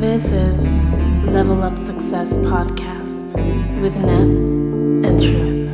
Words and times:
This 0.00 0.32
is 0.32 0.90
Level 1.26 1.62
Up 1.62 1.76
Success 1.76 2.34
Podcast 2.36 3.34
with 3.82 3.94
Nate 3.96 5.04
and 5.04 5.22
Truth. 5.22 5.68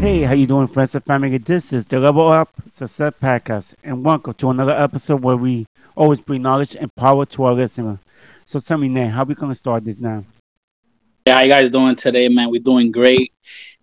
Hey, 0.00 0.22
how 0.22 0.32
you 0.32 0.46
doing, 0.46 0.68
friends 0.68 0.94
and 0.94 1.04
family? 1.04 1.36
This 1.36 1.74
is 1.74 1.84
the 1.84 2.00
Level 2.00 2.28
Up 2.28 2.48
Success 2.70 3.12
Podcast, 3.22 3.74
and 3.84 4.02
welcome 4.02 4.32
to 4.32 4.48
another 4.48 4.72
episode 4.72 5.22
where 5.22 5.36
we 5.36 5.66
always 5.96 6.20
bring 6.20 6.40
knowledge 6.40 6.76
and 6.76 6.90
power 6.94 7.26
to 7.26 7.44
our 7.44 7.52
listener. 7.52 7.98
So 8.46 8.58
tell 8.58 8.78
me, 8.78 8.88
Nate, 8.88 9.10
how 9.10 9.24
we 9.24 9.34
gonna 9.34 9.54
start 9.54 9.84
this 9.84 9.98
now? 9.98 10.24
Yeah, 11.26 11.34
how 11.34 11.40
you 11.42 11.48
guys 11.50 11.68
doing 11.68 11.94
today, 11.94 12.28
man? 12.30 12.50
We're 12.50 12.62
doing 12.62 12.90
great. 12.90 13.31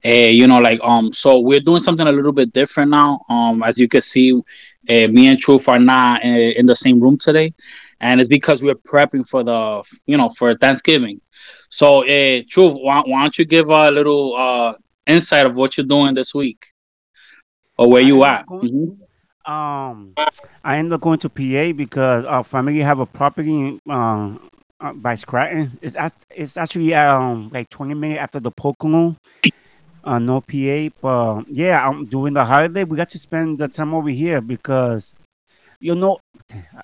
Uh, 0.05 0.09
you 0.09 0.47
know, 0.47 0.59
like 0.59 0.79
um, 0.81 1.11
so 1.11 1.39
we're 1.39 1.59
doing 1.59 1.81
something 1.81 2.07
a 2.07 2.11
little 2.11 2.31
bit 2.31 2.53
different 2.53 2.89
now. 2.89 3.19
Um, 3.29 3.63
as 3.63 3.77
you 3.77 3.87
can 3.87 4.01
see, 4.01 4.33
uh, 4.33 5.07
me 5.07 5.27
and 5.27 5.37
Truth 5.39 5.67
are 5.67 5.79
not 5.79 6.23
uh, 6.23 6.27
in 6.27 6.65
the 6.65 6.75
same 6.75 7.01
room 7.01 7.17
today, 7.17 7.53
and 7.99 8.19
it's 8.19 8.29
because 8.29 8.63
we're 8.63 8.75
prepping 8.75 9.27
for 9.27 9.43
the, 9.43 9.83
you 10.05 10.15
know, 10.17 10.29
for 10.29 10.55
Thanksgiving. 10.55 11.19
So, 11.69 12.03
uh, 12.03 12.43
Truth, 12.49 12.77
why, 12.81 13.01
why 13.05 13.21
don't 13.23 13.37
you 13.37 13.45
give 13.45 13.69
a 13.69 13.91
little 13.91 14.35
uh 14.35 14.73
insight 15.05 15.45
of 15.45 15.55
what 15.55 15.77
you're 15.77 15.87
doing 15.87 16.15
this 16.15 16.33
week, 16.33 16.65
or 17.77 17.89
where 17.89 18.01
you 18.01 18.23
at? 18.23 18.45
Going, 18.45 18.61
mm-hmm. 18.69 19.03
Um, 19.51 20.13
I 20.63 20.77
end 20.77 20.93
up 20.93 21.01
going 21.01 21.19
to 21.19 21.29
PA 21.29 21.71
because 21.73 22.23
our 22.25 22.43
family 22.43 22.79
have 22.79 22.99
a 22.99 23.05
property 23.05 23.79
um 23.89 24.49
uh, 24.79 24.93
by 24.93 25.15
Scranton. 25.15 25.77
It's 25.81 25.97
it's 26.29 26.55
actually 26.55 26.93
um 26.93 27.49
like 27.51 27.69
20 27.69 27.95
minutes 27.95 28.21
after 28.21 28.39
the 28.39 28.51
Pocono 28.51 29.17
uh, 30.03 30.19
no 30.19 30.41
PA. 30.41 30.89
But 31.01 31.49
yeah, 31.49 31.87
I'm 31.87 32.05
doing 32.05 32.33
the 32.33 32.43
holiday. 32.43 32.83
We 32.83 32.97
got 32.97 33.09
to 33.09 33.19
spend 33.19 33.57
the 33.57 33.67
time 33.67 33.93
over 33.93 34.09
here 34.09 34.41
because 34.41 35.15
you 35.79 35.95
know 35.95 36.19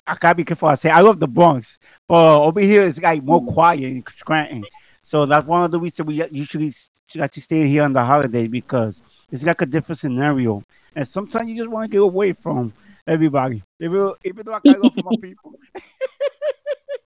I 0.06 0.16
gotta 0.16 0.34
be 0.34 0.44
careful. 0.44 0.68
I 0.68 0.74
say 0.74 0.90
I 0.90 1.00
love 1.00 1.20
the 1.20 1.28
Bronx, 1.28 1.78
but 2.08 2.40
over 2.40 2.60
here 2.60 2.82
it's 2.82 3.00
like 3.00 3.22
more 3.22 3.44
quiet 3.44 3.82
in 3.82 4.04
Scranton. 4.16 4.64
So 5.02 5.24
that's 5.26 5.46
one 5.46 5.62
of 5.62 5.70
the 5.70 5.78
reasons 5.78 6.06
we 6.06 6.24
usually 6.30 6.72
got 7.14 7.32
to 7.32 7.40
stay 7.40 7.68
here 7.68 7.84
on 7.84 7.92
the 7.92 8.04
holiday 8.04 8.48
because 8.48 9.02
it's 9.30 9.44
like 9.44 9.60
a 9.60 9.66
different 9.66 9.98
scenario. 9.98 10.62
And 10.94 11.06
sometimes 11.06 11.48
you 11.48 11.56
just 11.56 11.68
want 11.68 11.90
to 11.90 11.92
get 11.92 12.02
away 12.02 12.32
from 12.32 12.72
everybody, 13.06 13.62
even, 13.78 14.12
even 14.24 14.44
though 14.44 14.54
I 14.54 14.60
gotta 14.64 14.80
go 14.80 14.90
for 14.90 15.02
my 15.04 15.16
people. 15.20 15.54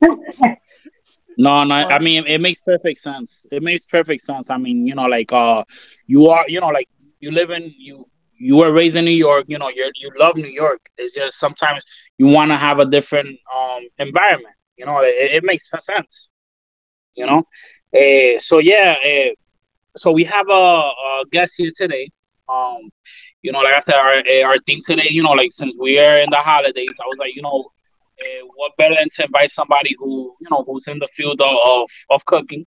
No, 1.40 1.64
no. 1.64 1.74
I 1.74 1.98
mean, 1.98 2.26
it 2.26 2.40
makes 2.40 2.60
perfect 2.62 2.98
sense. 3.00 3.46
It 3.52 3.62
makes 3.62 3.86
perfect 3.86 4.22
sense. 4.22 4.50
I 4.50 4.58
mean, 4.58 4.86
you 4.86 4.94
know, 4.94 5.04
like 5.04 5.32
uh, 5.32 5.64
you 6.06 6.28
are, 6.28 6.44
you 6.48 6.60
know, 6.60 6.68
like 6.68 6.88
you 7.20 7.30
live 7.32 7.50
in 7.50 7.72
you 7.78 8.06
you 8.38 8.56
were 8.56 8.72
raised 8.72 8.96
in 8.96 9.04
New 9.04 9.20
York. 9.28 9.44
You 9.48 9.58
know, 9.58 9.70
you 9.70 9.90
you 9.96 10.10
love 10.18 10.36
New 10.36 10.52
York. 10.62 10.80
It's 10.98 11.14
just 11.14 11.38
sometimes 11.38 11.84
you 12.18 12.26
want 12.26 12.50
to 12.50 12.56
have 12.56 12.78
a 12.78 12.86
different 12.86 13.38
um 13.56 13.82
environment. 13.98 14.56
You 14.76 14.86
know, 14.86 15.00
it, 15.02 15.32
it 15.38 15.44
makes 15.44 15.68
sense. 15.80 16.30
You 17.14 17.26
know, 17.26 17.38
uh, 17.96 18.38
so 18.38 18.58
yeah, 18.58 18.96
uh, 19.04 19.30
so 19.96 20.12
we 20.12 20.24
have 20.24 20.48
a, 20.48 20.52
a 20.52 21.24
guest 21.32 21.52
here 21.56 21.72
today. 21.76 22.08
Um, 22.48 22.90
you 23.42 23.52
know, 23.52 23.60
like 23.60 23.74
I 23.74 23.80
said, 23.80 23.94
our 23.94 24.12
eh, 24.26 24.42
our 24.42 24.58
thing 24.66 24.82
today. 24.86 25.08
You 25.10 25.22
know, 25.22 25.32
like 25.32 25.50
since 25.52 25.76
we 25.80 25.98
are 25.98 26.18
in 26.18 26.30
the 26.30 26.36
holidays, 26.38 26.98
I 27.02 27.06
was 27.06 27.18
like, 27.18 27.34
you 27.36 27.42
know, 27.42 27.70
what 28.54 28.72
better 28.76 28.94
than 28.94 29.08
to 29.16 29.24
invite 29.24 29.50
somebody 29.50 29.96
who 29.98 30.34
you 30.40 30.48
know 30.50 30.64
who's 30.66 30.86
in 30.88 30.98
the 30.98 31.08
field 31.08 31.40
of, 31.40 31.56
of, 31.64 31.88
of 32.10 32.24
cooking? 32.24 32.66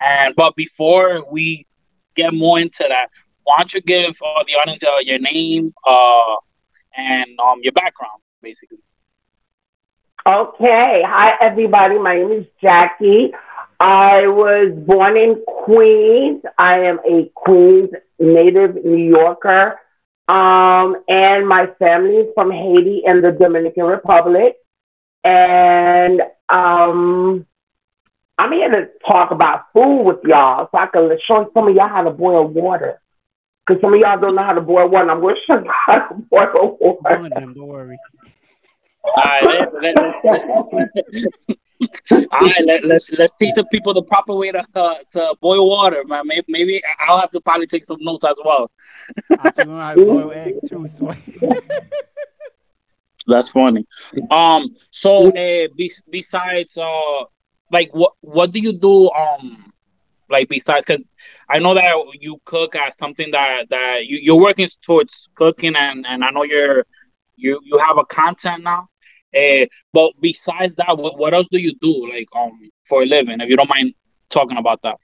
And 0.00 0.34
but 0.36 0.54
before 0.56 1.24
we 1.30 1.66
get 2.14 2.32
more 2.32 2.60
into 2.60 2.84
that 2.88 3.08
why 3.44 3.58
don't 3.58 3.72
you 3.74 3.80
give 3.82 4.16
uh, 4.24 4.42
the 4.46 4.54
audience 4.54 4.82
uh, 4.82 4.98
your 5.02 5.18
name 5.18 5.72
uh, 5.86 6.36
and 6.96 7.38
um, 7.38 7.60
your 7.62 7.72
background 7.72 8.20
basically? 8.42 8.78
Okay. 10.26 11.02
Hi 11.06 11.34
everybody. 11.40 11.98
My 11.98 12.16
name 12.16 12.32
is 12.32 12.46
jacquee. 12.62 13.32
I 13.80 14.26
was 14.26 14.72
born 14.86 15.16
in 15.18 15.42
queens. 15.46 16.42
I 16.58 16.78
am 16.80 16.98
a 17.06 17.30
queens 17.34 17.90
native 18.18 18.76
new 18.82 18.96
yorker. 18.96 19.78
Um, 20.26 20.96
and 21.06 21.46
my 21.46 21.66
family 21.78 22.16
is 22.16 22.28
from 22.34 22.50
haiti 22.50 23.02
and 23.06 23.22
the 23.22 23.32
dominican 23.32 23.84
republic 23.84 24.56
and 25.24 26.20
um, 26.50 27.46
I'm 28.38 28.52
here 28.52 28.70
to 28.70 28.88
talk 29.06 29.30
about 29.30 29.72
food 29.72 30.02
with 30.02 30.18
y'all 30.24 30.68
so 30.70 30.78
I 30.78 30.86
can 30.86 31.10
show 31.26 31.50
some 31.54 31.68
of 31.68 31.74
y'all 31.74 31.88
how 31.88 32.02
to 32.02 32.10
boil 32.10 32.46
water. 32.46 33.00
Because 33.66 33.80
some 33.80 33.94
of 33.94 34.00
y'all 34.00 34.20
don't 34.20 34.34
know 34.34 34.42
how 34.44 34.52
to 34.52 34.60
boil 34.60 34.88
water. 34.88 35.10
I'm 35.10 35.20
going 35.20 35.36
to 35.36 35.40
show 35.46 35.58
you 35.58 35.72
how 35.86 36.08
to 36.08 36.14
boil 36.30 36.76
water. 36.80 37.28
Them, 37.30 37.54
don't 37.54 37.66
worry. 37.66 37.98
All 39.04 39.22
right, 39.42 39.68
let, 39.82 39.98
us 39.98 40.16
let's, 40.24 40.44
all 42.10 42.40
right, 42.40 42.64
let, 42.64 42.84
let's 42.86 43.12
let's 43.12 43.34
teach 43.34 43.52
the 43.54 43.64
people 43.66 43.92
the 43.92 44.02
proper 44.02 44.34
way 44.34 44.50
to 44.50 44.64
uh, 44.74 44.94
to 45.12 45.34
boil 45.42 45.68
water, 45.68 46.02
man. 46.06 46.26
Maybe, 46.26 46.44
maybe 46.48 46.82
I'll 47.06 47.20
have 47.20 47.30
to 47.32 47.40
probably 47.42 47.66
take 47.66 47.84
some 47.84 47.98
notes 48.00 48.24
as 48.24 48.36
well. 48.42 48.70
I 49.30 49.64
know 49.64 49.78
how 49.78 49.94
to 49.94 50.04
boil 50.04 50.32
egg 50.32 50.54
too. 50.66 50.88
So. 50.88 51.14
That's 53.26 53.48
funny. 53.48 53.86
Um. 54.30 54.76
So, 54.90 55.28
uh, 55.28 55.68
be, 55.76 55.92
besides, 56.10 56.76
uh, 56.76 57.24
like, 57.72 57.90
what 57.92 58.12
what 58.20 58.52
do 58.52 58.60
you 58.60 58.72
do? 58.72 59.10
Um, 59.10 59.72
like 60.30 60.48
besides, 60.48 60.84
because 60.86 61.04
I 61.48 61.58
know 61.58 61.74
that 61.74 61.94
you 62.20 62.40
cook 62.44 62.76
as 62.76 62.96
something 62.98 63.30
that 63.32 63.68
that 63.70 64.06
you, 64.06 64.18
you're 64.20 64.40
working 64.40 64.66
towards 64.82 65.28
cooking, 65.36 65.74
and 65.76 66.06
and 66.06 66.24
I 66.24 66.30
know 66.30 66.44
you're 66.44 66.84
you 67.36 67.60
you 67.64 67.78
have 67.78 67.98
a 67.98 68.04
content 68.04 68.62
now. 68.64 68.88
Uh, 69.36 69.66
but 69.92 70.12
besides 70.20 70.76
that, 70.76 70.96
what, 70.96 71.18
what 71.18 71.34
else 71.34 71.48
do 71.50 71.58
you 71.58 71.74
do, 71.80 72.08
like, 72.08 72.28
um, 72.36 72.70
for 72.88 73.02
a 73.02 73.06
living? 73.06 73.40
If 73.40 73.48
you 73.48 73.56
don't 73.56 73.68
mind 73.68 73.92
talking 74.28 74.58
about 74.58 74.80
that. 74.82 74.96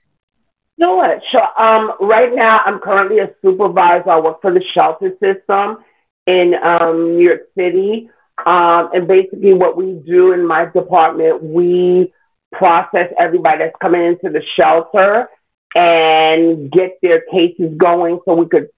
Sure, 0.81 1.21
sure. 1.33 1.61
Um, 1.61 1.95
right 2.01 2.33
now, 2.33 2.61
I'm 2.65 2.79
currently 2.79 3.19
a 3.19 3.35
supervisor. 3.43 4.09
I 4.09 4.21
work 4.21 4.41
for 4.41 4.53
the 4.53 4.63
shelter 4.73 5.11
system 5.21 5.79
in 6.27 6.55
um, 6.55 7.17
New 7.17 7.25
York 7.25 7.43
City. 7.57 8.11
Um, 8.45 8.91
and 8.95 9.07
basically, 9.07 9.53
what 9.53 9.77
we 9.77 9.93
do 10.07 10.33
in 10.33 10.47
my 10.47 10.67
department, 10.67 11.43
we 11.43 12.13
process 12.53 13.13
everybody 13.19 13.59
that's 13.59 13.77
coming 13.81 14.05
into 14.05 14.31
the 14.31 14.43
shelter 14.59 15.29
and 15.75 16.71
get 16.71 16.99
their 17.03 17.23
cases 17.31 17.75
going 17.77 18.19
so 18.25 18.35
we 18.35 18.49
could 18.49 18.69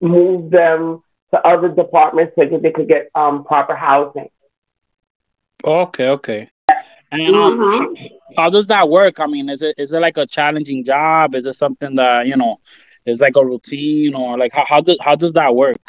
move 0.00 0.50
them 0.50 1.02
to 1.32 1.46
other 1.46 1.68
departments 1.68 2.32
so 2.36 2.46
that 2.46 2.62
they 2.62 2.70
could 2.70 2.88
get 2.88 3.10
um, 3.14 3.44
proper 3.44 3.74
housing. 3.74 4.28
Okay, 5.64 6.08
okay. 6.08 6.50
And 7.12 7.34
um, 7.34 7.58
mm-hmm. 7.58 8.06
how 8.36 8.50
does 8.50 8.66
that 8.66 8.88
work? 8.88 9.18
I 9.18 9.26
mean, 9.26 9.48
is 9.48 9.62
it 9.62 9.74
is 9.78 9.92
it 9.92 10.00
like 10.00 10.16
a 10.16 10.26
challenging 10.26 10.84
job? 10.84 11.34
Is 11.34 11.44
it 11.44 11.56
something 11.56 11.96
that 11.96 12.26
you 12.26 12.36
know 12.36 12.60
is 13.04 13.20
like 13.20 13.36
a 13.36 13.44
routine, 13.44 14.14
or 14.14 14.38
like 14.38 14.52
how 14.52 14.64
how 14.66 14.80
does 14.80 14.98
how 15.00 15.16
does 15.16 15.32
that 15.32 15.54
work? 15.54 15.80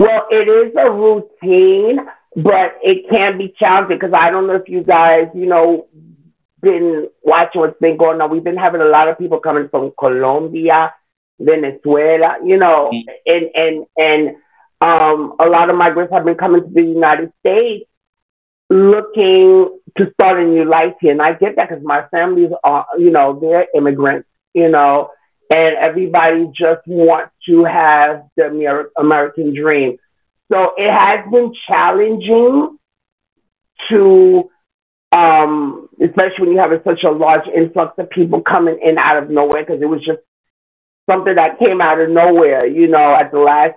Well, 0.00 0.26
it 0.30 0.48
is 0.48 0.72
a 0.78 0.90
routine, 0.90 1.98
but 2.34 2.78
it 2.82 3.10
can 3.10 3.36
be 3.36 3.54
challenging 3.58 3.98
because 3.98 4.14
I 4.14 4.30
don't 4.30 4.46
know 4.46 4.54
if 4.54 4.66
you 4.66 4.82
guys, 4.82 5.28
you 5.34 5.44
know, 5.44 5.88
been 6.62 7.08
watching 7.22 7.60
what's 7.60 7.78
been 7.80 7.98
going 7.98 8.18
on. 8.18 8.30
We've 8.30 8.42
been 8.42 8.56
having 8.56 8.80
a 8.80 8.86
lot 8.86 9.08
of 9.08 9.18
people 9.18 9.40
coming 9.40 9.68
from 9.68 9.92
Colombia, 9.98 10.94
Venezuela, 11.38 12.38
you 12.42 12.56
know, 12.56 12.90
mm-hmm. 12.90 13.10
and 13.26 13.50
and 13.54 13.86
and 13.98 14.36
um, 14.80 15.34
a 15.38 15.46
lot 15.46 15.68
of 15.68 15.76
migrants 15.76 16.14
have 16.14 16.24
been 16.24 16.34
coming 16.34 16.62
to 16.62 16.70
the 16.70 16.80
United 16.80 17.30
States 17.40 17.84
looking 18.70 19.80
to 19.98 20.10
start 20.14 20.42
a 20.42 20.46
new 20.46 20.64
life 20.64 20.94
here. 21.02 21.12
And 21.12 21.20
I 21.20 21.34
get 21.34 21.56
that 21.56 21.68
because 21.68 21.84
my 21.84 22.06
families 22.10 22.52
are, 22.64 22.86
you 22.98 23.10
know, 23.10 23.38
they're 23.38 23.66
immigrants, 23.74 24.30
you 24.54 24.70
know, 24.70 25.10
and 25.50 25.76
everybody 25.76 26.46
just 26.54 26.86
wants 26.86 27.32
to 27.46 27.64
have 27.64 28.28
the 28.36 28.88
American 28.96 29.54
dream. 29.54 29.98
So 30.50 30.72
it 30.76 30.90
has 30.90 31.28
been 31.30 31.52
challenging 31.68 32.78
to, 33.88 34.50
um, 35.12 35.88
especially 36.00 36.46
when 36.46 36.52
you 36.52 36.58
have 36.58 36.70
such 36.84 37.02
a 37.04 37.10
large 37.10 37.46
influx 37.48 37.98
of 37.98 38.10
people 38.10 38.42
coming 38.42 38.78
in 38.82 38.96
out 38.96 39.22
of 39.22 39.30
nowhere, 39.30 39.64
because 39.64 39.82
it 39.82 39.86
was 39.86 40.04
just 40.04 40.20
something 41.08 41.34
that 41.34 41.58
came 41.58 41.80
out 41.80 42.00
of 42.00 42.10
nowhere, 42.10 42.66
you 42.66 42.86
know, 42.86 43.14
at 43.14 43.32
the 43.32 43.38
last 43.38 43.74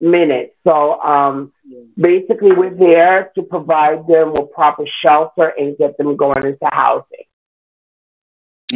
minute. 0.00 0.56
So 0.66 1.00
um, 1.00 1.52
basically, 1.96 2.52
we're 2.52 2.74
there 2.74 3.30
to 3.34 3.42
provide 3.42 4.06
them 4.06 4.32
with 4.32 4.52
proper 4.52 4.84
shelter 5.02 5.52
and 5.58 5.76
get 5.78 5.96
them 5.96 6.16
going 6.16 6.44
into 6.44 6.68
housing. 6.70 7.24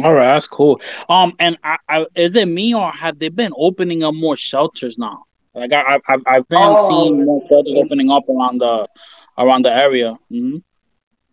All 0.03 0.13
right, 0.13 0.33
that's 0.33 0.47
cool. 0.47 0.79
Um, 1.09 1.33
and 1.39 1.57
I, 1.63 1.77
I, 1.89 2.05
is 2.15 2.35
it 2.35 2.47
me 2.47 2.73
or 2.75 2.91
have 2.91 3.17
they 3.19 3.29
been 3.29 3.51
opening 3.57 4.03
up 4.03 4.13
more 4.13 4.37
shelters 4.37 4.97
now? 4.97 5.23
Like 5.53 5.73
I, 5.73 5.99
I've, 6.07 6.21
I've 6.27 6.47
been 6.47 6.59
oh. 6.61 6.87
seeing 6.87 7.25
more 7.25 7.41
shelters 7.49 7.73
opening 7.75 8.11
up 8.11 8.29
around 8.29 8.59
the, 8.59 8.87
around 9.37 9.65
the 9.65 9.73
area. 9.73 10.17
Mm-hmm. 10.31 10.57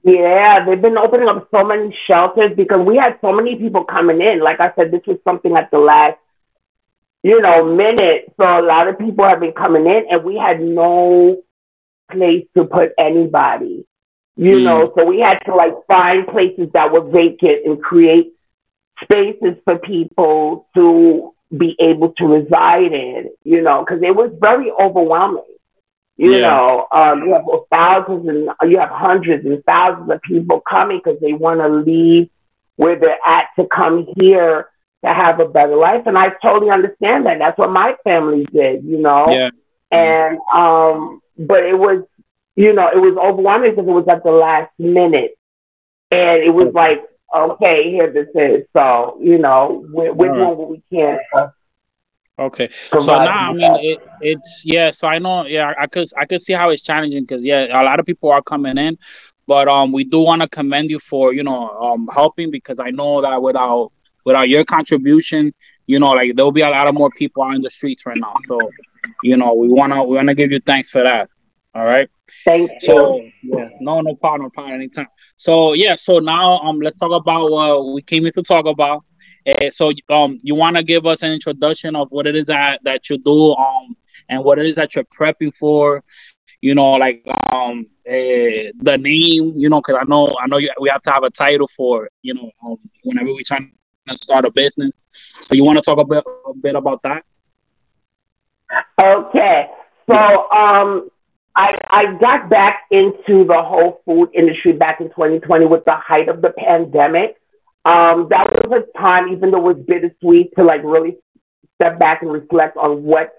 Yeah, 0.05 0.64
they've 0.64 0.81
been 0.81 0.97
opening 0.97 1.29
up 1.29 1.49
so 1.50 1.64
many 1.64 1.97
shelters 2.06 2.53
because 2.56 2.85
we 2.87 2.97
had 2.97 3.19
so 3.20 3.32
many 3.32 3.56
people 3.56 3.85
coming 3.85 4.20
in. 4.20 4.41
Like 4.41 4.61
I 4.61 4.73
said, 4.75 4.91
this 4.91 5.03
was 5.06 5.19
something 5.25 5.56
at 5.56 5.70
the 5.70 5.79
last, 5.79 6.17
you 7.23 7.41
know, 7.41 7.64
minute. 7.64 8.32
So 8.37 8.44
a 8.44 8.62
lot 8.62 8.87
of 8.88 8.99
people 8.99 9.25
have 9.25 9.41
been 9.41 9.53
coming 9.53 9.87
in, 9.87 10.06
and 10.11 10.25
we 10.25 10.37
had 10.37 10.61
no 10.61 11.43
place 12.11 12.47
to 12.56 12.64
put 12.64 12.93
anybody. 12.99 13.85
You 14.37 14.56
Mm. 14.56 14.62
know, 14.62 14.93
so 14.97 15.05
we 15.05 15.19
had 15.19 15.41
to 15.47 15.55
like 15.55 15.75
find 15.88 16.26
places 16.29 16.70
that 16.73 16.93
were 16.93 17.00
vacant 17.00 17.67
and 17.67 17.82
create 17.82 18.35
spaces 19.02 19.56
for 19.64 19.78
people 19.78 20.66
to 20.75 21.32
be 21.56 21.76
able 21.78 22.12
to 22.19 22.26
reside 22.26 22.93
in, 22.93 23.31
you 23.44 23.62
know, 23.62 23.84
because 23.84 24.02
it 24.02 24.14
was 24.14 24.31
very 24.40 24.70
overwhelming. 24.70 25.43
You 26.16 26.37
Yeah. 26.37 26.48
know, 26.48 26.87
um, 26.93 27.25
you 27.25 27.34
have 27.34 27.44
thousands 27.70 28.26
and 28.28 28.70
you 28.70 28.78
have 28.78 28.88
hundreds 28.90 29.44
and 29.44 29.62
thousands 29.64 30.10
of 30.10 30.20
people 30.22 30.60
coming 30.60 30.98
because 31.02 31.20
they 31.20 31.34
want 31.34 31.60
to 31.60 31.69
leave 31.69 32.31
where 32.76 32.96
they're 32.96 33.19
at 33.26 33.48
to 33.58 33.66
come 33.66 34.06
here 34.16 34.69
to 35.04 35.12
have 35.12 35.40
a 35.40 35.48
better 35.48 35.76
life. 35.76 36.06
And 36.06 36.16
I 36.16 36.31
totally 36.43 36.70
understand 36.70 37.26
that. 37.26 37.38
That's 37.38 37.58
what 37.58 37.70
my 37.70 37.96
family 38.02 38.46
did, 38.52 38.84
you 38.84 38.98
know. 38.98 39.26
Yeah. 39.28 39.50
And 39.90 40.38
um, 40.52 41.20
but 41.38 41.64
it 41.64 41.78
was, 41.78 42.02
you 42.56 42.72
know, 42.72 42.88
it 42.88 42.98
was 42.98 43.16
overwhelming 43.16 43.72
because 43.72 43.87
it 43.87 43.93
was 43.93 44.08
at 44.08 44.25
the 44.25 44.31
last 44.31 44.70
minute, 44.78 45.37
and 46.10 46.43
it 46.43 46.52
was 46.52 46.72
like, 46.75 47.04
okay, 47.34 47.90
here 47.90 48.12
this 48.12 48.28
is. 48.34 48.67
So 48.76 49.19
you 49.20 49.38
know, 49.38 49.84
we're, 49.90 50.12
we're 50.12 50.31
right. 50.31 50.37
doing 50.37 50.58
what 50.58 50.70
we 50.70 50.82
can. 50.93 51.19
Okay. 52.38 52.69
So 52.90 52.99
now, 52.99 53.50
I 53.50 53.52
mean, 53.55 53.76
it, 53.81 53.99
it's 54.20 54.62
yeah. 54.64 54.90
So 54.90 55.08
I 55.08 55.19
know, 55.19 55.46
yeah, 55.46 55.73
I 55.78 55.87
could 55.87 56.08
I 56.19 56.26
could 56.26 56.43
see 56.43 56.52
how 56.52 56.69
it's 56.69 56.82
challenging 56.82 57.25
because 57.25 57.43
yeah, 57.43 57.81
a 57.81 57.82
lot 57.82 57.99
of 57.99 58.05
people 58.05 58.31
are 58.31 58.43
coming 58.43 58.76
in, 58.76 58.99
but 59.46 59.69
um, 59.69 59.90
we 59.90 60.05
do 60.05 60.20
want 60.20 60.43
to 60.43 60.49
commend 60.49 60.90
you 60.90 60.99
for 60.99 61.32
you 61.32 61.43
know 61.43 61.70
um 61.70 62.08
helping 62.12 62.50
because 62.50 62.78
I 62.78 62.90
know 62.90 63.23
that 63.23 63.40
without 63.40 63.93
without 64.26 64.50
your 64.50 64.64
contribution, 64.64 65.55
you 65.87 65.99
know, 65.99 66.11
like 66.11 66.37
there'll 66.37 66.52
be 66.52 66.61
a 66.61 66.69
lot 66.69 66.88
of 66.88 66.94
more 66.94 67.11
people 67.11 67.43
out 67.43 67.55
in 67.55 67.62
the 67.62 67.70
streets 67.70 68.05
right 68.05 68.19
now. 68.19 68.34
So, 68.46 68.58
you 69.22 69.37
know, 69.37 69.55
we 69.55 69.69
wanna 69.69 70.05
we 70.05 70.17
wanna 70.17 70.34
give 70.34 70.50
you 70.50 70.61
thanks 70.61 70.90
for 70.90 71.02
that. 71.02 71.31
All 71.75 71.87
right. 71.87 72.11
Thank 72.44 72.70
you. 72.70 72.78
So 72.81 73.20
yeah, 73.43 73.69
no, 73.81 74.00
no 74.00 74.14
problem, 74.14 74.43
no 74.43 74.50
problem, 74.50 74.75
anytime. 74.75 75.06
So 75.37 75.75
yeah, 75.75 75.94
so 75.96 76.19
now 76.19 76.58
um, 76.58 76.81
let's 76.81 76.96
talk 76.96 77.12
about 77.12 77.50
what 77.50 77.93
we 77.93 78.02
came 78.02 78.23
here 78.23 78.32
to 78.32 78.43
talk 78.43 78.67
about. 78.67 79.05
Uh, 79.46 79.70
so 79.70 79.93
um, 80.08 80.38
you 80.43 80.55
want 80.55 80.76
to 80.76 80.82
give 80.82 81.06
us 81.06 81.23
an 81.23 81.31
introduction 81.31 81.94
of 81.94 82.08
what 82.11 82.26
it 82.26 82.34
is 82.34 82.46
that 82.46 82.81
that 82.82 83.08
you 83.08 83.19
do 83.19 83.55
um, 83.55 83.96
and 84.28 84.43
what 84.43 84.58
it 84.58 84.67
is 84.67 84.76
that 84.76 84.94
you're 84.94 85.05
prepping 85.05 85.55
for. 85.55 86.02
You 86.62 86.75
know, 86.75 86.93
like 86.93 87.23
um, 87.52 87.87
uh, 88.08 88.72
the 88.81 88.96
name. 89.00 89.52
You 89.55 89.69
know, 89.69 89.81
because 89.81 89.99
I 90.00 90.05
know 90.05 90.34
I 90.40 90.46
know 90.46 90.58
you, 90.58 90.70
we 90.81 90.88
have 90.88 91.02
to 91.02 91.11
have 91.11 91.22
a 91.22 91.31
title 91.31 91.69
for 91.76 92.08
you 92.22 92.34
know 92.34 92.50
um, 92.64 92.76
whenever 93.05 93.32
we're 93.32 93.43
trying 93.46 93.72
to 94.08 94.19
start 94.19 94.44
a 94.44 94.50
business. 94.50 94.93
So 95.43 95.55
you 95.55 95.64
want 95.64 95.76
to 95.79 95.82
talk 95.82 95.99
a 95.99 96.05
bit 96.05 96.25
a 96.26 96.55
bit 96.55 96.75
about 96.75 97.02
that? 97.02 97.25
Okay. 99.00 99.67
So 100.08 100.50
um, 100.50 101.11
I, 101.56 101.75
I 101.88 102.14
got 102.19 102.50
back 102.50 102.82
into 102.91 103.44
the 103.44 103.62
whole 103.62 104.03
food 104.05 104.31
industry 104.35 104.73
back 104.73 105.00
in 105.00 105.08
2020 105.08 105.64
with 105.64 105.85
the 105.87 105.94
height 105.94 106.29
of 106.29 106.43
the 106.43 106.50
pandemic. 106.50 107.37
Um, 107.87 108.29
that 108.29 108.47
was 108.69 108.82
a 108.82 108.99
time, 108.99 109.29
even 109.29 109.50
though 109.50 109.70
it 109.70 109.76
was 109.76 109.87
bittersweet, 109.87 110.55
to 110.56 110.64
like 110.64 110.82
really 110.85 111.17
step 111.76 111.99
back 111.99 112.23
and 112.23 112.31
reflect 112.31 112.76
on 112.76 113.05
what 113.05 113.32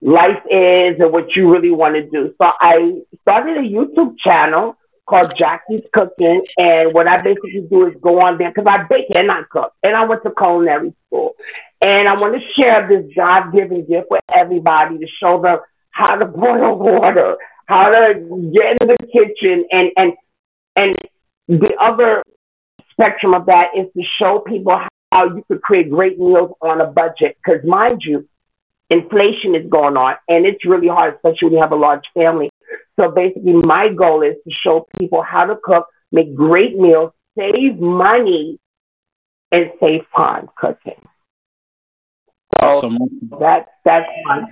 life 0.00 0.42
is 0.48 1.00
and 1.00 1.12
what 1.12 1.34
you 1.34 1.52
really 1.52 1.72
want 1.72 1.94
to 1.94 2.08
do. 2.08 2.32
So 2.40 2.52
I 2.60 3.00
started 3.22 3.56
a 3.56 3.68
YouTube 3.68 4.16
channel 4.18 4.76
called 5.06 5.32
Jacquee's 5.36 5.84
Cooking, 5.92 6.44
and 6.58 6.92
what 6.92 7.08
I 7.08 7.20
basically 7.20 7.66
do 7.68 7.86
is 7.86 7.94
go 8.00 8.20
on 8.20 8.38
there 8.38 8.52
because 8.52 8.66
I 8.68 8.84
bake 8.84 9.06
and 9.16 9.30
I 9.30 9.42
cook, 9.50 9.72
and 9.82 9.96
I 9.96 10.04
went 10.04 10.22
to 10.24 10.32
culinary 10.36 10.94
school, 11.06 11.34
and 11.80 12.08
I 12.08 12.14
want 12.14 12.34
to 12.34 12.60
share 12.60 12.86
this 12.88 13.10
God-given 13.14 13.86
gift 13.86 14.08
with 14.10 14.22
everybody 14.34 14.98
to 14.98 15.06
show 15.20 15.40
them 15.40 15.58
how 15.90 16.16
to 16.16 16.24
boil 16.26 16.78
water, 16.78 17.36
how 17.66 17.90
to 17.90 18.14
get 18.54 18.82
in 18.82 18.88
the 18.88 18.96
kitchen, 19.12 19.66
and 19.70 19.90
and 19.96 20.12
and 20.76 20.96
the 21.48 21.74
other 21.80 22.22
spectrum 22.90 23.34
of 23.34 23.46
that 23.46 23.68
is 23.76 23.86
to 23.96 24.02
show 24.18 24.40
people 24.40 24.80
how 25.12 25.24
you 25.24 25.44
could 25.48 25.62
create 25.62 25.90
great 25.90 26.18
meals 26.18 26.52
on 26.60 26.80
a 26.80 26.86
budget. 26.86 27.36
Because 27.44 27.64
mind 27.64 28.02
you, 28.04 28.28
inflation 28.90 29.54
is 29.54 29.68
going 29.68 29.96
on, 29.96 30.16
and 30.28 30.46
it's 30.46 30.64
really 30.64 30.88
hard, 30.88 31.14
especially 31.14 31.46
when 31.46 31.52
you 31.54 31.60
have 31.60 31.72
a 31.72 31.76
large 31.76 32.04
family. 32.14 32.50
So 32.98 33.10
basically, 33.10 33.52
my 33.52 33.88
goal 33.90 34.22
is 34.22 34.36
to 34.48 34.54
show 34.54 34.86
people 34.98 35.22
how 35.22 35.44
to 35.44 35.56
cook, 35.62 35.86
make 36.12 36.34
great 36.34 36.76
meals, 36.76 37.12
save 37.38 37.78
money, 37.78 38.58
and 39.52 39.70
save 39.80 40.02
time 40.16 40.48
cooking. 40.56 41.00
So 42.62 42.68
Awesome. 42.68 42.98
that's 43.38 43.68
that's 43.84 44.06
fun. 44.26 44.46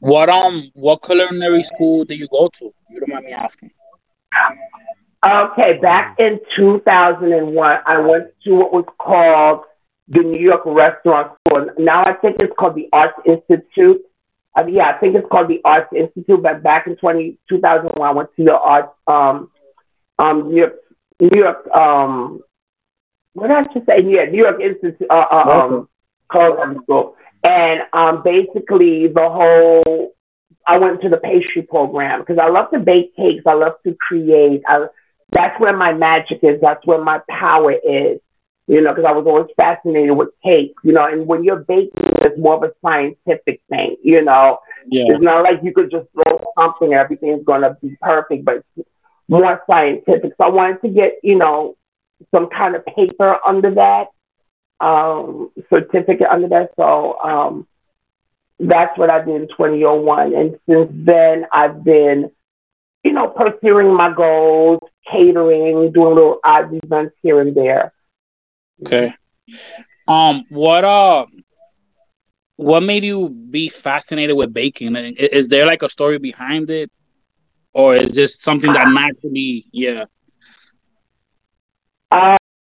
What 0.00 0.28
um 0.28 0.70
what 0.74 1.02
culinary 1.02 1.62
school 1.62 2.04
did 2.04 2.18
you 2.18 2.28
go 2.28 2.48
to? 2.48 2.72
You 2.90 3.00
don't 3.00 3.08
mind 3.10 3.24
me 3.24 3.32
asking. 3.32 3.70
Okay, 5.26 5.78
back 5.78 6.16
in 6.18 6.38
2001, 6.56 7.78
I 7.86 7.98
went 7.98 8.26
to 8.44 8.54
what 8.54 8.72
was 8.72 8.84
called 8.98 9.64
the 10.08 10.22
New 10.22 10.40
York 10.40 10.62
Restaurant 10.66 11.32
School. 11.48 11.68
Now 11.78 12.02
I 12.02 12.12
think 12.14 12.36
it's 12.40 12.52
called 12.58 12.76
the 12.76 12.88
Arts 12.92 13.18
Institute. 13.24 14.02
Uh, 14.56 14.66
yeah, 14.66 14.88
I 14.88 14.98
think 14.98 15.16
it's 15.16 15.28
called 15.28 15.48
the 15.48 15.60
Arts 15.64 15.92
Institute. 15.94 16.42
But 16.42 16.62
back 16.62 16.86
in 16.86 16.96
20, 16.96 17.38
2001, 17.48 18.08
I 18.08 18.12
went 18.12 18.28
to 18.36 18.44
the 18.44 18.56
Arts, 18.56 18.92
um, 19.06 19.50
um, 20.18 20.48
New 20.50 20.58
York, 20.58 20.74
New 21.20 21.30
York, 21.38 21.66
um, 21.74 22.40
what 23.32 23.48
did 23.48 23.56
I 23.56 23.62
just 23.64 23.86
say? 23.86 24.02
Yeah, 24.02 24.24
New 24.24 24.42
York 24.44 24.60
Institute, 24.60 25.06
uh, 25.10 25.26
uh, 25.30 25.50
um, 25.50 25.88
culinary 26.30 26.76
school. 26.84 27.16
And 27.46 27.82
um, 27.92 28.22
basically, 28.24 29.06
the 29.06 29.28
whole, 29.28 30.14
I 30.66 30.78
went 30.78 31.00
to 31.02 31.08
the 31.08 31.18
pastry 31.18 31.62
program 31.62 32.20
because 32.20 32.38
I 32.38 32.48
love 32.48 32.70
to 32.72 32.80
bake 32.80 33.14
cakes. 33.14 33.44
I 33.46 33.52
love 33.54 33.74
to 33.86 33.96
create. 34.08 34.62
I, 34.66 34.86
that's 35.30 35.58
where 35.60 35.76
my 35.76 35.92
magic 35.92 36.40
is. 36.42 36.60
That's 36.60 36.84
where 36.86 37.02
my 37.02 37.20
power 37.28 37.72
is. 37.72 38.18
You 38.68 38.80
know, 38.80 38.92
because 38.92 39.04
I 39.08 39.12
was 39.12 39.26
always 39.26 39.46
fascinated 39.56 40.16
with 40.16 40.30
cake. 40.42 40.74
You 40.82 40.92
know, 40.92 41.06
and 41.06 41.26
when 41.26 41.44
you're 41.44 41.64
baking, 41.64 41.92
it's 41.96 42.38
more 42.38 42.56
of 42.56 42.64
a 42.64 42.72
scientific 42.82 43.60
thing. 43.68 43.96
You 44.02 44.22
know, 44.24 44.58
Yeah. 44.88 45.04
it's 45.12 45.22
not 45.22 45.44
like 45.44 45.60
you 45.62 45.72
could 45.72 45.90
just 45.90 46.08
throw 46.12 46.44
something 46.58 46.92
and 46.92 47.00
everything's 47.00 47.44
going 47.44 47.62
to 47.62 47.76
be 47.80 47.96
perfect, 48.02 48.44
but 48.44 48.64
more 49.28 49.62
scientific. 49.68 50.32
So 50.36 50.44
I 50.44 50.48
wanted 50.48 50.80
to 50.82 50.88
get, 50.88 51.14
you 51.22 51.36
know, 51.36 51.76
some 52.34 52.48
kind 52.48 52.74
of 52.74 52.84
paper 52.86 53.38
under 53.46 53.72
that, 53.74 54.08
um, 54.80 55.50
certificate 55.70 56.28
under 56.30 56.48
that. 56.48 56.70
So 56.76 57.18
um, 57.20 57.66
that's 58.58 58.96
what 58.98 59.10
I 59.10 59.24
did 59.24 59.42
in 59.42 59.48
2001. 59.48 60.34
And 60.34 60.58
since 60.68 60.90
then, 60.92 61.46
I've 61.52 61.84
been, 61.84 62.30
you 63.04 63.12
know, 63.12 63.28
pursuing 63.28 63.94
my 63.94 64.12
goals, 64.12 64.80
catering, 65.10 65.92
doing 65.92 66.14
little 66.14 66.40
odd 66.44 66.70
events 66.72 67.14
here 67.22 67.40
and 67.40 67.54
there. 67.54 67.92
Okay. 68.84 69.14
Um, 70.08 70.44
what 70.50 70.84
uh, 70.84 71.26
what 72.56 72.82
made 72.82 73.04
you 73.04 73.28
be 73.28 73.68
fascinated 73.68 74.36
with 74.36 74.52
baking? 74.52 74.96
Is 74.96 75.48
there 75.48 75.66
like 75.66 75.82
a 75.82 75.88
story 75.88 76.18
behind 76.18 76.70
it, 76.70 76.90
or 77.72 77.94
is 77.94 78.14
just 78.14 78.42
something 78.42 78.72
that 78.72 78.88
naturally? 78.88 79.66
Yeah. 79.72 80.04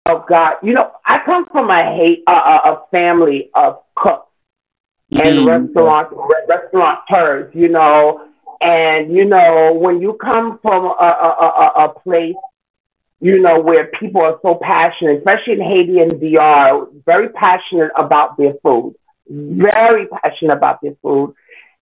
Oh, 0.09 0.25
God. 0.29 0.55
You 0.63 0.73
know, 0.73 0.91
I 1.05 1.19
come 1.25 1.45
from 1.51 1.69
a 1.71 1.83
hate, 1.95 2.23
uh, 2.27 2.59
a 2.65 2.71
a 2.73 2.85
family 2.91 3.49
of 3.55 3.79
cooks. 3.95 4.27
and 5.21 5.45
Mm, 5.45 5.45
restaurant 5.45 6.09
restaurateurs, 6.47 7.53
you 7.55 7.69
know. 7.69 8.21
And 8.61 9.11
you 9.15 9.25
know, 9.25 9.73
when 9.79 10.01
you 10.01 10.13
come 10.13 10.59
from 10.61 10.85
a, 10.85 10.89
a, 10.89 11.35
a, 11.45 11.47
a- 11.47 11.85
a 11.85 11.99
place, 11.99 12.35
you 13.21 13.39
know, 13.41 13.59
where 13.61 13.87
people 13.99 14.21
are 14.21 14.37
so 14.41 14.59
passionate, 14.61 15.17
especially 15.19 15.53
in 15.53 15.61
Haiti 15.61 15.99
and 15.99 16.19
DR, 16.19 16.87
very 17.05 17.29
passionate 17.29 17.91
about 17.97 18.37
their 18.37 18.53
food, 18.63 18.95
very 19.29 20.07
passionate 20.07 20.53
about 20.53 20.81
their 20.81 20.95
food. 21.01 21.33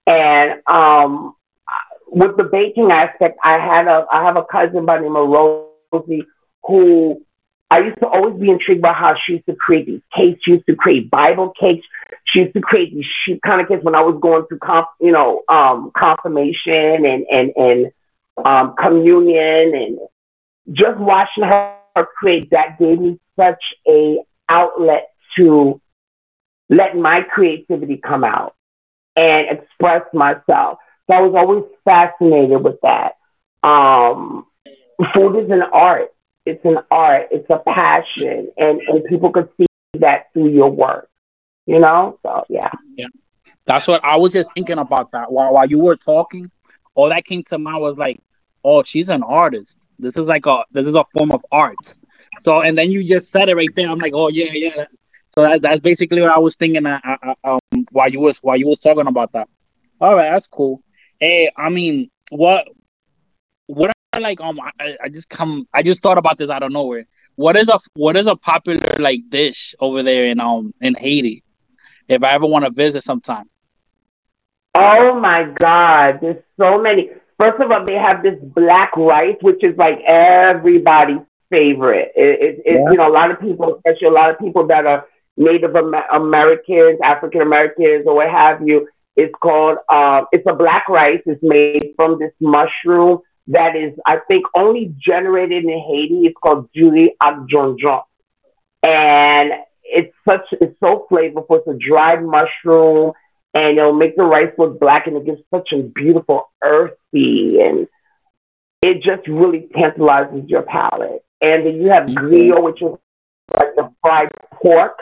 And 0.08 0.62
um, 0.68 1.36
with 2.08 2.38
the 2.38 2.44
baking 2.44 2.92
aspect, 2.92 3.38
I 3.44 3.54
had 3.60 3.88
a 3.88 4.06
I 4.12 4.24
have 4.24 4.38
a 4.38 4.46
cousin 4.46 4.86
by 4.86 4.98
the 4.98 5.04
name 5.04 5.16
of 5.16 5.30
Rosie 5.30 6.24
who 6.66 7.22
I 7.72 7.80
used 7.80 8.00
to 8.00 8.08
always 8.08 8.40
be 8.40 8.50
intrigued 8.50 8.82
by 8.82 8.94
how 8.94 9.16
she 9.26 9.34
used 9.34 9.46
to 9.48 9.56
create 9.56 9.88
these 9.88 10.02
cakes. 10.16 10.40
She 10.44 10.52
used 10.52 10.66
to 10.68 10.76
create 10.76 11.10
Bible 11.10 11.52
cakes. 11.60 11.86
She 12.26 12.40
used 12.40 12.54
to 12.54 12.62
create 12.62 12.94
these 12.94 13.06
sheep 13.24 13.42
kind 13.46 13.60
of 13.60 13.68
cakes 13.68 13.84
when 13.84 13.96
I 13.96 14.02
was 14.02 14.20
going 14.22 14.46
through, 14.48 14.60
conf, 14.60 14.88
you 15.02 15.12
know, 15.12 15.42
um, 15.50 15.92
confirmation 15.98 17.06
and 17.06 17.26
and 17.30 17.52
and 17.56 17.92
um, 18.46 18.76
communion, 18.80 19.74
and 19.74 20.00
just 20.74 21.00
watching 21.00 21.44
her 21.44 21.76
create 22.18 22.52
that 22.52 22.78
gave 22.78 23.00
me 23.00 23.20
such 23.36 23.64
a 23.88 24.20
outlet 24.48 25.10
to 25.38 25.82
let 26.70 26.96
my 26.96 27.22
creativity 27.22 27.98
come 27.98 28.24
out 28.24 28.56
and 29.16 29.48
express 29.50 30.02
myself. 30.14 30.80
So 31.08 31.16
I 31.16 31.22
was 31.22 31.34
always 31.36 31.64
fascinated 31.84 32.64
with 32.64 32.80
that. 32.82 33.14
Um, 33.68 34.46
food 35.14 35.44
is 35.44 35.52
an 35.52 35.62
art. 35.62 36.12
It's 36.46 36.64
an 36.66 36.78
art. 36.92 37.28
It's 37.32 37.50
a 37.50 37.60
passion, 37.60 38.52
and 38.58 38.82
and 38.82 39.04
people 39.06 39.32
could 39.32 39.50
see 39.58 39.66
that 40.00 40.32
through 40.34 40.50
your 40.50 40.70
work. 40.70 41.10
You 41.66 41.80
know, 41.80 42.20
so 42.24 42.44
yeah. 42.50 42.70
Yeah. 42.96 43.08
That's 43.66 43.88
what 43.88 44.04
I 44.04 44.16
was 44.18 44.34
just 44.34 44.54
thinking 44.54 44.78
about 44.78 45.12
that 45.12 45.32
while 45.32 45.54
while 45.54 45.68
you 45.68 45.80
were 45.80 45.96
talking. 45.96 46.52
All 46.94 47.10
that 47.10 47.26
came 47.26 47.44
to 47.46 47.58
mind 47.58 47.82
was 47.82 47.98
like, 47.98 48.22
oh, 48.64 48.84
she's 48.84 49.10
an 49.10 49.24
artist. 49.24 49.78
This 50.00 50.18
is 50.18 50.28
like 50.28 50.46
a 50.46 50.64
this 50.72 50.86
is 50.86 50.96
a 50.96 51.06
form 51.18 51.32
of 51.32 51.46
art. 51.52 51.76
So 52.42 52.62
and 52.62 52.78
then 52.78 52.92
you 52.92 53.04
just 53.08 53.32
said 53.32 53.50
it 53.50 53.56
right 53.56 53.70
there. 53.76 53.90
I'm 53.90 54.00
like, 54.00 54.14
oh 54.14 54.30
yeah, 54.30 54.52
yeah. 54.54 54.86
So 55.30 55.42
that, 55.42 55.62
that's 55.62 55.82
basically 55.82 56.22
what 56.22 56.32
I 56.32 56.40
was 56.40 56.56
thinking 56.56 56.86
uh, 56.86 57.00
uh, 57.04 57.34
uh, 57.44 57.58
um, 57.74 57.86
while 57.92 58.10
you 58.10 58.20
was 58.20 58.38
while 58.40 58.58
you 58.58 58.68
was 58.68 58.80
talking 58.80 59.08
about 59.08 59.34
that. 59.34 59.50
All 60.00 60.16
right, 60.16 60.32
that's 60.32 60.48
cool. 60.48 60.82
Hey, 61.20 61.50
I 61.58 61.70
mean, 61.70 62.10
what 62.30 62.68
what 63.68 63.95
like 64.20 64.42
um 64.42 64.60
I, 64.80 64.98
I 65.04 65.10
just 65.10 65.30
come 65.30 65.68
I 65.74 65.84
just 65.84 66.02
thought 66.02 66.18
about 66.18 66.38
this 66.38 66.50
out 66.50 66.64
of 66.64 66.72
nowhere. 66.72 67.06
What 67.36 67.58
is 67.58 67.68
a 67.68 67.80
what 67.94 68.16
is 68.16 68.28
a 68.28 68.36
popular 68.36 68.80
like 69.00 69.22
dish 69.30 69.76
over 69.80 70.04
there 70.04 70.26
in 70.26 70.40
um 70.40 70.74
in 70.82 70.96
Haiti? 70.96 71.44
If 72.08 72.24
I 72.24 72.34
ever 72.34 72.46
want 72.46 72.66
to 72.66 72.72
visit 72.72 73.04
sometime. 73.04 73.50
Oh 74.76 75.20
my 75.20 75.46
God, 75.60 76.20
there's 76.22 76.44
so 76.60 76.82
many. 76.82 77.10
First 77.40 77.62
of 77.62 77.72
all, 77.72 77.86
they 77.86 77.96
have 77.96 78.24
this 78.24 78.38
black 78.42 78.96
rice, 78.96 79.38
which 79.42 79.64
is 79.64 79.76
like 79.78 80.00
everybody's 80.06 81.22
favorite. 81.50 82.12
It, 82.16 82.40
it, 82.42 82.62
it 82.66 82.74
yeah. 82.74 82.92
you 82.92 82.98
know, 82.98 83.08
a 83.08 83.12
lot 83.12 83.32
of 83.32 83.40
people, 83.40 83.76
especially 83.76 84.08
a 84.08 84.12
lot 84.12 84.30
of 84.30 84.40
people 84.40 84.68
that 84.68 84.86
are 84.86 85.08
Native 85.38 85.76
Amer- 85.76 86.06
Americans, 86.12 87.00
African 87.04 87.42
Americans, 87.42 88.06
or 88.06 88.16
what 88.16 88.30
have 88.30 88.68
you. 88.68 88.88
It's 89.16 89.34
called. 89.42 89.78
Um, 89.90 90.28
it's 90.32 90.46
a 90.46 90.54
black 90.54 90.90
rice. 90.90 91.22
It's 91.26 91.42
made 91.42 91.94
from 91.96 92.20
this 92.20 92.32
mushroom 92.40 93.20
that 93.48 93.76
is, 93.76 93.94
I 94.06 94.18
think, 94.28 94.46
only 94.56 94.94
generated 94.98 95.64
in 95.64 95.70
Haiti. 95.70 96.26
It's 96.26 96.36
called 96.42 96.70
diri 96.74 97.16
ak 97.22 97.48
djon 97.52 97.78
djon, 97.78 98.04
and 98.84 99.52
it's 99.84 100.14
such. 100.28 100.48
It's 100.54 100.80
so 100.80 101.08
flavorful. 101.12 101.60
It's 101.60 101.68
a 101.68 101.74
dried 101.74 102.24
mushroom 102.24 103.14
and 103.56 103.78
it'll 103.78 103.94
make 103.94 104.16
the 104.18 104.24
rice 104.24 104.52
look 104.58 104.80
black 104.80 105.08
and 105.08 105.16
it 105.16 105.26
gives 105.26 105.42
such 105.50 105.72
a 105.72 105.82
beautiful 105.82 106.52
earthy 106.62 107.62
and 107.62 107.88
it 108.84 109.02
just 109.02 109.28
really 109.28 109.68
tantalizes 109.74 110.48
your 110.48 110.62
palate. 110.62 111.24
And 111.42 111.66
then 111.66 111.82
you 111.82 111.90
have 111.90 112.04
mm-hmm. 112.04 112.26
griot, 112.26 112.64
which 112.64 112.82
is 112.82 112.92
like 113.54 113.74
the 113.76 113.92
fried 114.02 114.30
pork, 114.62 115.00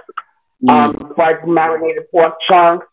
mm-hmm. 0.64 0.70
um, 0.70 1.14
fried 1.16 1.46
marinated 1.48 2.10
pork 2.12 2.36
chunks. 2.48 2.86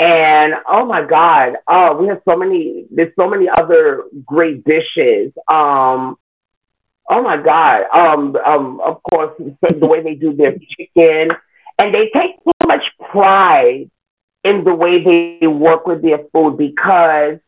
And 0.00 0.54
oh 0.66 0.86
my 0.86 1.04
God, 1.04 1.56
oh, 1.68 1.94
we 2.00 2.08
have 2.08 2.22
so 2.26 2.34
many, 2.34 2.86
there's 2.90 3.12
so 3.16 3.28
many 3.28 3.50
other 3.50 4.04
great 4.24 4.64
dishes. 4.64 5.30
Um, 5.46 6.16
oh 7.10 7.22
my 7.22 7.36
God, 7.36 7.82
um, 7.92 8.34
um, 8.36 8.80
of 8.80 9.02
course, 9.02 9.36
the 9.38 9.86
way 9.86 10.02
they 10.02 10.14
do 10.14 10.32
their 10.32 10.56
chicken. 10.78 11.36
And 11.78 11.94
they 11.94 12.10
take 12.14 12.36
so 12.42 12.66
much 12.66 12.82
pride 13.10 13.90
in 14.42 14.64
the 14.64 14.74
way 14.74 15.04
they 15.04 15.46
work 15.46 15.86
with 15.86 16.00
their 16.00 16.20
food 16.32 16.56
because 16.56 17.38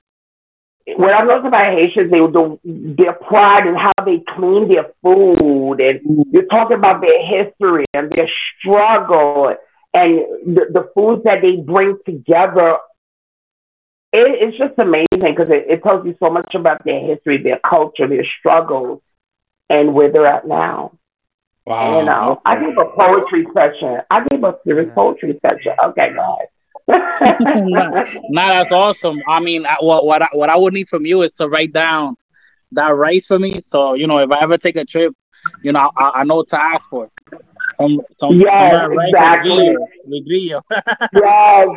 what 0.97 1.15
I've 1.15 1.27
noticed 1.27 1.47
about 1.47 1.73
Haitians, 1.73 2.11
they 2.11 2.19
do 2.19 2.61
their 2.65 3.15
pride 3.15 3.67
in 3.67 3.77
how 3.77 3.93
they 4.05 4.23
clean 4.37 4.69
their 4.69 4.91
food, 5.03 5.81
and 5.81 6.27
you're 6.31 6.47
talking 6.47 6.77
about 6.77 7.01
their 7.01 7.25
history 7.25 7.85
and 7.95 8.13
their 8.13 8.29
struggle, 8.59 9.55
and 9.95 10.57
the, 10.57 10.67
the 10.73 10.91
foods 10.95 11.25
that 11.25 11.43
they 11.43 11.57
bring 11.57 11.99
together. 12.05 12.77
It, 14.15 14.49
it's 14.49 14.59
just 14.59 14.79
amazing 14.79 15.07
because 15.35 15.51
it, 15.51 15.67
it 15.69 15.83
tells 15.83 16.05
you 16.05 16.15
so 16.21 16.31
much 16.31 16.55
about 16.55 16.85
their 16.85 17.01
history, 17.01 17.43
their 17.43 17.61
culture, 17.61 18.07
their 18.07 18.27
struggles, 18.39 19.01
and 19.71 19.95
where 19.95 20.13
they're 20.13 20.27
at 20.27 20.47
now. 20.47 20.99
Wow. 21.65 21.99
You 21.99 22.05
know, 22.05 22.43
I 22.45 22.59
gave 22.59 22.77
a 22.77 22.85
poetry 22.85 23.47
session. 23.55 24.01
I 24.11 24.27
gave 24.31 24.43
a 24.43 24.59
serious 24.65 24.91
poetry 24.95 25.39
session. 25.43 25.73
Okay, 25.83 26.13
guys 26.15 26.49
nah, 26.89 28.49
that's 28.49 28.73
awesome. 28.73 29.21
I 29.29 29.41
mean, 29.41 29.65
I, 29.67 29.77
what 29.81 30.05
what 30.05 30.23
I, 30.23 30.29
what 30.33 30.51
I 30.51 30.57
would 30.57 30.75
need 30.75 30.89
from 30.89 31.07
you 31.07 31.23
is 31.23 31.33
to 31.35 31.49
write 31.49 31.73
down 31.73 32.17
that 32.73 32.89
rice 32.89 33.27
for 33.27 33.39
me. 33.39 33.63
So 33.69 33.95
you 33.95 34.07
know, 34.07 34.19
if 34.19 34.31
I 34.31 34.41
ever 34.41 34.59
take 34.59 34.77
a 34.77 34.85
trip, 34.85 35.15
you 35.63 35.73
know, 35.73 35.91
I, 35.97 36.11
I 36.17 36.25
know 36.25 36.37
what 36.37 36.49
to 36.49 36.61
ask 36.61 36.89
for. 36.91 37.09
Some, 37.81 38.01
some, 38.19 38.41
yes, 38.41 38.89
exactly. 38.91 39.75
yes, 41.13 41.69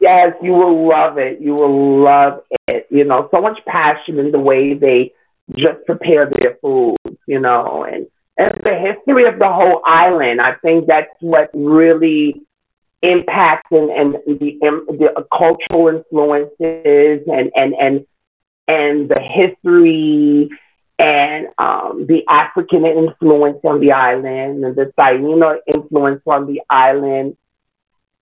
yes, 0.00 0.32
you 0.42 0.52
will 0.52 0.88
love 0.88 1.18
it. 1.18 1.40
You 1.40 1.54
will 1.54 2.02
love 2.02 2.40
it. 2.68 2.86
You 2.90 3.04
know, 3.04 3.28
so 3.34 3.40
much 3.40 3.58
passion 3.66 4.18
in 4.18 4.30
the 4.30 4.38
way 4.38 4.74
they 4.74 5.12
just 5.56 5.84
prepare 5.86 6.28
their 6.30 6.56
food. 6.60 6.96
You 7.26 7.40
know, 7.40 7.84
and 7.84 8.06
and 8.36 8.52
the 8.64 8.74
history 8.74 9.26
of 9.26 9.38
the 9.38 9.48
whole 9.48 9.82
island. 9.84 10.40
I 10.40 10.54
think 10.62 10.86
that's 10.86 11.10
what 11.20 11.50
really 11.54 12.42
impacts 13.02 13.70
and, 13.70 13.90
and 13.90 14.14
the, 14.26 14.58
the 14.88 15.24
cultural 15.36 15.88
influences 15.88 17.26
and, 17.28 17.50
and, 17.54 17.74
and, 17.74 18.06
and 18.68 19.08
the 19.08 19.20
history 19.22 20.48
and 20.98 21.48
um, 21.58 22.06
the 22.06 22.24
African 22.28 22.86
influence 22.86 23.58
on 23.64 23.80
the 23.80 23.92
island 23.92 24.64
and 24.64 24.74
the 24.76 24.92
Taino 24.98 25.58
influence 25.66 26.22
on 26.26 26.46
the 26.46 26.60
island. 26.70 27.36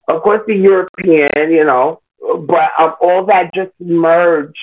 Of 0.08 0.22
course, 0.22 0.42
the 0.46 0.54
European, 0.54 1.50
you 1.50 1.64
know, 1.64 2.00
but 2.20 2.70
um, 2.78 2.94
all 3.00 3.24
that 3.26 3.54
just 3.54 3.72
merged 3.80 4.58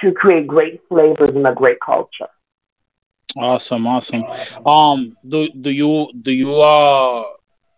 to 0.00 0.12
create 0.12 0.46
great 0.46 0.80
flavors 0.88 1.30
and 1.30 1.46
a 1.46 1.54
great 1.54 1.78
culture. 1.84 2.28
Awesome, 3.36 3.86
awesome. 3.86 4.24
Um, 4.66 5.16
do 5.28 5.48
do 5.60 5.70
you 5.70 6.08
do 6.22 6.32
you 6.32 6.54
uh 6.56 7.24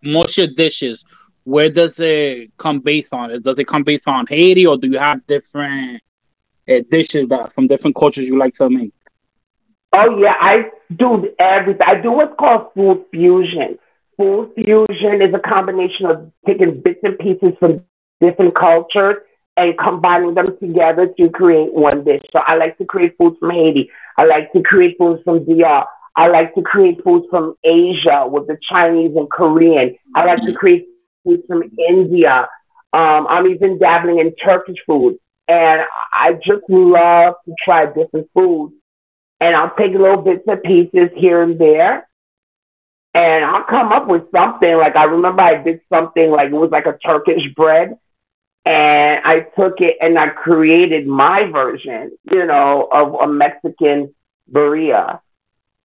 most 0.03 0.39
your 0.39 0.47
dishes? 0.47 1.05
where 1.45 1.71
does 1.71 1.99
it 1.99 2.57
come 2.57 2.81
based 2.81 3.13
on? 3.13 3.41
Does 3.43 3.59
it 3.59 3.67
come 3.67 3.83
based 3.83 4.07
on 4.07 4.27
Haiti, 4.27 4.67
or 4.67 4.77
do 4.77 4.89
you 4.89 4.99
have 4.99 5.27
different 5.27 6.03
uh, 6.69 6.81
dishes 6.91 7.29
that 7.29 7.53
from 7.55 7.67
different 7.67 7.97
cultures 7.97 8.29
you 8.29 8.39
like 8.39 8.55
to 8.57 8.71
make? 8.71 8.93
Oh 9.95 10.19
yeah, 10.19 10.35
I 10.41 10.71
do 10.97 11.29
everything. 11.39 11.87
I 11.87 12.01
do 12.01 12.13
what's 12.13 12.35
called 12.39 12.73
food 12.75 13.05
fusion. 13.11 13.79
Food 14.17 14.53
fusion 14.55 15.21
is 15.21 15.35
a 15.35 15.39
combination 15.39 16.07
of 16.07 16.33
taking 16.47 16.81
bits 16.81 17.01
and 17.03 17.19
pieces 17.19 17.53
from 17.59 17.85
different 18.21 18.55
cultures 18.55 19.17
and 19.57 19.77
combining 19.79 20.35
them 20.35 20.47
together 20.59 21.09
to 21.19 21.29
create 21.31 21.73
one 21.73 22.05
dish. 22.05 22.23
So 22.33 22.41
I 22.47 22.57
like 22.57 22.79
to 22.79 22.87
create 22.87 23.17
foods 23.19 23.37
from 23.39 23.51
Haiti. 23.51 23.91
I 24.17 24.25
like 24.25 24.53
to 24.53 24.63
create 24.63 24.97
foods 24.97 25.23
from 25.25 25.45
DR. 25.45 25.85
I 26.17 26.29
like 26.29 26.55
to 26.55 26.63
create 26.63 27.03
foods 27.05 27.27
from 27.31 27.55
Asia 27.65 28.27
with 28.27 28.47
the 28.47 28.59
Chinese 28.71 29.17
and 29.17 29.31
Korean. 29.31 29.97
I 30.15 30.25
like 30.25 30.43
to 30.45 30.55
create 30.55 30.87
food 31.25 31.43
from 31.47 31.65
India. 31.89 32.49
Um, 32.95 33.27
I'm 33.29 33.47
even 33.47 33.79
dabbling 33.79 34.19
in 34.19 34.35
Turkish 34.37 34.77
food. 34.87 35.19
And 35.49 35.83
I 36.15 36.35
just 36.35 36.63
love 36.69 37.35
to 37.47 37.55
try 37.65 37.87
different 37.87 38.29
foods. 38.33 38.75
And 39.43 39.57
I'll 39.57 39.75
take 39.75 39.91
little 39.91 40.23
bits 40.23 40.45
and 40.47 40.63
pieces 40.63 41.11
here 41.17 41.43
and 41.43 41.59
there. 41.59 42.07
And 43.13 43.45
I'll 43.45 43.65
come 43.65 43.91
up 43.91 44.07
with 44.07 44.31
something. 44.31 44.77
Like 44.77 44.95
I 44.95 45.03
remember 45.03 45.43
I 45.43 45.61
did 45.61 45.81
something 45.93 46.31
like 46.31 46.51
it 46.51 46.55
was 46.55 46.71
like 46.71 46.87
a 46.87 46.97
Turkish 47.05 47.53
bread. 47.57 47.99
And 48.65 49.21
I 49.25 49.41
took 49.59 49.81
it 49.81 49.97
and 50.01 50.17
I 50.17 50.29
created 50.29 51.09
my 51.09 51.51
version, 51.51 52.17
you 52.31 52.47
know, 52.47 52.89
of 52.93 53.15
a 53.15 53.27
Mexican 53.27 54.15
birria. 54.49 55.19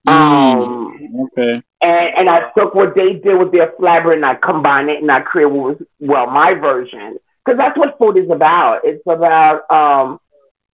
Mm, 0.08 0.12
um, 0.12 1.26
okay. 1.26 1.64
And, 1.82 2.10
and 2.16 2.30
I 2.30 2.52
took 2.56 2.76
what 2.76 2.94
they 2.94 3.14
did 3.14 3.40
with 3.40 3.52
their 3.52 3.74
flavor 3.80 4.14
and 4.14 4.24
I 4.24 4.36
combined 4.36 4.92
it 4.92 5.02
and 5.02 5.12
I 5.12 5.22
created 5.22 5.52
what 5.54 5.80
was, 5.80 5.88
well, 6.00 6.28
my 6.28 6.54
version. 6.54 7.18
Because 7.44 7.58
that's 7.58 7.78
what 7.78 7.98
food 7.98 8.18
is 8.18 8.30
about. 8.30 8.82
It's 8.84 9.02
about, 9.08 9.70
um, 9.72 10.20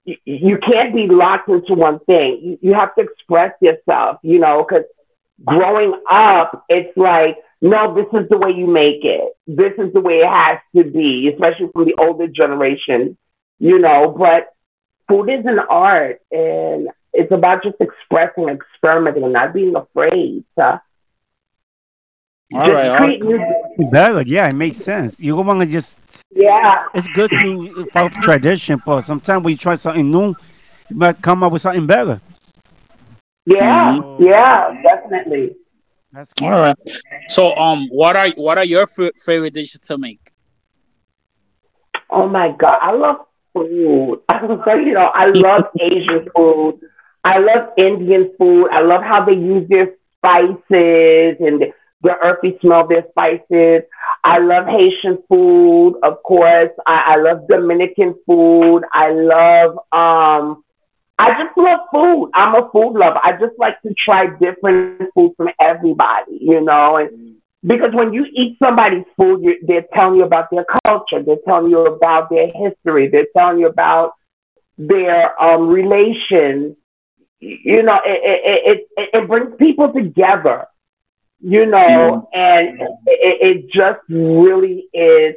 you, 0.05 0.57
can't 0.57 0.93
be 0.93 1.07
locked 1.07 1.49
into 1.49 1.73
one 1.73 1.99
thing. 1.99 2.39
You, 2.41 2.59
you 2.61 2.73
have 2.73 2.93
to 2.95 3.01
express 3.01 3.53
yourself, 3.61 4.17
you 4.23 4.39
know, 4.39 4.65
because 4.67 4.85
growing 5.45 5.93
up, 6.09 6.65
it's 6.69 6.95
like, 6.97 7.37
no, 7.61 7.95
this 7.95 8.07
is 8.19 8.27
the 8.29 8.37
way 8.37 8.51
you 8.51 8.67
make 8.67 9.05
it. 9.05 9.33
This 9.47 9.73
is 9.77 9.93
the 9.93 10.01
way 10.01 10.19
it 10.19 10.29
has 10.29 10.59
to 10.75 10.83
be, 10.83 11.29
especially 11.33 11.69
from 11.73 11.85
the 11.85 11.95
older 11.99 12.27
generation, 12.27 13.17
you 13.59 13.79
know. 13.79 14.13
But 14.17 14.53
food 15.07 15.29
is 15.29 15.45
an 15.45 15.59
art, 15.59 16.19
and 16.31 16.89
it's 17.13 17.31
about 17.31 17.63
just 17.63 17.77
expressing, 17.79 18.49
experimenting, 18.49 19.23
and 19.23 19.33
not 19.33 19.53
being 19.53 19.75
afraid 19.75 20.43
to 20.57 20.81
all 22.53 22.71
right. 22.71 23.19
That, 23.91 24.23
yeah, 24.27 24.49
it 24.49 24.53
makes 24.53 24.77
sense. 24.77 25.19
You 25.19 25.35
want 25.35 25.61
to 25.61 25.65
just 25.65 25.97
yeah. 26.35 26.85
It's 26.93 27.07
good 27.09 27.29
to 27.29 27.87
follow 27.91 28.09
tradition, 28.09 28.81
but 28.85 29.01
sometimes 29.01 29.43
when 29.43 29.51
you 29.51 29.57
try 29.57 29.75
something 29.75 30.09
new, 30.09 30.35
you 30.89 30.95
might 30.95 31.21
come 31.21 31.43
up 31.43 31.51
with 31.51 31.61
something 31.61 31.85
better. 31.85 32.19
Yeah, 33.45 33.97
mm-hmm. 33.97 34.23
yeah, 34.23 34.81
definitely. 34.81 35.55
That's 36.11 36.31
cool. 36.33 36.47
All 36.47 36.59
right. 36.59 36.77
So, 37.27 37.55
um, 37.55 37.87
what 37.89 38.15
are 38.15 38.29
what 38.31 38.57
are 38.57 38.65
your 38.65 38.83
f- 38.83 39.13
favorite 39.25 39.53
dishes 39.53 39.81
to 39.81 39.97
make? 39.97 40.31
Oh 42.09 42.27
my 42.27 42.51
god, 42.51 42.77
I 42.81 42.91
love 42.91 43.25
food. 43.53 44.21
you 44.31 44.93
know, 44.93 45.11
I 45.13 45.27
love 45.27 45.63
Asian 45.79 46.27
food. 46.35 46.79
I 47.23 47.39
love 47.39 47.69
Indian 47.77 48.31
food. 48.37 48.69
I 48.69 48.81
love 48.81 49.01
how 49.01 49.25
they 49.25 49.33
use 49.33 49.67
their 49.69 49.93
spices 50.17 51.37
and 51.39 51.61
the 51.61 51.73
earthy 52.11 52.57
smell 52.61 52.81
of 52.81 52.89
their 52.89 53.05
spices. 53.09 53.83
I 54.23 54.39
love 54.39 54.65
Haitian 54.65 55.23
food, 55.29 55.99
of 56.03 56.21
course. 56.23 56.71
I, 56.85 57.13
I 57.13 57.15
love 57.17 57.47
Dominican 57.47 58.15
food. 58.25 58.81
I 58.91 59.11
love 59.11 59.77
um 59.91 60.63
I 61.19 61.29
just 61.41 61.55
love 61.57 61.79
food. 61.91 62.31
I'm 62.33 62.55
a 62.55 62.69
food 62.71 62.93
lover. 62.93 63.19
I 63.23 63.33
just 63.33 63.57
like 63.57 63.81
to 63.83 63.93
try 63.93 64.27
different 64.27 65.11
food 65.13 65.33
from 65.37 65.49
everybody, 65.59 66.37
you 66.41 66.61
know, 66.61 66.97
and 66.97 67.35
because 67.65 67.93
when 67.93 68.13
you 68.13 68.25
eat 68.33 68.57
somebody's 68.61 69.05
food, 69.15 69.41
you, 69.41 69.57
they're 69.65 69.85
telling 69.93 70.17
you 70.17 70.23
about 70.23 70.49
their 70.51 70.65
culture, 70.85 71.23
they're 71.23 71.37
telling 71.47 71.69
you 71.69 71.79
about 71.79 72.29
their 72.29 72.47
history, 72.47 73.07
they're 73.07 73.27
telling 73.35 73.59
you 73.59 73.67
about 73.67 74.13
their 74.77 75.41
um, 75.41 75.67
relations. 75.67 76.75
You 77.39 77.83
know, 77.83 77.99
it, 78.05 78.21
it, 78.23 78.87
it, 78.97 79.09
it 79.13 79.27
brings 79.27 79.55
people 79.57 79.91
together, 79.93 80.65
you 81.43 81.65
know, 81.65 82.29
and 82.33 82.79
it, 83.05 83.67
it 83.67 83.69
just 83.69 83.99
really 84.09 84.87
is 84.93 85.35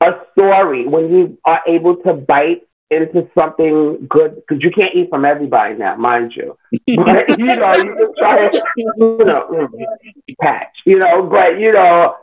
a 0.00 0.12
story 0.32 0.86
when 0.86 1.12
you 1.12 1.38
are 1.44 1.60
able 1.66 1.96
to 1.96 2.14
bite 2.14 2.62
into 2.90 3.28
something 3.36 4.06
good 4.08 4.36
because 4.36 4.62
you 4.62 4.70
can't 4.70 4.94
eat 4.94 5.08
from 5.10 5.24
everybody 5.24 5.74
now, 5.74 5.96
mind 5.96 6.32
you. 6.36 6.56
But 6.96 7.38
you 7.38 7.46
know, 7.46 7.76
you 7.76 7.94
can 7.96 8.14
try 8.16 8.46
it, 8.46 8.62
you 8.76 9.24
know, 9.24 9.68
patch, 10.40 10.76
you 10.86 10.98
know, 10.98 11.24
but 11.24 11.58
you 11.58 11.72
know, 11.72 12.16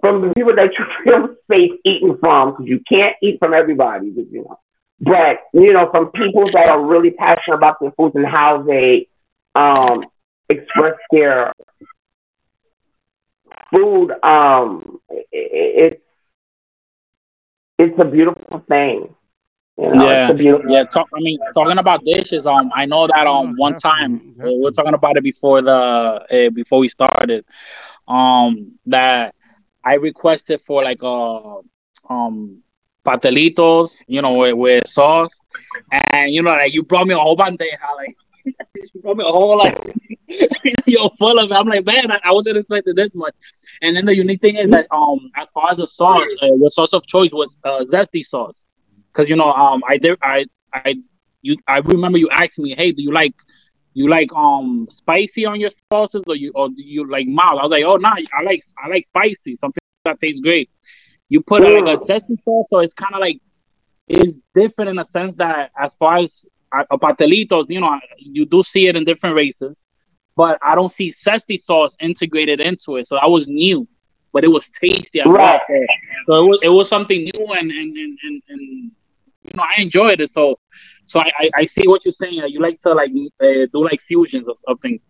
from 0.00 0.22
the 0.22 0.34
people 0.34 0.56
that 0.56 0.70
you 0.76 0.84
feel 1.04 1.36
safe 1.50 1.72
eating 1.84 2.16
from, 2.18 2.50
because 2.50 2.66
you 2.66 2.80
can't 2.88 3.16
eat 3.22 3.38
from 3.38 3.54
everybody, 3.54 4.08
you 4.08 4.42
know. 4.42 4.58
But 5.00 5.38
you 5.52 5.72
know, 5.72 5.88
from 5.90 6.10
people 6.10 6.46
that 6.52 6.68
are 6.70 6.84
really 6.84 7.10
passionate 7.12 7.56
about 7.56 7.78
their 7.80 7.92
foods 7.92 8.16
and 8.16 8.26
how 8.26 8.62
they 8.62 9.06
um, 9.54 10.04
express 10.48 10.94
their 11.10 11.52
food, 13.74 14.12
um, 14.22 15.00
it, 15.10 15.24
it's 15.32 16.02
it's 17.78 17.98
a 17.98 18.04
beautiful 18.04 18.60
thing. 18.68 19.14
You 19.78 19.94
know, 19.94 20.08
yeah, 20.08 20.28
it's 20.28 20.28
a 20.28 20.34
beautiful. 20.34 20.70
yeah. 20.70 20.84
Talk, 20.84 21.08
I 21.14 21.20
mean, 21.20 21.38
talking 21.54 21.78
about 21.78 22.04
dishes. 22.04 22.46
Um, 22.46 22.70
I 22.74 22.86
know 22.86 23.06
that 23.06 23.26
um 23.26 23.54
one 23.56 23.74
time 23.76 24.34
uh, 24.40 24.44
we 24.46 24.60
were 24.62 24.70
talking 24.70 24.94
about 24.94 25.16
it 25.16 25.22
before 25.22 25.62
the 25.62 25.70
uh, 25.72 26.50
before 26.50 26.78
we 26.80 26.88
started. 26.88 27.44
Um, 28.08 28.78
that 28.86 29.34
I 29.84 29.94
requested 29.94 30.60
for 30.66 30.82
like 30.84 31.02
a 31.02 31.56
um 32.08 32.62
pastelitos, 33.06 34.02
you 34.06 34.22
know, 34.22 34.34
with, 34.34 34.54
with 34.54 34.86
sauce, 34.88 35.40
and 36.12 36.32
you 36.32 36.42
know, 36.42 36.50
like 36.50 36.72
you 36.72 36.82
brought 36.82 37.06
me 37.06 37.14
a 37.14 37.18
whole 37.18 37.36
bandeja, 37.36 37.94
like 37.96 38.16
you 38.94 39.00
brought 39.02 39.16
me 39.16 39.24
a 39.24 39.32
whole 39.32 39.58
like 39.58 39.76
you're 40.86 41.10
full 41.18 41.38
of 41.38 41.50
it. 41.50 41.54
I'm 41.54 41.66
like, 41.66 41.84
man, 41.84 42.10
I, 42.10 42.20
I 42.24 42.32
wasn't 42.32 42.58
expecting 42.58 42.94
this 42.94 43.10
much. 43.14 43.34
And 43.82 43.96
then 43.96 44.06
the 44.06 44.16
unique 44.16 44.40
thing 44.40 44.56
is 44.56 44.68
that 44.70 44.86
um, 44.90 45.30
as 45.36 45.50
far 45.50 45.70
as 45.70 45.78
the 45.78 45.86
sauce, 45.86 46.28
uh, 46.42 46.48
the 46.60 46.70
sauce 46.70 46.92
of 46.92 47.06
choice 47.06 47.32
was 47.32 47.56
uh, 47.64 47.84
zesty 47.90 48.24
sauce. 48.24 48.64
Because 49.12 49.28
you 49.30 49.36
know 49.36 49.52
um 49.52 49.82
I 49.88 49.98
did 49.98 50.18
I 50.22 50.46
I 50.72 50.96
you 51.42 51.56
I 51.68 51.78
remember 51.78 52.18
you 52.18 52.28
asked 52.30 52.58
me 52.58 52.74
hey 52.74 52.90
do 52.92 53.00
you 53.02 53.12
like 53.12 53.34
you 53.92 54.08
like 54.08 54.28
um 54.34 54.88
spicy 54.90 55.46
on 55.46 55.60
your 55.60 55.70
sauces 55.92 56.22
or 56.26 56.34
you 56.34 56.50
or 56.54 56.68
do 56.68 56.82
you 56.82 57.08
like 57.08 57.26
mild? 57.28 57.60
I 57.60 57.62
was 57.62 57.70
like 57.70 57.84
oh 57.84 57.96
no 57.96 58.08
nah, 58.08 58.16
I 58.36 58.42
like 58.42 58.62
I 58.84 58.88
like 58.88 59.06
spicy. 59.06 59.56
Something 59.56 59.78
that 60.04 60.18
tastes 60.20 60.40
great. 60.40 60.70
You 61.28 61.42
put 61.42 61.62
uh, 61.62 61.70
like 61.80 61.98
a 61.98 62.02
zesty 62.02 62.42
sauce 62.44 62.66
so 62.70 62.80
it's 62.80 62.94
kind 62.94 63.14
of 63.14 63.20
like 63.20 63.40
it's 64.08 64.36
different 64.54 64.90
in 64.90 64.98
a 64.98 65.04
sense 65.06 65.34
that 65.36 65.70
as 65.78 65.94
far 65.94 66.18
as 66.18 66.44
uh, 66.72 66.84
pastelitos 66.96 67.66
you 67.68 67.80
know 67.80 67.98
you 68.18 68.44
do 68.46 68.62
see 68.62 68.88
it 68.88 68.96
in 68.96 69.04
different 69.04 69.36
races 69.36 69.83
but 70.36 70.58
I 70.62 70.74
don't 70.74 70.92
see 70.92 71.12
zesty 71.12 71.60
sauce 71.62 71.94
integrated 72.00 72.60
into 72.60 72.96
it 72.96 73.08
so 73.08 73.16
that 73.16 73.30
was 73.30 73.46
new 73.46 73.86
but 74.32 74.44
it 74.44 74.48
was 74.48 74.68
tasty 74.70 75.20
as 75.20 75.28
Right. 75.28 75.60
So 76.26 76.34
it 76.44 76.48
was, 76.48 76.58
it 76.62 76.68
was 76.68 76.88
something 76.88 77.22
new 77.22 77.46
and 77.52 77.70
and, 77.70 77.96
and, 77.96 78.18
and, 78.22 78.42
and 78.48 78.92
you 79.42 79.52
know 79.54 79.64
I 79.64 79.80
enjoyed 79.82 80.20
it. 80.20 80.30
So 80.30 80.58
so 81.06 81.20
I, 81.20 81.30
I, 81.38 81.50
I 81.56 81.64
see 81.66 81.86
what 81.86 82.04
you're 82.04 82.12
saying. 82.12 82.34
You 82.48 82.60
like 82.60 82.78
to 82.80 82.92
like 82.92 83.10
uh, 83.42 83.66
do 83.72 83.84
like 83.84 84.00
fusions 84.00 84.48
of, 84.48 84.56
of 84.66 84.80
things, 84.80 85.02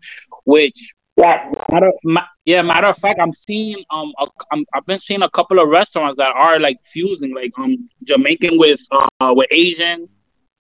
which 0.45 0.95
Yeah, 1.17 1.51
matter 1.71 1.93
ma- 2.05 2.27
yeah 2.45 2.63
matter 2.63 2.89
of 2.89 2.99
fact 2.99 3.21
I'm 3.21 3.33
seeing 3.33 3.83
um 3.91 4.13
a, 4.19 4.27
I'm, 4.53 4.65
I've 4.75 4.87
been 4.87 5.01
seeing 5.01 5.23
a 5.23 5.31
couple 5.31 5.59
of 5.61 5.69
restaurants 5.69 6.19
that 6.19 6.31
are 6.35 6.59
like 6.61 6.79
fusing 6.93 7.35
like 7.35 7.53
um 7.59 7.89
Jamaican 8.05 8.59
with 8.59 8.81
uh 8.93 9.33
with 9.37 9.49
Asian. 9.51 10.09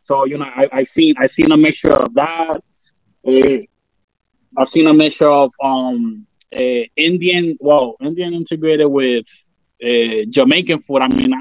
So 0.01 0.25
you 0.25 0.37
know 0.37 0.45
I 0.45 0.67
I've 0.71 0.87
seen 0.87 1.15
I've 1.19 1.31
seen 1.31 1.51
a 1.51 1.57
mixture 1.57 1.93
of 1.93 2.13
that. 2.15 2.61
Uh, 3.27 3.57
I've 4.57 4.69
seen 4.69 4.87
a 4.87 4.93
mixture 4.93 5.29
of 5.29 5.51
um 5.63 6.25
uh, 6.55 6.83
Indian 6.95 7.57
well 7.59 7.95
Indian 8.01 8.33
integrated 8.33 8.87
with 8.89 9.25
uh, 9.83 10.25
Jamaican 10.29 10.79
food. 10.79 11.01
I 11.01 11.07
mean 11.07 11.31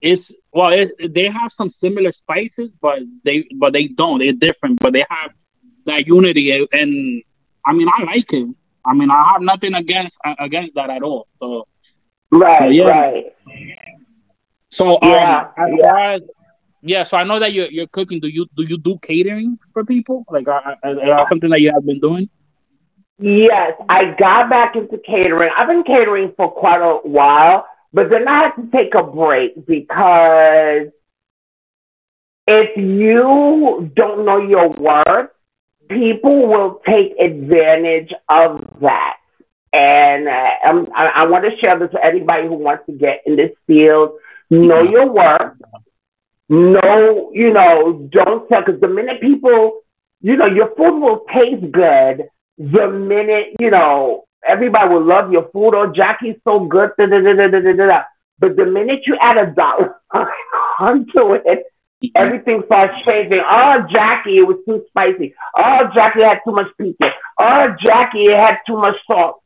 it's 0.00 0.34
well 0.52 0.70
it, 0.70 0.90
they 1.14 1.28
have 1.28 1.50
some 1.52 1.70
similar 1.70 2.12
spices 2.12 2.74
but 2.80 2.98
they 3.24 3.46
but 3.56 3.72
they 3.72 3.88
don't 3.88 4.18
they're 4.18 4.32
different 4.32 4.78
but 4.80 4.92
they 4.92 5.04
have 5.08 5.30
that 5.86 6.06
unity 6.06 6.50
and, 6.72 7.22
i 7.66 7.72
mean 7.72 7.88
i 7.88 8.02
like 8.04 8.32
it 8.32 8.48
i 8.84 8.92
mean 8.94 9.10
i 9.10 9.32
have 9.32 9.42
nothing 9.42 9.74
against 9.74 10.18
against 10.38 10.74
that 10.74 10.90
at 10.90 11.02
all 11.02 11.26
so 11.40 11.66
right, 12.30 12.68
So, 12.68 12.68
yeah. 12.68 12.84
right. 12.84 13.24
so 14.70 14.98
um 15.02 15.02
Yeah, 15.02 15.48
as 15.56 15.74
yeah. 15.76 15.88
far 15.88 15.98
as 16.12 16.26
yeah 16.82 17.02
so 17.04 17.16
i 17.16 17.24
know 17.24 17.38
that 17.38 17.52
you're, 17.52 17.70
you're 17.70 17.86
cooking 17.88 18.20
do 18.20 18.28
you 18.28 18.46
do 18.56 18.62
you 18.64 18.78
do 18.78 18.98
catering 19.02 19.58
for 19.72 19.84
people 19.84 20.24
like 20.30 20.46
uh, 20.48 20.60
uh, 20.84 21.26
something 21.28 21.50
that 21.50 21.60
you 21.60 21.72
have 21.72 21.84
been 21.86 22.00
doing 22.00 22.28
Yes, 23.18 23.72
I 23.88 24.14
got 24.18 24.50
back 24.50 24.76
into 24.76 24.98
catering. 24.98 25.50
I've 25.56 25.68
been 25.68 25.84
catering 25.84 26.34
for 26.36 26.50
quite 26.50 26.82
a 26.82 26.96
while, 27.08 27.66
but 27.90 28.10
then 28.10 28.28
I 28.28 28.42
had 28.42 28.56
to 28.56 28.68
take 28.70 28.94
a 28.94 29.02
break 29.02 29.54
because 29.66 30.88
if 32.46 32.76
you 32.76 33.90
don't 33.96 34.26
know 34.26 34.36
your 34.38 34.68
worth, 34.68 35.30
people 35.88 36.46
will 36.46 36.82
take 36.86 37.14
advantage 37.18 38.12
of 38.28 38.60
that. 38.82 39.16
And 39.72 40.28
uh, 40.28 40.50
I'm- 40.64 40.88
I, 40.94 41.06
I 41.06 41.24
want 41.24 41.44
to 41.50 41.56
share 41.56 41.78
this 41.78 41.90
with 41.94 42.04
anybody 42.04 42.46
who 42.48 42.54
wants 42.54 42.84
to 42.84 42.92
get 42.92 43.22
in 43.24 43.36
this 43.36 43.52
field. 43.66 44.18
Know 44.50 44.82
your 44.82 45.10
worth. 45.10 45.54
Know, 46.48 47.30
you 47.34 47.52
know, 47.52 48.08
don't 48.12 48.48
sell 48.48 48.62
because 48.64 48.80
the 48.80 48.88
minute 48.88 49.20
people, 49.20 49.80
you 50.20 50.36
know, 50.36 50.46
your 50.46 50.74
food 50.76 51.00
will 51.00 51.24
taste 51.32 51.72
good 51.72 52.28
the 52.58 52.88
minute, 52.88 53.54
you 53.60 53.70
know, 53.70 54.24
everybody 54.46 54.88
will 54.88 55.04
love 55.04 55.30
your 55.30 55.48
food. 55.52 55.74
Oh, 55.74 55.92
Jacquee's 55.92 56.36
so 56.44 56.60
good. 56.60 56.90
Da, 56.98 57.06
da, 57.06 57.20
da, 57.20 57.34
da, 57.34 57.48
da, 57.48 57.60
da, 57.60 57.86
da. 57.86 58.02
But 58.38 58.56
the 58.56 58.66
minute 58.66 59.00
you 59.06 59.16
add 59.20 59.36
a 59.36 59.52
dollar 59.52 59.96
onto 60.80 61.34
it, 61.34 61.64
everything 62.14 62.62
starts 62.66 62.94
changing. 63.04 63.40
Oh, 63.40 63.86
Jacquee, 63.90 64.38
it 64.38 64.46
was 64.46 64.58
too 64.66 64.84
spicy. 64.88 65.34
Oh, 65.56 65.88
Jacquee 65.94 66.22
had 66.22 66.40
too 66.44 66.52
much 66.52 66.66
pizza. 66.78 67.10
Oh, 67.38 67.68
Jackie, 67.84 68.26
it 68.26 68.36
had 68.36 68.58
too 68.66 68.76
much 68.76 68.96
salt. 69.06 69.42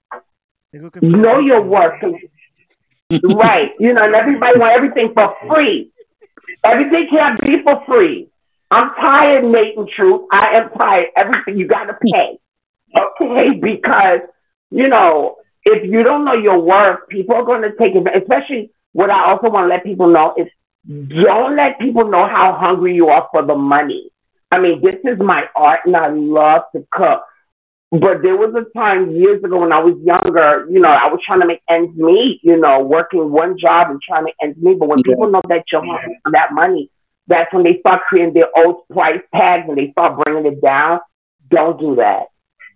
Know 1.02 1.40
your 1.40 1.62
worth. 1.62 2.00
right. 3.24 3.70
You 3.80 3.92
know, 3.92 4.04
and 4.04 4.14
everybody 4.14 4.58
want 4.58 4.72
everything 4.72 5.12
for 5.14 5.34
free. 5.48 5.90
Everything 6.64 7.08
can't 7.10 7.40
be 7.42 7.62
for 7.62 7.82
free. 7.86 8.28
I'm 8.70 8.90
tired, 8.94 9.44
Nate 9.44 9.76
and 9.76 9.88
Truth. 9.88 10.26
I 10.30 10.48
am 10.54 10.70
tired. 10.70 11.08
Everything 11.16 11.58
you 11.58 11.66
got 11.66 11.84
to 11.84 11.94
pay. 11.94 12.38
Okay, 12.96 13.50
because 13.62 14.20
you 14.70 14.88
know 14.88 15.36
if 15.64 15.88
you 15.90 16.02
don't 16.02 16.24
know 16.24 16.34
your 16.34 16.60
worth, 16.60 17.08
people 17.08 17.34
are 17.36 17.60
to 17.60 17.76
take 17.76 17.94
it. 17.94 18.06
Especially 18.22 18.70
what 18.92 19.10
I 19.10 19.30
also 19.30 19.50
want 19.50 19.64
to 19.64 19.68
let 19.68 19.84
people 19.84 20.08
know 20.08 20.34
is 20.36 20.48
don't 20.86 21.56
let 21.56 21.78
people 21.78 22.08
know 22.10 22.26
how 22.26 22.56
hungry 22.58 22.94
you 22.94 23.08
are 23.08 23.28
for 23.30 23.44
the 23.44 23.54
money. 23.54 24.10
I 24.50 24.58
mean, 24.58 24.82
this 24.82 24.96
is 25.04 25.18
my 25.18 25.44
art, 25.54 25.80
and 25.84 25.96
I 25.96 26.08
love 26.08 26.62
to 26.74 26.86
cook. 26.90 27.22
But 27.92 28.22
there 28.22 28.36
was 28.36 28.54
a 28.54 28.78
time 28.78 29.10
years 29.10 29.42
ago 29.42 29.60
when 29.60 29.72
I 29.72 29.80
was 29.80 29.96
younger, 30.04 30.66
you 30.70 30.78
know, 30.80 30.88
I 30.90 31.06
was 31.08 31.20
trying 31.26 31.40
to 31.40 31.46
make 31.46 31.60
ends 31.68 31.92
meet, 31.96 32.40
you 32.42 32.56
know, 32.56 32.80
working 32.80 33.32
one 33.32 33.58
job 33.58 33.90
and 33.90 34.00
trying 34.00 34.26
to 34.26 34.32
ends 34.40 34.58
meet. 34.62 34.78
But 34.78 34.88
when 34.88 35.00
Yeah. 35.04 35.14
people 35.14 35.28
know 35.30 35.40
that 35.48 35.64
you're 35.72 35.84
hungry 35.84 36.18
for 36.22 36.30
that 36.32 36.52
money, 36.52 36.88
that's 37.26 37.52
when 37.52 37.64
they 37.64 37.78
start 37.80 38.02
creating 38.08 38.34
their 38.34 38.48
own 38.56 38.76
price 38.92 39.20
tags 39.34 39.68
and 39.68 39.76
they 39.76 39.90
start 39.90 40.22
bringing 40.24 40.52
it 40.52 40.60
down. 40.62 41.00
Don't 41.50 41.78
do 41.80 41.96
that. 41.96 42.26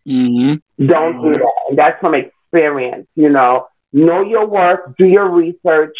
mm-hmm. 0.08 0.86
Don't 0.86 1.22
do 1.22 1.32
that. 1.32 1.52
And 1.68 1.78
that's 1.78 1.98
from 2.00 2.14
experience, 2.14 3.06
you 3.14 3.28
know. 3.28 3.68
Know 3.92 4.22
your 4.22 4.46
worth, 4.46 4.96
do 4.98 5.06
your 5.06 5.28
research, 5.30 5.96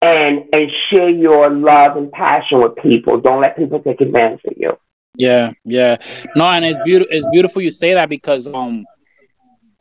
and 0.00 0.44
and 0.52 0.70
share 0.90 1.08
your 1.10 1.50
love 1.50 1.96
and 1.96 2.10
passion 2.12 2.60
with 2.62 2.76
people. 2.76 3.20
Don't 3.20 3.40
let 3.40 3.56
people 3.56 3.80
take 3.80 4.00
advantage 4.00 4.40
of 4.46 4.54
you. 4.56 4.78
Yeah, 5.16 5.52
yeah. 5.64 5.96
No, 6.34 6.46
and 6.46 6.64
it's 6.64 6.78
beautiful. 6.78 7.14
It's 7.14 7.26
beautiful 7.26 7.62
you 7.62 7.70
say 7.70 7.94
that 7.94 8.08
because 8.08 8.46
um, 8.46 8.86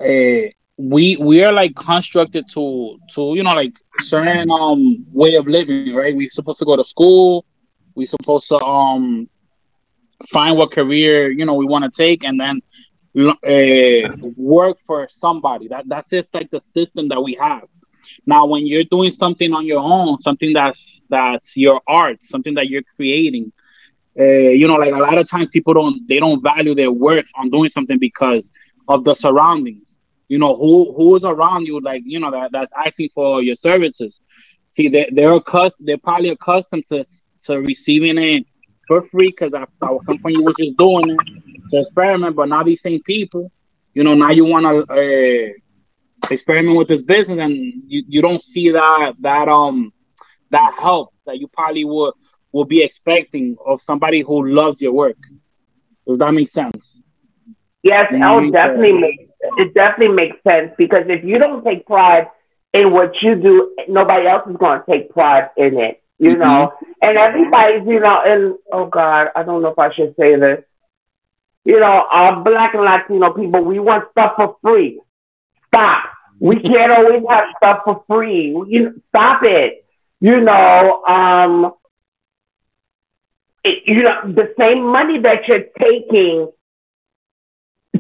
uh, 0.02 0.50
we 0.78 1.18
we 1.18 1.44
are 1.44 1.52
like 1.54 1.76
constructed 1.76 2.46
to 2.54 2.98
to 3.14 3.34
you 3.36 3.44
know 3.44 3.54
like 3.54 3.74
certain 4.00 4.50
um 4.52 5.06
way 5.12 5.36
of 5.36 5.48
living, 5.48 5.82
right? 5.82 6.02
We're 6.04 6.18
supposed 6.18 6.48
to 6.50 6.54
go 6.54 6.66
to 6.66 6.74
school. 6.74 7.34
We're 7.88 7.98
supposed 8.08 8.48
to 8.50 8.56
um 8.56 9.28
find 10.30 10.58
what 10.58 10.72
career 10.72 11.30
you 11.30 11.46
know 11.46 11.54
we 11.56 11.66
want 11.66 11.84
to 11.86 11.92
take, 12.04 12.24
and 12.24 12.40
then 12.40 12.62
uh, 13.18 14.16
work 14.36 14.78
for 14.86 15.08
somebody. 15.10 15.68
That 15.70 15.86
that's 15.88 16.10
just 16.10 16.34
like 16.34 16.50
the 16.52 16.60
system 16.60 17.10
that 17.10 17.22
we 17.22 17.38
have. 17.40 17.64
Now, 18.26 18.46
when 18.46 18.66
you're 18.68 18.84
doing 18.84 19.12
something 19.12 19.54
on 19.54 19.66
your 19.66 19.80
own, 19.80 20.20
something 20.22 20.54
that's 20.54 21.02
that's 21.10 21.56
your 21.58 21.82
art, 21.88 22.22
something 22.24 22.56
that 22.56 22.70
you're 22.70 22.84
creating, 22.96 23.52
uh, 24.20 24.24
you 24.24 24.68
know, 24.68 24.76
like 24.76 24.94
a 24.94 24.98
lot 24.98 25.18
of 25.18 25.30
times 25.30 25.50
people 25.50 25.74
don't 25.74 26.08
they 26.08 26.20
don't 26.20 26.42
value 26.42 26.74
their 26.74 26.92
worth 26.92 27.30
on 27.36 27.50
doing 27.50 27.70
something 27.70 28.00
because 28.00 28.50
of 28.88 29.04
the 29.04 29.14
surroundings. 29.14 29.94
You 30.28 30.40
know, 30.40 30.56
who 30.56 30.94
who 30.96 31.16
is 31.16 31.24
around 31.24 31.66
you, 31.66 31.80
like 31.82 32.04
you 32.06 32.20
know, 32.20 32.32
that, 32.32 32.52
that's 32.52 32.72
asking 32.76 33.10
for 33.14 33.42
your 33.42 33.56
services. 33.56 34.22
See, 34.72 34.88
they 34.90 35.10
they're 35.12 35.34
accustomed, 35.34 35.88
they're 35.88 35.98
probably 35.98 36.30
accustomed 36.30 36.86
to 36.90 37.06
to 37.44 37.60
receiving 37.60 38.18
it 38.18 38.46
for 38.88 39.02
free 39.10 39.30
because 39.30 39.54
at 39.54 39.70
some 39.80 40.20
point 40.20 40.36
you 40.36 40.44
was 40.44 40.56
just 40.58 40.78
doing 40.78 41.10
it 41.10 41.70
to 41.70 41.80
experiment. 41.80 42.36
But 42.36 42.50
now 42.50 42.64
these 42.64 42.82
same 42.82 43.02
people, 43.04 43.52
you 43.94 44.04
know, 44.04 44.14
now 44.14 44.32
you 44.32 44.46
want 44.46 44.66
to 44.66 44.94
uh, 44.94 45.52
experiment 46.32 46.78
with 46.78 46.88
this 46.88 47.02
business, 47.02 47.40
and 47.40 47.52
you, 47.88 48.04
you 48.08 48.22
don't 48.22 48.42
see 48.42 48.70
that 48.72 49.14
that 49.20 49.48
um 49.48 49.92
that 50.52 50.74
help 50.80 51.14
that 51.26 51.40
you 51.40 51.48
probably 51.48 51.86
would 51.86 52.14
will 52.56 52.66
be 52.66 52.82
expecting 52.82 53.58
of 53.66 53.82
somebody 53.82 54.22
who 54.22 54.48
loves 54.48 54.82
your 54.82 54.94
work. 54.94 55.18
Does 56.08 56.18
that 56.20 56.34
make 56.34 56.48
sense? 56.48 57.02
Yes, 57.84 58.12
oh, 58.14 58.50
definitely 58.50 58.94
makes 58.94 59.24
it 59.58 59.74
definitely 59.74 60.16
makes 60.16 60.38
sense 60.44 60.72
because 60.78 61.04
if 61.08 61.24
you 61.24 61.38
don't 61.38 61.64
take 61.64 61.86
pride 61.86 62.28
in 62.74 62.92
what 62.92 63.12
you 63.22 63.36
do, 63.36 63.76
nobody 63.88 64.28
else 64.28 64.50
is 64.50 64.58
going 64.58 64.80
to 64.80 64.86
take 64.92 65.12
pride 65.12 65.50
in 65.58 65.78
it 65.78 66.02
you 66.18 66.32
mm-hmm. 66.32 66.40
know, 66.40 66.74
and 67.02 67.18
everybody's, 67.18 67.86
you 67.86 68.00
know, 68.00 68.22
and 68.26 68.56
oh 68.72 68.88
God, 68.88 69.28
I 69.36 69.44
don't 69.44 69.62
know 69.62 69.70
if 69.70 69.80
I 69.80 69.94
should 69.94 70.16
say 70.18 70.36
this. 70.36 70.64
You 71.66 71.80
know, 71.80 72.06
our 72.12 72.42
black 72.42 72.74
and 72.74 72.84
Latino 72.84 73.34
people, 73.34 73.64
we 73.64 73.80
want 73.80 74.06
stuff 74.12 74.34
for 74.38 74.58
free. 74.62 75.02
Stop. 75.68 76.04
We 76.40 76.60
can't 76.62 76.92
always 76.92 77.24
have 77.28 77.48
stuff 77.58 77.82
for 77.84 78.04
free. 78.08 78.50
You 78.68 79.02
stop 79.10 79.42
it. 79.44 79.86
You 80.22 80.40
know, 80.40 81.04
um, 81.04 81.74
it, 83.66 83.84
you 83.86 84.04
know, 84.04 84.22
the 84.26 84.54
same 84.58 84.86
money 84.86 85.20
that 85.20 85.48
you're 85.48 85.66
taking 85.80 86.52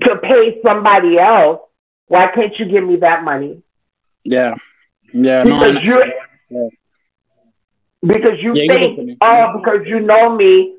to 0.01 0.15
pay 0.17 0.61
somebody 0.63 1.17
else, 1.17 1.61
why 2.07 2.27
can't 2.33 2.57
you 2.59 2.65
give 2.65 2.83
me 2.83 2.97
that 2.97 3.23
money? 3.23 3.61
Yeah. 4.23 4.53
Yeah. 5.13 5.43
Because 5.43 5.75
no, 5.75 5.81
you're, 5.81 6.05
yeah 6.49 6.69
because 8.05 8.37
you 8.41 8.53
yeah, 8.55 8.73
think, 8.73 9.17
oh, 9.21 9.53
because 9.57 9.85
you 9.85 9.99
know 9.99 10.35
me, 10.35 10.75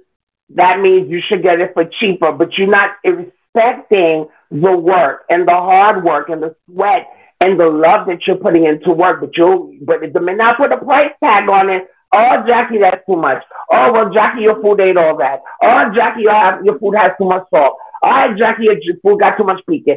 that 0.51 0.81
means 0.81 1.11
you 1.11 1.21
should 1.27 1.43
get 1.43 1.61
it 1.61 1.73
for 1.75 1.85
cheaper, 1.85 2.33
but 2.33 2.57
you're 2.57 2.69
not 2.69 2.91
respecting 3.05 4.29
the 4.51 4.77
work 4.77 5.25
and 5.29 5.47
the 5.47 5.53
hard 5.53 6.05
work 6.05 6.29
and 6.29 6.43
the 6.43 6.55
sweat 6.67 7.07
and 7.41 7.59
the 7.59 7.67
love 7.67 8.07
that 8.07 8.27
you're 8.27 8.37
putting 8.37 8.65
into 8.65 8.93
work. 8.93 9.21
But 9.21 9.37
you, 9.37 9.79
but 9.83 10.01
the 10.13 10.21
minute 10.21 10.41
I 10.41 10.55
put 10.55 10.73
a 10.73 10.77
price 10.77 11.13
tag 11.23 11.49
on 11.49 11.71
it, 11.71 11.89
oh, 12.13 12.45
Jacquee, 12.47 12.81
that's 12.81 13.05
too 13.07 13.17
much. 13.17 13.43
Oh, 13.71 13.93
well, 13.93 14.11
Jacquee, 14.11 14.43
your 14.43 14.61
food 14.63 14.81
ain't 14.81 14.99
all 14.99 15.17
that. 15.19 15.43
Oh, 15.63 15.91
Jacquee, 15.95 16.23
your, 16.23 16.35
have, 16.35 16.65
your 16.65 16.79
food 16.79 16.95
has 16.95 17.13
too 17.19 17.27
much 17.27 17.45
salt. 17.51 17.77
Oh, 18.03 18.35
Jacquee, 18.39 18.65
your 18.65 18.97
food 19.03 19.21
got 19.21 19.37
too 19.37 19.45
much 19.45 19.61
pique. 19.69 19.89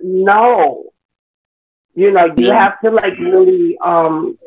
No. 0.00 0.84
You 1.94 2.10
know, 2.12 2.26
you 2.26 2.48
yeah. 2.48 2.62
have 2.62 2.80
to 2.84 2.90
like 2.90 3.18
really 3.18 3.78
um 3.82 4.38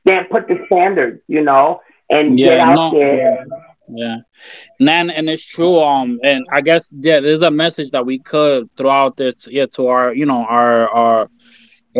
stand, 0.00 0.28
put 0.30 0.46
the 0.46 0.62
standards, 0.66 1.22
you 1.26 1.42
know, 1.42 1.80
and 2.10 2.38
yeah, 2.38 2.48
get 2.48 2.60
out 2.60 2.74
no, 2.74 2.98
there. 2.98 3.46
Yeah. 3.90 4.16
Nan, 4.78 5.08
and 5.10 5.28
it's 5.30 5.44
true. 5.44 5.78
Um, 5.78 6.20
and 6.22 6.46
I 6.52 6.60
guess 6.60 6.86
yeah, 6.92 7.20
there's 7.20 7.42
a 7.42 7.50
message 7.50 7.90
that 7.92 8.04
we 8.04 8.18
could 8.18 8.68
throw 8.76 8.90
out 8.90 9.16
this 9.16 9.48
yeah 9.50 9.66
to 9.74 9.86
our 9.86 10.14
you 10.14 10.26
know 10.26 10.44
our 10.44 10.88
our 10.90 11.30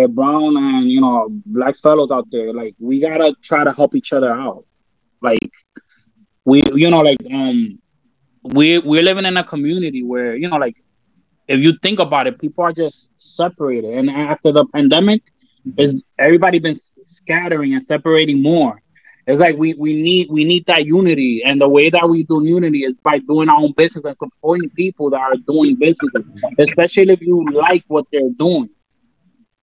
brown 0.06 0.56
and 0.56 0.90
you 0.90 1.00
know 1.00 1.28
black 1.46 1.76
fellows 1.76 2.10
out 2.10 2.30
there. 2.30 2.52
Like 2.52 2.74
we 2.78 3.00
gotta 3.00 3.34
try 3.42 3.64
to 3.64 3.72
help 3.72 3.94
each 3.94 4.12
other 4.12 4.32
out. 4.32 4.64
Like 5.20 5.50
we 6.44 6.62
you 6.74 6.90
know 6.90 7.00
like 7.00 7.18
um 7.32 7.78
we 8.42 8.78
we're 8.78 9.02
living 9.02 9.26
in 9.26 9.36
a 9.36 9.44
community 9.44 10.02
where 10.02 10.36
you 10.36 10.48
know 10.48 10.56
like 10.56 10.76
if 11.48 11.60
you 11.60 11.72
think 11.82 11.98
about 11.98 12.26
it, 12.26 12.38
people 12.38 12.62
are 12.62 12.72
just 12.72 13.10
separated. 13.16 13.96
And 13.96 14.10
after 14.10 14.52
the 14.52 14.66
pandemic, 14.66 15.22
is 15.76 16.02
everybody 16.18 16.58
been 16.58 16.78
scattering 17.04 17.74
and 17.74 17.82
separating 17.86 18.42
more. 18.42 18.80
It's 19.26 19.40
like 19.40 19.56
we, 19.56 19.74
we 19.74 19.92
need 19.94 20.28
we 20.30 20.44
need 20.44 20.64
that 20.66 20.86
unity, 20.86 21.42
and 21.44 21.60
the 21.60 21.68
way 21.68 21.90
that 21.90 22.08
we 22.08 22.22
do 22.22 22.42
unity 22.44 22.84
is 22.84 22.96
by 22.96 23.18
doing 23.18 23.50
our 23.50 23.58
own 23.58 23.72
business 23.72 24.06
and 24.06 24.16
supporting 24.16 24.70
people 24.70 25.10
that 25.10 25.20
are 25.20 25.36
doing 25.46 25.76
business 25.76 26.12
especially 26.58 27.12
if 27.12 27.20
you 27.20 27.44
like 27.52 27.84
what 27.88 28.06
they're 28.10 28.30
doing. 28.38 28.70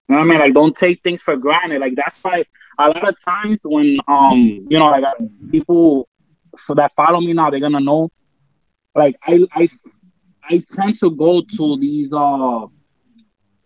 You 0.09 0.17
know 0.17 0.21
what 0.21 0.27
I 0.27 0.31
mean? 0.31 0.41
Like, 0.41 0.55
don't 0.55 0.77
take 0.77 1.03
things 1.03 1.23
for 1.23 1.37
granted. 1.37 1.81
Like, 1.81 1.95
that's 1.97 2.23
why 2.23 2.45
a 2.79 2.89
lot 2.89 3.09
of 3.09 3.17
times 3.25 3.61
when 3.65 3.99
um 4.09 4.67
you 4.69 4.79
know 4.79 4.87
like 4.87 5.05
people 5.51 6.09
that 6.69 6.93
follow 6.93 7.21
me 7.21 7.33
now, 7.33 7.51
they're 7.51 7.61
gonna 7.61 7.81
know. 7.81 8.11
Like, 8.95 9.17
I 9.27 9.47
I 9.53 9.69
I 10.51 10.63
tend 10.69 10.99
to 10.99 11.11
go 11.11 11.43
to 11.57 11.79
these 11.79 12.13
uh 12.13 12.67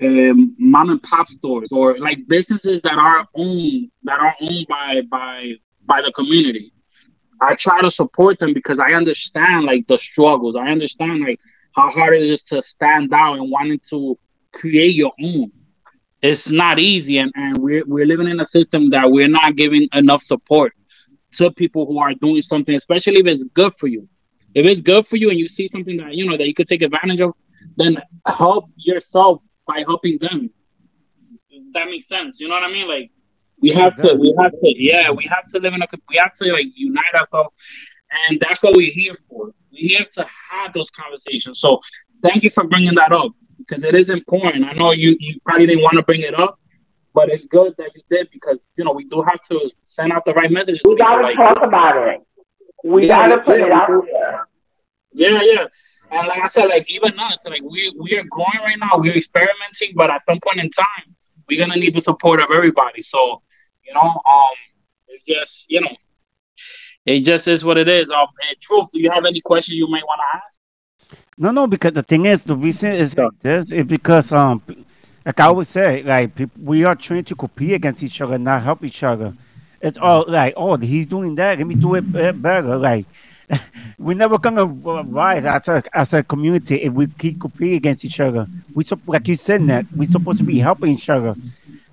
um, 0.01 0.55
mom 0.59 0.91
and 0.91 1.03
pop 1.03 1.29
stores 1.29 1.73
or 1.73 1.99
like 1.99 2.19
businesses 2.29 2.83
that 2.83 2.95
are 2.95 3.27
owned 3.35 3.91
that 4.05 4.21
are 4.21 4.35
owned 4.41 4.67
by 4.69 5.03
by 5.11 5.55
by 5.87 6.03
the 6.03 6.13
community. 6.13 6.73
I 7.41 7.55
try 7.55 7.81
to 7.83 7.91
support 7.91 8.39
them 8.39 8.53
because 8.53 8.81
I 8.81 8.93
understand 8.93 9.67
like 9.67 9.87
the 9.87 9.99
struggles. 9.99 10.57
I 10.57 10.69
understand 10.69 11.21
like 11.21 11.41
how 11.75 11.91
hard 11.91 12.15
it 12.17 12.23
is 12.31 12.45
to 12.45 12.63
stand 12.63 13.13
out 13.13 13.39
and 13.39 13.51
wanting 13.51 13.81
to 13.91 14.19
create 14.53 14.95
your 14.95 15.13
own. 15.23 15.51
It's 16.21 16.51
not 16.51 16.81
easy, 16.81 17.19
and, 17.19 17.33
and 17.37 17.59
we're 17.59 17.85
we're 17.87 18.07
living 18.07 18.29
in 18.29 18.41
a 18.41 18.45
system 18.45 18.91
that 18.91 19.11
we're 19.11 19.29
not 19.29 19.57
giving 19.57 19.89
enough 19.93 20.23
support 20.23 20.73
to 21.33 21.53
people 21.53 21.87
who 21.87 21.99
are 21.99 22.15
doing 22.15 22.43
something, 22.43 22.75
especially 22.75 23.21
if 23.21 23.27
it's 23.27 23.45
good 23.45 23.73
for 23.79 23.87
you. 23.87 24.09
If 24.55 24.67
it's 24.67 24.81
good 24.81 25.07
for 25.07 25.17
you 25.17 25.31
and 25.31 25.39
you 25.39 25.47
see 25.47 25.69
something 25.69 25.97
that 25.99 26.15
you 26.15 26.27
know 26.29 26.37
that 26.37 26.47
you 26.47 26.55
could 26.55 26.67
take 26.67 26.83
advantage 26.83 27.21
of, 27.21 27.35
then 27.77 27.99
help 28.27 28.71
yourself 28.77 29.43
by 29.67 29.85
helping 29.87 30.19
them. 30.19 30.51
That 31.75 31.87
makes 31.87 32.09
sense. 32.09 32.41
You 32.41 32.49
know 32.49 32.55
what 32.55 32.65
I 32.65 32.73
mean? 32.73 32.89
Like 32.89 33.11
we 33.61 33.71
have 33.71 33.95
to, 33.97 34.15
we 34.15 34.35
have 34.41 34.53
to, 34.53 34.75
yeah, 34.77 35.11
we 35.11 35.25
have 35.27 35.47
to 35.53 35.59
live 35.59 35.75
in 35.75 35.83
a, 35.83 35.87
we 36.09 36.17
have 36.17 36.33
to 36.35 36.53
like 36.53 36.67
unite 36.75 37.15
ourselves, 37.15 37.55
and 38.29 38.41
that's 38.41 38.63
what 38.63 38.75
we're 38.77 38.91
here 38.91 39.15
for. 39.29 39.53
We're 39.71 39.89
here 39.89 40.07
to 40.15 40.27
have 40.51 40.73
those 40.73 40.91
conversations. 40.91 41.61
So 41.61 41.81
thank 42.23 42.43
you 42.43 42.51
for 42.51 42.65
bringing 42.65 42.95
that 42.97 43.13
up 43.13 43.31
because 43.69 43.85
it 43.85 43.95
is 43.95 44.11
important. 44.11 44.65
I 44.65 44.73
know 44.73 44.93
you 44.93 45.17
you 45.21 45.39
probably 45.45 45.67
didn't 45.67 45.83
want 45.83 45.97
to 45.97 46.03
bring 46.03 46.23
it 46.23 46.39
up, 46.39 46.59
but 47.15 47.29
it's 47.29 47.45
good 47.45 47.75
that 47.79 47.91
you 47.95 48.03
did 48.11 48.29
because 48.31 48.59
you 48.77 48.85
know 48.85 48.93
we 48.93 49.05
do 49.05 49.23
have 49.23 49.43
to 49.43 49.71
send 49.85 50.13
out 50.13 50.25
the 50.25 50.35
right 50.35 50.51
message. 50.51 50.81
We 50.85 50.97
gotta 50.97 51.23
like, 51.23 51.37
talk 51.37 51.63
about 51.63 52.09
it. 52.09 52.21
We 52.85 53.07
yeah, 53.07 53.29
gotta 53.29 53.43
put 53.43 53.59
yeah, 53.59 53.67
it 53.67 53.73
out 53.73 53.89
there. 53.89 54.47
Yeah, 55.13 55.41
yeah. 55.43 55.67
And 56.11 56.29
like 56.29 56.41
I 56.41 56.47
said, 56.47 56.67
like 56.67 56.91
even 56.91 57.19
us, 57.19 57.45
like 57.45 57.63
we 57.63 57.95
we 57.99 58.17
are 58.17 58.25
growing 58.31 58.61
right 58.63 58.79
now, 58.79 58.99
we're 58.99 59.17
experimenting, 59.17 59.93
but 59.95 60.11
at 60.11 60.25
some 60.25 60.39
point 60.41 60.61
in 60.61 60.71
time, 60.71 61.15
we're 61.49 61.59
gonna 61.59 61.79
need 61.79 61.95
the 61.95 62.01
support 62.01 62.41
of 62.41 62.51
everybody. 62.51 63.03
So, 63.03 63.43
you 63.85 63.95
know, 63.95 64.01
um, 64.01 64.55
it's 65.09 65.25
just 65.25 65.71
you 65.71 65.81
know, 65.81 65.95
it 67.05 67.21
just 67.21 67.49
is 67.49 67.65
what 67.65 67.79
it 67.79 67.89
is. 67.89 68.11
Um, 68.11 68.29
truth, 68.61 68.89
do 68.93 69.01
you 69.01 69.11
have 69.11 69.25
any 69.25 69.41
questions 69.41 69.77
you 69.79 69.89
might 69.89 70.05
want 70.05 70.21
to 70.21 70.39
ask? 70.39 70.61
No, 71.39 71.53
no, 71.53 71.69
because 71.69 71.93
the 71.93 72.03
thing 72.03 72.27
is, 72.27 72.43
the 72.43 72.57
reason 72.57 72.93
is 72.93 73.17
like 73.17 73.31
this 73.41 73.71
is 73.71 73.85
because 73.85 74.33
um, 74.33 74.61
like 75.25 75.39
I 75.39 75.45
always 75.45 75.69
say, 75.69 76.03
like 76.03 76.33
we 76.61 76.85
are 76.85 76.97
trying 76.97 77.25
to 77.25 77.35
compete 77.37 77.75
against 77.75 78.03
each 78.03 78.21
other, 78.21 78.39
not 78.39 78.63
help 78.63 78.83
each 78.83 79.05
other. 79.05 79.33
It's 79.81 79.97
all 79.99 80.25
like, 80.27 80.55
oh, 80.57 80.77
he's 80.77 81.07
doing 81.07 81.37
that, 81.37 81.59
let 81.59 81.67
me 81.67 81.77
do 81.77 81.95
it 81.95 82.11
better. 82.11 82.77
Like 82.77 83.07
we're 83.99 84.17
never 84.17 84.37
gonna 84.39 84.65
rise 84.65 85.45
as 85.45 85.69
a 85.69 85.83
as 85.95 86.13
a 86.13 86.23
community 86.25 86.83
if 86.83 86.93
we 86.93 87.07
keep 87.07 87.41
competing 87.41 87.77
against 87.77 88.05
each 88.05 88.19
other. 88.19 88.47
We 88.75 88.85
like 89.07 89.29
you 89.29 89.37
said 89.37 89.67
that 89.69 89.87
we're 89.95 90.11
supposed 90.11 90.39
to 90.39 90.45
be 90.45 90.59
helping 90.59 90.93
each 90.93 91.09
other. 91.09 91.37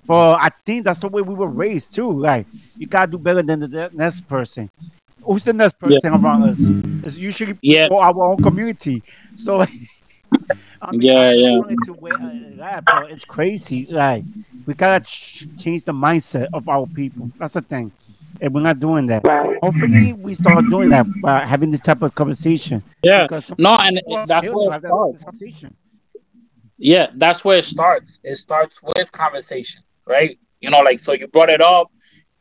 But 0.07 0.35
I 0.35 0.49
think 0.65 0.85
that's 0.85 0.99
the 0.99 1.07
way 1.07 1.21
we 1.21 1.33
were 1.33 1.47
raised 1.47 1.93
too. 1.93 2.11
Like 2.11 2.47
you 2.77 2.87
gotta 2.87 3.11
do 3.11 3.17
better 3.19 3.43
than 3.43 3.59
the 3.59 3.91
next 3.93 4.27
person. 4.27 4.69
Who's 5.23 5.43
the 5.43 5.53
next 5.53 5.79
person 5.79 5.99
yeah. 6.03 6.21
around 6.21 6.43
us? 6.43 6.57
It's 7.05 7.17
usually 7.17 7.57
yeah. 7.61 7.87
for 7.87 8.03
our 8.03 8.13
own 8.21 8.37
community. 8.43 9.01
So 9.35 9.61
I 10.81 10.91
mean, 10.91 11.01
yeah, 11.01 11.31
yeah. 11.31 11.61
To 11.85 11.93
wait, 11.93 12.13
uh, 12.13 12.81
but 12.81 13.11
it's 13.11 13.25
crazy. 13.25 13.87
Like 13.89 14.23
we 14.65 14.73
gotta 14.73 15.03
ch- 15.03 15.47
change 15.57 15.83
the 15.83 15.93
mindset 15.93 16.47
of 16.53 16.67
our 16.69 16.87
people. 16.87 17.31
That's 17.39 17.53
the 17.53 17.61
thing 17.61 17.91
and 18.41 18.53
we're 18.53 18.61
not 18.61 18.79
doing 18.79 19.07
that. 19.07 19.25
Hopefully, 19.61 20.13
we 20.13 20.35
start 20.35 20.65
doing 20.69 20.89
that, 20.89 21.05
uh, 21.23 21.45
having 21.45 21.71
this 21.71 21.81
type 21.81 22.01
of 22.01 22.13
conversation. 22.15 22.83
Yeah, 23.03 23.27
no, 23.57 23.75
and 23.75 24.01
that's 24.27 24.47
where 24.47 24.75
it 24.75 24.83
starts. 24.83 25.23
Yeah, 26.77 27.07
that's 27.15 27.45
where 27.45 27.57
it 27.57 27.65
starts. 27.65 28.19
It 28.23 28.35
starts 28.35 28.81
with 28.83 29.11
conversation, 29.11 29.81
right? 30.05 30.37
You 30.59 30.69
know, 30.69 30.79
like 30.79 30.99
so 30.99 31.13
you 31.13 31.27
brought 31.27 31.49
it 31.49 31.61
up. 31.61 31.91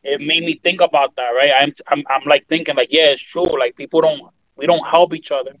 It 0.03 0.21
made 0.21 0.43
me 0.43 0.59
think 0.61 0.81
about 0.81 1.15
that, 1.15 1.29
right? 1.29 1.51
I'm, 1.59 1.73
I'm, 1.87 2.03
I'm 2.07 2.27
like 2.27 2.47
thinking, 2.47 2.75
like, 2.75 2.89
yeah, 2.91 3.07
it's 3.07 3.21
true. 3.21 3.59
Like 3.59 3.75
people 3.75 4.01
don't, 4.01 4.21
we 4.55 4.67
don't 4.67 4.85
help 4.85 5.15
each 5.15 5.31
other. 5.31 5.53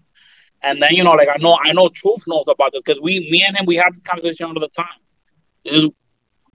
And 0.63 0.81
then 0.81 0.91
you 0.93 1.03
know, 1.03 1.11
like 1.11 1.29
I 1.29 1.37
know, 1.39 1.57
I 1.63 1.71
know, 1.73 1.89
Truth 1.89 2.23
knows 2.27 2.45
about 2.47 2.71
this 2.73 2.83
because 2.85 3.01
we, 3.01 3.19
me 3.31 3.43
and 3.47 3.55
him, 3.57 3.65
we 3.65 3.75
have 3.75 3.93
this 3.93 4.03
conversation 4.03 4.45
all 4.45 4.53
the 4.53 4.67
time. 4.75 4.99
It 5.63 5.75
is 5.75 5.85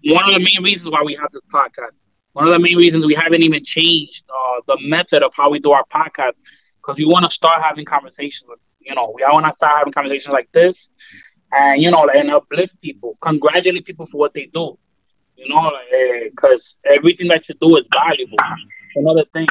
one 0.04 0.28
of 0.28 0.34
the 0.34 0.40
main 0.40 0.62
reasons 0.62 0.90
why 0.92 1.02
we 1.04 1.14
have 1.14 1.30
this 1.32 1.44
podcast 1.52 2.00
one 2.32 2.46
of 2.46 2.52
the 2.52 2.58
main 2.58 2.76
reasons 2.76 3.04
we 3.06 3.14
haven't 3.14 3.42
even 3.42 3.64
changed 3.64 4.24
uh, 4.30 4.60
the 4.66 4.76
method 4.88 5.22
of 5.22 5.32
how 5.36 5.50
we 5.50 5.58
do 5.58 5.72
our 5.72 5.84
podcast 5.92 6.38
because 6.76 6.96
we 6.96 7.04
want 7.04 7.24
to 7.24 7.30
start 7.30 7.62
having 7.62 7.84
conversations 7.84 8.44
with 8.48 8.58
you 8.80 8.94
know 8.94 9.12
we 9.14 9.22
want 9.22 9.46
to 9.46 9.52
start 9.54 9.72
having 9.78 9.92
conversations 9.92 10.32
like 10.32 10.48
this 10.52 10.90
and 11.52 11.82
you 11.82 11.90
know 11.90 12.08
and 12.08 12.30
uplift 12.30 12.80
people 12.80 13.16
congratulate 13.20 13.84
people 13.84 14.06
for 14.06 14.18
what 14.18 14.34
they 14.34 14.46
do 14.52 14.76
you 15.36 15.48
know 15.48 15.70
because 16.24 16.80
uh, 16.88 16.94
everything 16.94 17.28
that 17.28 17.48
you 17.48 17.54
do 17.60 17.76
is 17.76 17.86
valuable 17.92 18.38
another 18.96 19.24
thing 19.32 19.46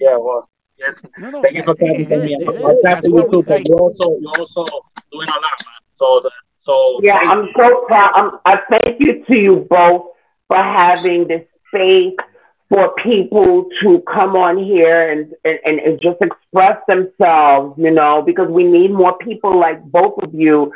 yeah 0.00 0.16
well 0.16 0.48
yeah. 0.78 0.92
No, 1.18 1.30
no, 1.30 1.42
thank 1.42 1.56
you 1.56 1.64
for 1.64 1.74
coming 1.74 2.08
me. 2.08 2.38
I'll 2.46 3.00
to 3.02 3.10
you 3.10 3.30
too, 3.30 3.42
but 3.42 3.68
you're 3.68 3.80
also 3.80 4.18
you're 4.20 4.38
also 4.38 4.64
doing 5.12 5.28
a 5.28 5.32
lot, 5.32 5.58
man. 5.66 5.80
So 5.94 6.20
the, 6.22 6.30
so 6.56 7.00
yeah, 7.02 7.16
I'm 7.16 7.48
so 7.56 7.84
proud. 7.86 8.12
I'm, 8.14 8.30
I 8.44 8.60
thank 8.70 9.00
you 9.00 9.24
to 9.24 9.34
you 9.34 9.66
both 9.68 10.06
for 10.46 10.56
having 10.56 11.28
this 11.28 11.44
space 11.68 12.14
for 12.68 12.94
people 13.02 13.68
to 13.80 14.02
come 14.12 14.36
on 14.36 14.62
here 14.62 15.10
and, 15.10 15.32
and, 15.44 15.78
and 15.80 16.00
just 16.00 16.18
express 16.20 16.78
themselves, 16.86 17.78
you 17.78 17.90
know, 17.90 18.22
because 18.22 18.48
we 18.50 18.62
need 18.62 18.90
more 18.90 19.16
people 19.18 19.58
like 19.58 19.82
both 19.84 20.22
of 20.22 20.34
you 20.34 20.72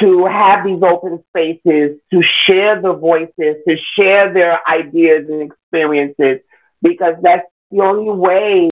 to 0.00 0.24
have 0.26 0.64
these 0.64 0.82
open 0.82 1.22
spaces, 1.28 1.98
to 2.10 2.22
share 2.46 2.80
the 2.80 2.92
voices, 2.92 3.56
to 3.68 3.76
share 3.96 4.32
their 4.32 4.58
ideas 4.68 5.28
and 5.28 5.42
experiences, 5.42 6.40
because 6.82 7.14
that's 7.22 7.46
the 7.70 7.82
only 7.82 8.10
way, 8.10 8.70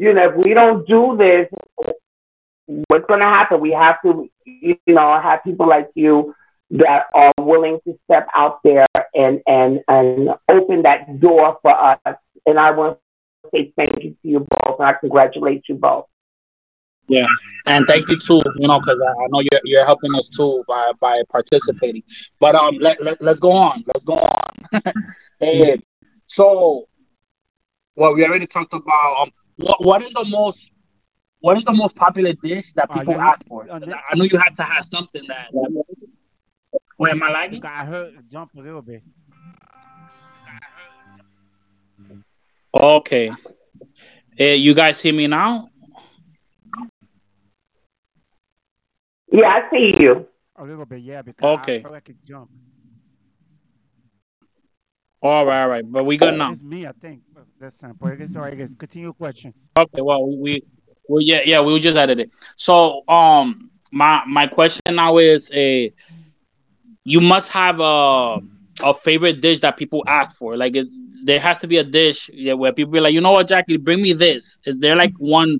you 0.00 0.14
know, 0.14 0.30
if 0.30 0.46
we 0.46 0.54
don't 0.54 0.88
do 0.88 1.14
this, 1.18 1.46
what's 2.88 3.06
going 3.06 3.20
to 3.20 3.26
happen? 3.26 3.60
We 3.60 3.72
have 3.72 4.00
to, 4.02 4.30
you 4.46 4.78
know, 4.86 5.20
have 5.20 5.44
people 5.44 5.68
like 5.68 5.90
you 5.94 6.34
that 6.70 7.08
are 7.14 7.32
willing 7.38 7.80
to 7.84 7.98
step 8.04 8.26
out 8.34 8.60
there 8.64 8.86
and 9.14 9.42
and 9.46 9.80
and 9.88 10.30
open 10.50 10.82
that 10.82 11.20
door 11.20 11.58
for 11.60 11.72
us. 11.72 12.16
And 12.46 12.58
I 12.58 12.70
want 12.70 12.98
to 13.44 13.50
say 13.54 13.74
thank 13.76 14.02
you 14.02 14.10
to 14.12 14.16
you 14.22 14.46
both, 14.48 14.80
and 14.80 14.88
I 14.88 14.94
congratulate 14.94 15.64
you 15.68 15.74
both. 15.74 16.06
Yeah, 17.06 17.26
and 17.66 17.86
thank 17.86 18.08
you 18.08 18.18
too. 18.18 18.40
You 18.56 18.68
know, 18.68 18.80
because 18.80 18.98
I, 19.06 19.26
know 19.28 19.40
you're 19.40 19.60
you're 19.64 19.84
helping 19.84 20.14
us 20.14 20.30
too 20.30 20.64
by 20.66 20.92
by 20.98 21.20
participating. 21.28 22.04
But 22.38 22.54
um, 22.54 22.78
let, 22.80 23.02
let 23.04 23.20
let's 23.20 23.40
go 23.40 23.52
on. 23.52 23.84
Let's 23.86 24.04
go 24.06 24.14
on. 24.14 24.82
and 25.42 25.82
so, 26.26 26.88
well, 27.96 28.14
we 28.14 28.24
already 28.24 28.46
talked 28.46 28.72
about 28.72 29.16
um, 29.20 29.30
what 29.60 29.84
what 29.84 30.02
is 30.02 30.12
the 30.12 30.24
most 30.24 30.72
what 31.40 31.56
is 31.56 31.64
the 31.64 31.72
most 31.72 31.96
popular 31.96 32.32
dish 32.42 32.72
that 32.74 32.90
people 32.90 33.14
uh, 33.14 33.18
yeah. 33.18 33.28
ask 33.28 33.46
for? 33.46 33.70
Uh, 33.70 33.80
I 34.10 34.14
know 34.14 34.24
you 34.24 34.38
had 34.38 34.54
to 34.56 34.62
have 34.62 34.84
something 34.84 35.22
that. 35.28 35.48
that 35.52 35.84
Wait, 36.98 37.12
am 37.12 37.22
I 37.22 37.30
lagging? 37.30 37.64
I 37.64 37.84
heard 37.86 38.12
jump 38.30 38.50
a 38.56 38.60
little 38.60 38.82
bit. 38.82 39.02
Okay. 42.74 43.30
Uh, 44.38 44.44
you 44.44 44.74
guys 44.74 45.00
hear 45.00 45.14
me 45.14 45.26
now? 45.26 45.68
Yeah, 49.32 49.46
I 49.46 49.70
see 49.70 49.94
you. 49.98 50.26
A 50.56 50.64
little 50.64 50.84
bit, 50.84 51.00
yeah, 51.00 51.22
because 51.22 51.60
okay. 51.60 51.78
I 51.78 51.82
feel 51.82 51.92
like 51.92 52.08
it 52.10 52.16
jump. 52.22 52.50
All 55.22 55.44
right, 55.44 55.62
all 55.62 55.68
right, 55.68 55.84
but 55.86 56.04
we 56.04 56.16
good 56.16 56.34
now. 56.34 56.52
It's 56.52 56.62
me, 56.62 56.86
I 56.86 56.92
think. 56.92 57.22
That's 57.60 57.78
time. 57.78 57.96
But 58.00 58.12
I 58.12 58.14
guess, 58.16 58.34
all 58.34 58.42
right, 58.42 58.52
I 58.52 58.56
guess 58.56 58.74
continue 58.74 59.12
question. 59.12 59.52
Okay, 59.78 60.00
well, 60.00 60.36
we, 60.38 60.62
well, 61.08 61.20
yeah, 61.20 61.40
yeah, 61.44 61.60
we 61.60 61.78
just 61.78 61.96
added 61.98 62.20
it. 62.20 62.30
So, 62.56 63.06
um, 63.08 63.70
my 63.92 64.22
my 64.26 64.46
question 64.46 64.80
now 64.90 65.18
is 65.18 65.50
a. 65.52 65.88
Uh, 65.88 65.90
you 67.04 67.20
must 67.20 67.50
have 67.50 67.80
a 67.80 68.38
a 68.82 68.94
favorite 68.94 69.40
dish 69.40 69.60
that 69.60 69.76
people 69.76 70.02
ask 70.06 70.36
for. 70.36 70.56
Like 70.56 70.74
it, 70.76 70.86
there 71.24 71.40
has 71.40 71.58
to 71.60 71.66
be 71.66 71.78
a 71.78 71.84
dish 71.84 72.30
where 72.56 72.72
people 72.72 72.92
be 72.92 73.00
like, 73.00 73.12
you 73.12 73.20
know 73.20 73.32
what, 73.32 73.48
Jacquee, 73.48 73.82
bring 73.82 74.02
me 74.02 74.12
this. 74.12 74.58
Is 74.64 74.78
there 74.78 74.96
like 74.96 75.12
one 75.18 75.58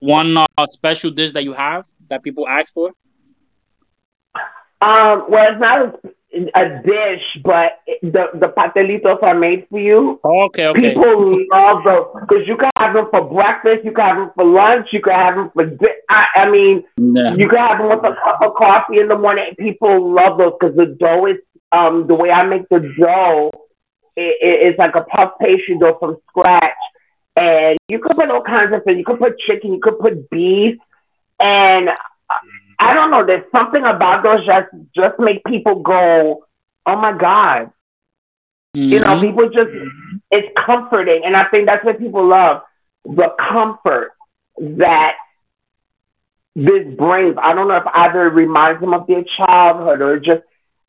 one 0.00 0.36
uh, 0.36 0.66
special 0.68 1.10
dish 1.10 1.32
that 1.32 1.44
you 1.44 1.52
have 1.52 1.84
that 2.08 2.22
people 2.22 2.46
ask 2.48 2.72
for? 2.72 2.92
Um, 4.80 5.24
well, 5.28 5.50
it's 5.52 5.60
not 5.60 6.00
a 6.54 6.82
dish, 6.82 7.22
but 7.42 7.80
the 8.02 8.26
the 8.34 8.52
pastelitos 8.56 9.22
are 9.22 9.34
made 9.34 9.66
for 9.70 9.78
you. 9.78 10.20
Okay, 10.24 10.66
okay. 10.66 10.94
People 10.94 11.46
love 11.50 11.84
those 11.84 12.06
because 12.20 12.46
you 12.46 12.56
can 12.56 12.70
have 12.78 12.94
them 12.94 13.06
for 13.10 13.22
breakfast, 13.28 13.84
you 13.84 13.92
can 13.92 14.04
have 14.04 14.16
them 14.16 14.30
for 14.34 14.44
lunch, 14.44 14.88
you 14.92 15.00
can 15.00 15.12
have 15.12 15.34
them 15.36 15.50
for. 15.54 15.66
Di- 15.66 16.02
I, 16.08 16.26
I 16.36 16.50
mean, 16.50 16.84
yeah. 16.96 17.34
you 17.34 17.48
can 17.48 17.58
have 17.58 17.78
them 17.78 17.88
with 17.88 17.98
a 18.00 18.14
cup 18.22 18.40
of 18.42 18.54
coffee 18.54 18.98
in 18.98 19.08
the 19.08 19.18
morning. 19.18 19.54
People 19.58 20.12
love 20.12 20.38
those 20.38 20.52
because 20.58 20.76
the 20.76 20.96
dough 20.98 21.26
is 21.26 21.36
um 21.72 22.06
the 22.06 22.14
way 22.14 22.30
I 22.30 22.44
make 22.44 22.68
the 22.68 22.80
dough. 22.98 23.50
It, 24.16 24.36
it, 24.40 24.68
it's 24.68 24.78
like 24.78 24.94
a 24.94 25.02
puff 25.02 25.32
pastry 25.40 25.78
dough 25.78 25.96
from 25.98 26.16
scratch, 26.30 26.72
and 27.36 27.78
you 27.88 27.98
could 28.00 28.16
put 28.16 28.30
all 28.30 28.42
kinds 28.42 28.74
of 28.74 28.84
things. 28.84 28.98
You 28.98 29.04
could 29.04 29.18
put 29.18 29.38
chicken, 29.38 29.72
you 29.72 29.80
could 29.80 29.98
put 29.98 30.30
beef, 30.30 30.76
and 31.40 31.90
I 32.78 32.94
don't 32.94 33.10
know. 33.10 33.24
There's 33.24 33.50
something 33.52 33.84
about 33.84 34.22
those 34.22 34.44
just 34.46 34.68
just 34.94 35.18
make 35.18 35.44
people 35.44 35.76
go, 35.76 36.46
"Oh 36.86 36.96
my 36.96 37.16
god!" 37.16 37.70
Mm-hmm. 38.76 38.92
You 38.92 39.00
know, 39.00 39.06
mm-hmm. 39.06 39.26
people 39.26 39.50
just 39.50 39.70
it's 40.30 40.48
comforting, 40.64 41.22
and 41.24 41.36
I 41.36 41.44
think 41.44 41.66
that's 41.66 41.84
what 41.84 41.98
people 41.98 42.26
love 42.26 42.62
the 43.04 43.34
comfort 43.38 44.12
that 44.58 45.14
this 46.56 46.86
brings. 46.96 47.36
I 47.40 47.54
don't 47.54 47.68
know 47.68 47.76
if 47.76 47.86
either 47.92 48.30
reminds 48.30 48.80
them 48.80 48.94
of 48.94 49.06
their 49.06 49.24
childhood 49.36 50.00
or 50.00 50.18
just 50.18 50.42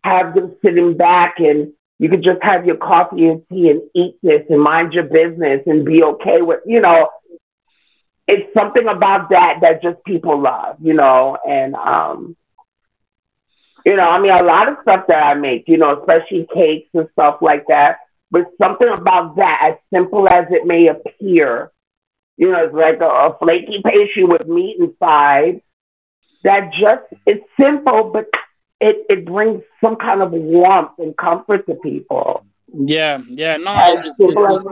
have 0.04 0.36
them 0.36 0.56
sitting 0.64 0.96
back 0.96 1.36
and 1.40 1.74
you 1.98 2.10
could 2.10 2.24
just 2.24 2.42
have 2.44 2.66
your 2.66 2.76
coffee 2.76 3.28
and 3.28 3.42
tea 3.50 3.70
and 3.70 3.82
eat 3.96 4.18
this 4.22 4.44
and 4.50 4.62
mind 4.62 4.94
your 4.94 5.04
business 5.04 5.62
and 5.66 5.86
be 5.86 6.04
okay 6.04 6.42
with, 6.42 6.60
you 6.66 6.82
know, 6.82 7.10
it's 8.28 8.52
something 8.54 8.88
about 8.88 9.30
that 9.30 9.60
that 9.62 9.82
just 9.82 10.04
people 10.04 10.40
love, 10.42 10.78
you 10.82 10.94
know, 10.94 11.38
and 11.48 11.76
um, 11.76 12.36
you 13.86 13.96
know, 13.96 14.10
I 14.10 14.20
mean, 14.20 14.32
a 14.32 14.44
lot 14.44 14.68
of 14.68 14.78
stuff 14.82 15.06
that 15.08 15.24
I 15.24 15.36
make, 15.36 15.68
you 15.68 15.78
know, 15.78 16.00
especially 16.00 16.48
cakes 16.54 16.90
and 16.94 17.08
stuff 17.14 17.38
like 17.42 17.68
that. 17.68 18.00
But 18.32 18.46
something 18.60 18.88
about 18.88 19.36
that, 19.36 19.62
as 19.64 19.76
simple 19.94 20.28
as 20.28 20.48
it 20.50 20.66
may 20.66 20.88
appear, 20.88 21.72
you 22.38 22.52
know, 22.52 22.66
it's 22.66 22.74
like 22.74 23.00
a, 23.00 23.06
a 23.06 23.38
flaky 23.40 23.82
pastry 23.86 24.24
with 24.24 24.48
meat 24.48 24.78
inside. 24.80 25.62
That 26.44 26.72
just 26.74 27.04
it's 27.26 27.46
simple, 27.60 28.12
but 28.12 28.26
it 28.82 29.06
it 29.10 29.26
brings 29.26 29.62
some 29.84 29.96
kind 29.96 30.22
of 30.22 30.32
warmth 30.32 30.92
and 30.98 31.16
comfort 31.16 31.66
to 31.68 31.76
people. 31.76 32.46
Yeah, 32.74 33.22
yeah, 33.28 33.58
no, 33.58 33.74
it's, 34.00 34.20
it's, 34.20 34.20
it's, 34.20 34.66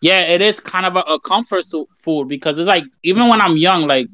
yeah, 0.00 0.22
it 0.22 0.40
is 0.40 0.60
kind 0.60 0.86
of 0.86 0.96
a, 0.96 1.00
a 1.00 1.20
comfort 1.20 1.64
food 2.02 2.28
because 2.28 2.58
it's 2.58 2.68
like 2.68 2.84
even 3.02 3.28
when 3.28 3.40
I'm 3.40 3.56
young, 3.56 3.82
like 3.86 4.08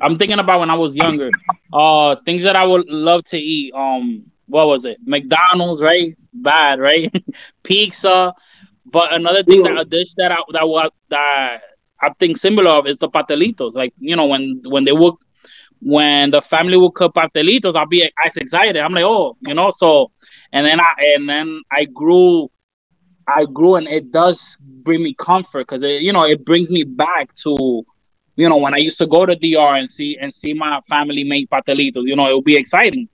I'm 0.00 0.16
thinking 0.16 0.38
about 0.38 0.60
when 0.60 0.70
I 0.70 0.74
was 0.74 0.94
younger, 0.96 1.30
uh, 1.72 2.16
things 2.24 2.42
that 2.44 2.56
I 2.56 2.64
would 2.64 2.86
love 2.88 3.24
to 3.26 3.38
eat. 3.38 3.72
Um, 3.74 4.24
what 4.46 4.66
was 4.68 4.84
it? 4.84 4.98
McDonald's, 5.04 5.82
right? 5.82 6.16
Bad, 6.32 6.80
right? 6.80 7.12
Pizza. 7.62 8.34
But 8.84 9.12
another 9.12 9.42
thing 9.42 9.62
that 9.62 9.78
a 9.78 9.84
dish 9.84 10.14
that 10.16 10.32
I 10.32 10.36
that 10.52 10.68
was 10.68 10.90
that 11.10 11.62
I 12.00 12.10
think 12.18 12.36
similar 12.36 12.70
of 12.70 12.86
is 12.86 12.98
the 12.98 13.08
pastelitos. 13.08 13.74
Like 13.74 13.94
you 13.98 14.16
know 14.16 14.26
when 14.26 14.60
when 14.66 14.84
they 14.84 14.92
would 14.92 15.14
when 15.80 16.30
the 16.30 16.40
family 16.42 16.76
would 16.76 16.94
cook 16.94 17.14
pastelitos, 17.14 17.74
I'll 17.76 17.86
be 17.86 18.04
as 18.24 18.36
excited. 18.36 18.76
I'm 18.76 18.92
like, 18.92 19.04
oh, 19.04 19.36
you 19.46 19.54
know. 19.54 19.70
So 19.70 20.10
and 20.52 20.66
then 20.66 20.80
I 20.80 20.94
and 21.16 21.28
then 21.28 21.62
I 21.70 21.84
grew 21.84 22.50
I 23.28 23.44
grew 23.46 23.76
and 23.76 23.88
it 23.88 24.12
does 24.12 24.56
bring 24.60 25.02
me 25.02 25.14
comfort 25.14 25.66
because 25.68 25.82
you 25.82 26.12
know 26.12 26.24
it 26.24 26.44
brings 26.44 26.70
me 26.70 26.84
back 26.84 27.34
to 27.36 27.84
you 28.36 28.48
know 28.48 28.56
when 28.56 28.74
I 28.74 28.78
used 28.78 28.98
to 28.98 29.06
go 29.06 29.26
to 29.26 29.34
DR 29.36 29.76
and 29.76 29.90
see 29.90 30.16
and 30.20 30.32
see 30.32 30.52
my 30.54 30.80
family 30.88 31.24
make 31.24 31.50
pastelitos. 31.50 32.04
You 32.04 32.16
know 32.16 32.30
it 32.30 32.34
would 32.34 32.44
be 32.44 32.56
exciting. 32.56 33.08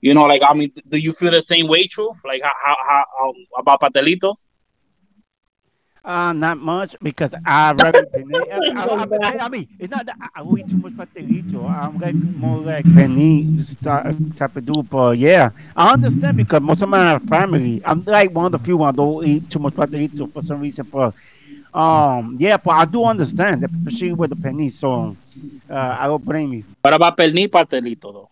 You 0.00 0.14
know, 0.14 0.24
like 0.24 0.42
I 0.48 0.54
mean, 0.54 0.72
do 0.88 0.96
you 0.96 1.12
feel 1.12 1.30
the 1.30 1.42
same 1.42 1.68
way, 1.68 1.86
Truth? 1.86 2.18
Like 2.24 2.42
how 2.42 2.76
how, 2.88 3.04
how 3.18 3.34
about 3.58 3.80
pastelitos? 3.80 4.46
Uh, 6.02 6.32
not 6.32 6.56
much 6.56 6.96
because 7.02 7.34
I 7.44 7.72
rather 7.72 8.06
I, 8.14 8.24
I, 8.74 9.04
I, 9.04 9.44
I, 9.44 9.48
mean, 9.50 9.68
it's 9.78 9.90
not 9.90 10.06
that 10.06 10.16
I, 10.18 10.40
I 10.40 10.54
eat 10.56 10.70
too 10.70 10.78
much 10.78 10.94
pastelito. 10.94 11.68
I'm 11.68 11.98
like 11.98 12.14
more 12.14 12.56
like 12.58 12.86
pernil 12.86 14.34
type 14.34 14.56
of 14.56 14.64
dude, 14.64 14.88
but 14.88 15.18
yeah, 15.18 15.50
I 15.76 15.92
understand 15.92 16.38
because 16.38 16.62
most 16.62 16.80
of 16.80 16.88
my 16.88 17.18
family, 17.18 17.82
I'm 17.84 18.02
like 18.04 18.30
one 18.32 18.46
of 18.46 18.52
the 18.52 18.58
few 18.58 18.78
ones 18.78 18.96
don't 18.96 19.26
eat 19.26 19.50
too 19.50 19.58
much 19.58 19.74
pastelito 19.74 20.32
for 20.32 20.40
some 20.40 20.60
reason. 20.60 20.88
But 20.90 21.12
um, 21.74 22.38
yeah, 22.40 22.56
but 22.56 22.70
I 22.70 22.86
do 22.86 23.04
understand, 23.04 23.62
especially 23.62 24.14
with 24.14 24.30
the 24.30 24.36
pernil. 24.36 24.72
So 24.72 25.14
uh, 25.68 25.96
I 26.00 26.06
don't 26.06 26.24
blame 26.24 26.54
you. 26.54 26.64
What 26.80 26.94
about 26.94 27.18
pernil 27.18 27.48
pastelito 27.50 28.10
though? 28.10 28.30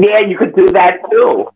Yeah, 0.00 0.18
you 0.18 0.36
could 0.36 0.56
do 0.56 0.66
that 0.68 0.98
too. 1.14 1.48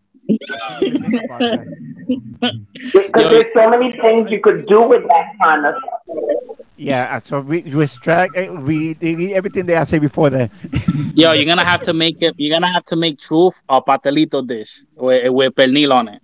Because 2.93 3.31
there's 3.31 3.53
so 3.55 3.71
many 3.71 3.93
things 3.93 4.31
you 4.31 4.41
could 4.41 4.67
do 4.67 4.83
with 4.83 5.07
that 5.09 5.33
kind 5.41 5.67
of 5.67 5.75
stuff. 5.83 6.59
Yeah, 6.77 7.19
so 7.19 7.41
we 7.41 7.63
restrict 7.63 8.37
eh, 8.37 8.49
we, 8.49 8.97
we 9.01 9.35
everything 9.35 9.67
that 9.67 9.77
I 9.77 9.85
say 9.85 9.99
before 9.99 10.31
that. 10.31 10.51
Yo, 11.15 11.33
you're 11.33 11.45
gonna 11.45 11.65
have 11.65 11.83
to 11.83 11.93
make 11.93 12.21
it. 12.23 12.35
You're 12.39 12.55
gonna 12.55 12.73
have 12.73 12.85
to 12.87 12.97
make 12.97 13.21
truth 13.21 13.55
a 13.69 13.81
patelito 13.81 14.47
dish 14.47 14.81
with, 14.97 15.31
with 15.33 15.55
pernil 15.55 15.93
on 15.93 16.09
it. 16.09 16.23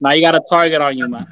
Now 0.00 0.12
you 0.12 0.22
got 0.22 0.34
a 0.34 0.42
target 0.48 0.80
on 0.80 0.96
you, 0.96 1.08
man. 1.08 1.26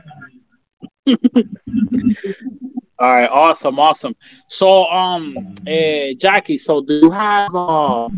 All 2.98 3.12
right, 3.14 3.30
awesome, 3.30 3.78
awesome. 3.78 4.14
So, 4.48 4.85
um, 4.87 5.54
eh, 5.66 6.14
Jacquee, 6.18 6.59
so 6.59 6.83
do 6.83 6.94
you 6.94 7.11
have 7.11 7.54
uh, 7.54 8.09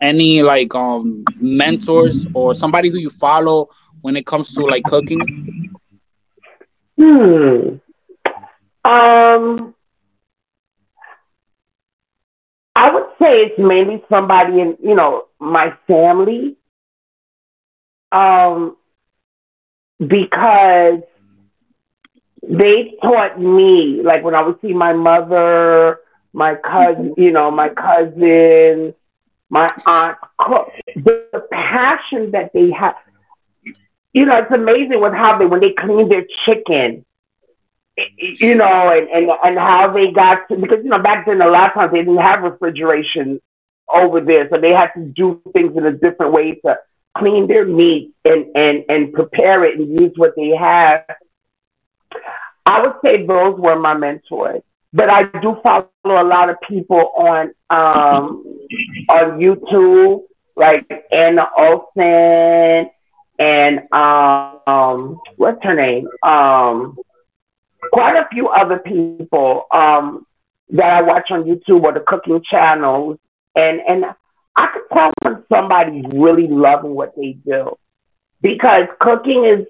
any 0.00 0.42
like 0.42 0.74
um 0.74 1.24
mentors 1.40 2.26
or 2.34 2.54
somebody 2.54 2.90
who 2.90 2.98
you 2.98 3.10
follow 3.10 3.68
when 4.02 4.16
it 4.16 4.26
comes 4.26 4.54
to 4.54 4.64
like 4.64 4.84
cooking? 4.86 5.24
Hmm. 6.98 7.76
Um, 8.84 9.74
I 12.78 12.94
would 12.94 13.06
say 13.20 13.40
it's 13.42 13.58
mainly 13.58 14.04
somebody 14.08 14.60
in, 14.60 14.76
you 14.80 14.94
know, 14.94 15.24
my 15.40 15.76
family. 15.88 16.56
Um, 18.12 18.76
because 19.98 21.00
they 22.48 22.94
taught 23.02 23.40
me, 23.40 24.00
like 24.04 24.22
when 24.22 24.36
I 24.36 24.42
would 24.42 24.60
see 24.62 24.72
my 24.72 24.92
mother, 24.92 25.98
my 26.32 26.54
cousin, 26.54 27.14
you 27.16 27.32
know, 27.32 27.50
my 27.50 27.68
cousin, 27.70 28.94
my 29.50 29.72
aunt 29.84 30.18
cook, 30.38 30.70
the 30.94 31.48
passion 31.50 32.30
that 32.30 32.52
they 32.54 32.70
have. 32.70 32.94
You 34.12 34.24
know, 34.24 34.36
it's 34.38 34.52
amazing 34.52 35.00
with 35.00 35.14
how 35.14 35.36
they, 35.36 35.46
when 35.46 35.60
they 35.60 35.72
clean 35.72 36.08
their 36.08 36.26
chicken, 36.46 37.04
you 38.18 38.54
know, 38.54 38.90
and, 38.90 39.08
and, 39.08 39.30
and 39.44 39.58
how 39.58 39.92
they 39.92 40.10
got 40.12 40.48
to, 40.48 40.56
because, 40.56 40.78
you 40.84 40.90
know, 40.90 41.02
back 41.02 41.26
then 41.26 41.40
a 41.40 41.48
lot 41.48 41.68
of 41.68 41.74
times 41.74 41.92
they 41.92 41.98
didn't 41.98 42.18
have 42.18 42.42
refrigeration 42.42 43.40
over 43.92 44.20
there. 44.20 44.48
So 44.50 44.60
they 44.60 44.72
had 44.72 44.90
to 44.96 45.04
do 45.04 45.40
things 45.52 45.76
in 45.76 45.86
a 45.86 45.92
different 45.92 46.32
way 46.32 46.54
to 46.64 46.78
clean 47.16 47.46
their 47.48 47.64
meat 47.64 48.14
and, 48.24 48.46
and, 48.54 48.84
and 48.88 49.12
prepare 49.12 49.64
it 49.64 49.78
and 49.78 50.00
use 50.00 50.12
what 50.16 50.34
they 50.36 50.50
have. 50.50 51.04
I 52.66 52.82
would 52.82 52.94
say 53.02 53.26
those 53.26 53.58
were 53.58 53.78
my 53.78 53.94
mentors. 53.94 54.62
But 54.92 55.10
I 55.10 55.24
do 55.24 55.56
follow 55.62 55.88
a 56.04 56.24
lot 56.24 56.48
of 56.48 56.56
people 56.66 57.12
on 57.14 57.52
um, 57.68 58.42
on 59.10 59.38
YouTube, 59.38 60.22
like 60.56 60.90
Anna 61.12 61.46
Olson 61.58 62.90
and 63.38 63.92
um, 63.92 65.20
what's 65.36 65.62
her 65.62 65.74
name? 65.74 66.08
Um, 66.22 66.98
quite 67.92 68.16
a 68.16 68.28
few 68.30 68.48
other 68.48 68.78
people 68.78 69.66
um, 69.72 70.26
that 70.70 70.90
I 70.90 71.02
watch 71.02 71.30
on 71.30 71.44
YouTube 71.44 71.84
or 71.84 71.92
the 71.92 72.00
cooking 72.00 72.42
channels, 72.48 73.18
and 73.56 73.80
and 73.88 74.04
I 74.56 74.66
could 74.72 74.82
tell 74.92 75.10
when 75.22 75.44
somebody's 75.52 76.04
really 76.14 76.46
loving 76.48 76.94
what 76.94 77.14
they 77.16 77.32
do 77.44 77.76
because 78.42 78.86
cooking 79.00 79.44
is 79.44 79.66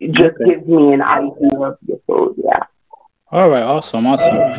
It 0.00 0.12
just 0.12 0.36
Okay. 0.36 0.44
gives 0.44 0.66
me 0.66 0.92
an 0.92 1.02
idea 1.02 1.58
of 1.60 1.76
your 1.86 1.98
food. 2.06 2.36
Yeah. 2.44 2.64
All 3.30 3.48
right, 3.48 3.62
awesome, 3.62 4.06
awesome. 4.06 4.52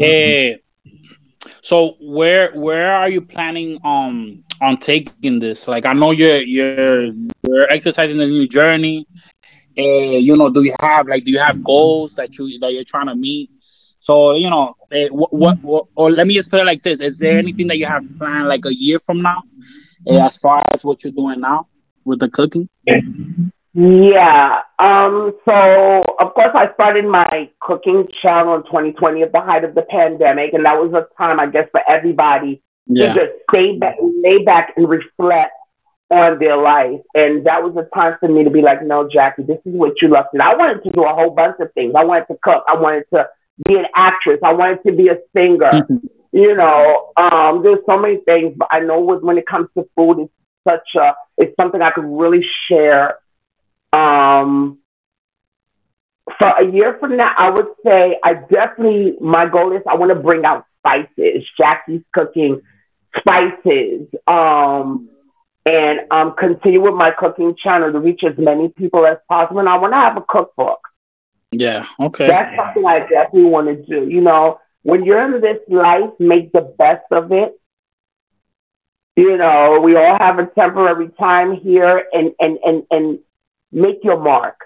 Eh, 0.00 0.56
so 1.60 1.96
where 2.00 2.52
where 2.54 2.92
are 2.92 3.08
you 3.08 3.20
planning 3.20 3.78
um 3.84 4.44
on 4.60 4.78
taking 4.78 5.38
this? 5.38 5.68
Like 5.68 5.86
I 5.86 5.92
know 5.94 6.12
you're 6.12 6.40
you're 6.42 7.04
you're 7.44 7.70
exercising 7.70 8.18
the 8.18 8.26
new 8.26 8.46
journey. 8.46 9.06
Uh, 9.78 10.18
you 10.18 10.36
know, 10.36 10.48
do 10.50 10.62
you 10.62 10.74
have 10.80 11.06
like 11.06 11.24
do 11.24 11.30
you 11.30 11.38
have 11.38 11.62
goals 11.62 12.14
that 12.16 12.38
you 12.38 12.58
that 12.60 12.72
you're 12.72 12.84
trying 12.84 13.06
to 13.06 13.14
meet? 13.14 13.50
So 14.04 14.34
you 14.34 14.50
know, 14.50 14.76
eh, 14.92 15.08
what, 15.08 15.32
what 15.32 15.62
what 15.62 15.86
or 15.96 16.10
let 16.10 16.26
me 16.26 16.34
just 16.34 16.50
put 16.50 16.60
it 16.60 16.66
like 16.66 16.82
this: 16.82 17.00
Is 17.00 17.18
there 17.18 17.38
anything 17.38 17.68
that 17.68 17.78
you 17.78 17.86
have 17.86 18.04
planned 18.18 18.48
like 18.48 18.66
a 18.66 18.74
year 18.74 18.98
from 18.98 19.22
now, 19.22 19.42
eh, 20.06 20.22
as 20.22 20.36
far 20.36 20.60
as 20.74 20.84
what 20.84 21.02
you're 21.02 21.12
doing 21.14 21.40
now 21.40 21.68
with 22.04 22.20
the 22.20 22.28
cooking? 22.28 22.68
Yeah. 23.72 24.60
Um, 24.78 25.32
so 25.48 26.02
of 26.20 26.34
course 26.34 26.50
I 26.54 26.70
started 26.74 27.06
my 27.06 27.48
cooking 27.60 28.06
channel 28.12 28.56
in 28.56 28.64
2020 28.64 29.22
at 29.22 29.32
the 29.32 29.40
height 29.40 29.64
of 29.64 29.74
the 29.74 29.86
pandemic, 29.88 30.52
and 30.52 30.66
that 30.66 30.78
was 30.78 30.92
a 30.92 31.08
time 31.16 31.40
I 31.40 31.46
guess 31.46 31.66
for 31.72 31.80
everybody 31.88 32.62
to 32.88 33.14
just 33.14 33.32
stay 33.50 33.78
back, 33.78 33.96
lay 34.22 34.44
back, 34.44 34.74
and 34.76 34.86
reflect 34.86 35.52
on 36.10 36.38
their 36.38 36.58
life. 36.58 37.00
And 37.14 37.46
that 37.46 37.62
was 37.62 37.74
a 37.78 37.88
time 37.96 38.18
for 38.20 38.28
me 38.28 38.44
to 38.44 38.50
be 38.50 38.60
like, 38.60 38.82
no, 38.82 39.08
Jacquee, 39.08 39.46
this 39.46 39.60
is 39.64 39.72
what 39.74 40.02
you 40.02 40.08
love 40.08 40.26
And. 40.34 40.42
I 40.42 40.54
wanted 40.54 40.84
to 40.84 40.90
do 40.90 41.04
a 41.04 41.14
whole 41.14 41.30
bunch 41.30 41.56
of 41.58 41.72
things. 41.72 41.94
I 41.96 42.04
wanted 42.04 42.26
to 42.26 42.36
cook. 42.42 42.64
I 42.68 42.76
wanted 42.76 43.04
to 43.14 43.26
be 43.66 43.76
an 43.76 43.86
actress. 43.94 44.40
I 44.42 44.52
wanted 44.52 44.82
to 44.86 44.92
be 44.92 45.08
a 45.08 45.18
singer. 45.34 45.86
you 46.32 46.54
know, 46.54 47.12
um, 47.16 47.62
there's 47.62 47.78
so 47.86 47.98
many 47.98 48.18
things, 48.18 48.54
but 48.56 48.68
I 48.70 48.80
know 48.80 49.00
with, 49.00 49.22
when 49.22 49.38
it 49.38 49.46
comes 49.46 49.68
to 49.76 49.88
food, 49.96 50.20
it's 50.20 50.32
such 50.66 51.00
a, 51.00 51.14
it's 51.38 51.54
something 51.56 51.80
I 51.80 51.90
could 51.90 52.04
really 52.04 52.44
share. 52.68 53.18
Um, 53.92 54.78
for 56.38 56.48
a 56.48 56.70
year 56.70 56.96
from 56.98 57.16
now, 57.16 57.32
I 57.36 57.50
would 57.50 57.68
say 57.84 58.18
I 58.24 58.34
definitely, 58.34 59.14
my 59.20 59.46
goal 59.46 59.76
is 59.76 59.82
I 59.88 59.94
want 59.94 60.10
to 60.10 60.16
bring 60.16 60.44
out 60.44 60.64
spices, 60.80 61.44
Jacquee's 61.58 62.02
cooking 62.12 62.60
spices, 63.18 64.08
um, 64.26 65.08
and 65.66 66.00
um, 66.10 66.34
continue 66.36 66.80
with 66.80 66.94
my 66.94 67.10
cooking 67.10 67.54
channel 67.62 67.92
to 67.92 68.00
reach 68.00 68.22
as 68.24 68.36
many 68.36 68.68
people 68.70 69.06
as 69.06 69.18
possible. 69.28 69.60
And 69.60 69.68
I 69.68 69.76
want 69.78 69.92
to 69.92 69.96
have 69.96 70.16
a 70.16 70.24
cookbook. 70.28 70.80
Yeah. 71.58 71.84
Okay. 72.00 72.32
That's 72.32 72.54
something 72.56 72.84
I 72.86 73.00
definitely 73.00 73.50
want 73.50 73.66
to 73.68 73.76
do. 73.76 74.08
You 74.08 74.20
know, 74.20 74.58
when 74.82 75.04
you're 75.04 75.22
in 75.34 75.40
this 75.40 75.58
life, 75.68 76.10
make 76.18 76.52
the 76.52 76.62
best 76.78 77.04
of 77.10 77.32
it. 77.32 77.58
You 79.16 79.36
know, 79.36 79.80
we 79.82 79.96
all 79.96 80.16
have 80.18 80.38
a 80.38 80.46
temporary 80.46 81.08
time 81.18 81.54
here 81.56 82.04
and 82.12 82.32
and 82.40 82.58
and, 82.64 82.82
and 82.90 83.18
make 83.72 84.02
your 84.04 84.18
mark. 84.18 84.56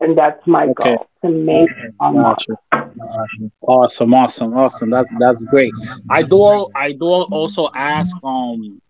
And 0.00 0.16
that's 0.16 0.46
my 0.46 0.68
Okay. 0.68 0.68
goal 0.68 1.08
to 1.24 1.30
make 1.30 1.72
a 2.00 2.12
mark. 2.12 2.44
Awesome, 3.66 4.14
awesome, 4.14 4.54
awesome. 4.54 4.90
That's 4.90 5.10
that's 5.18 5.44
great. 5.46 5.74
I 6.08 6.22
do 6.22 6.68
I 6.74 6.92
do 6.92 7.06
also 7.06 7.68
ask 7.74 8.16
um 8.22 8.80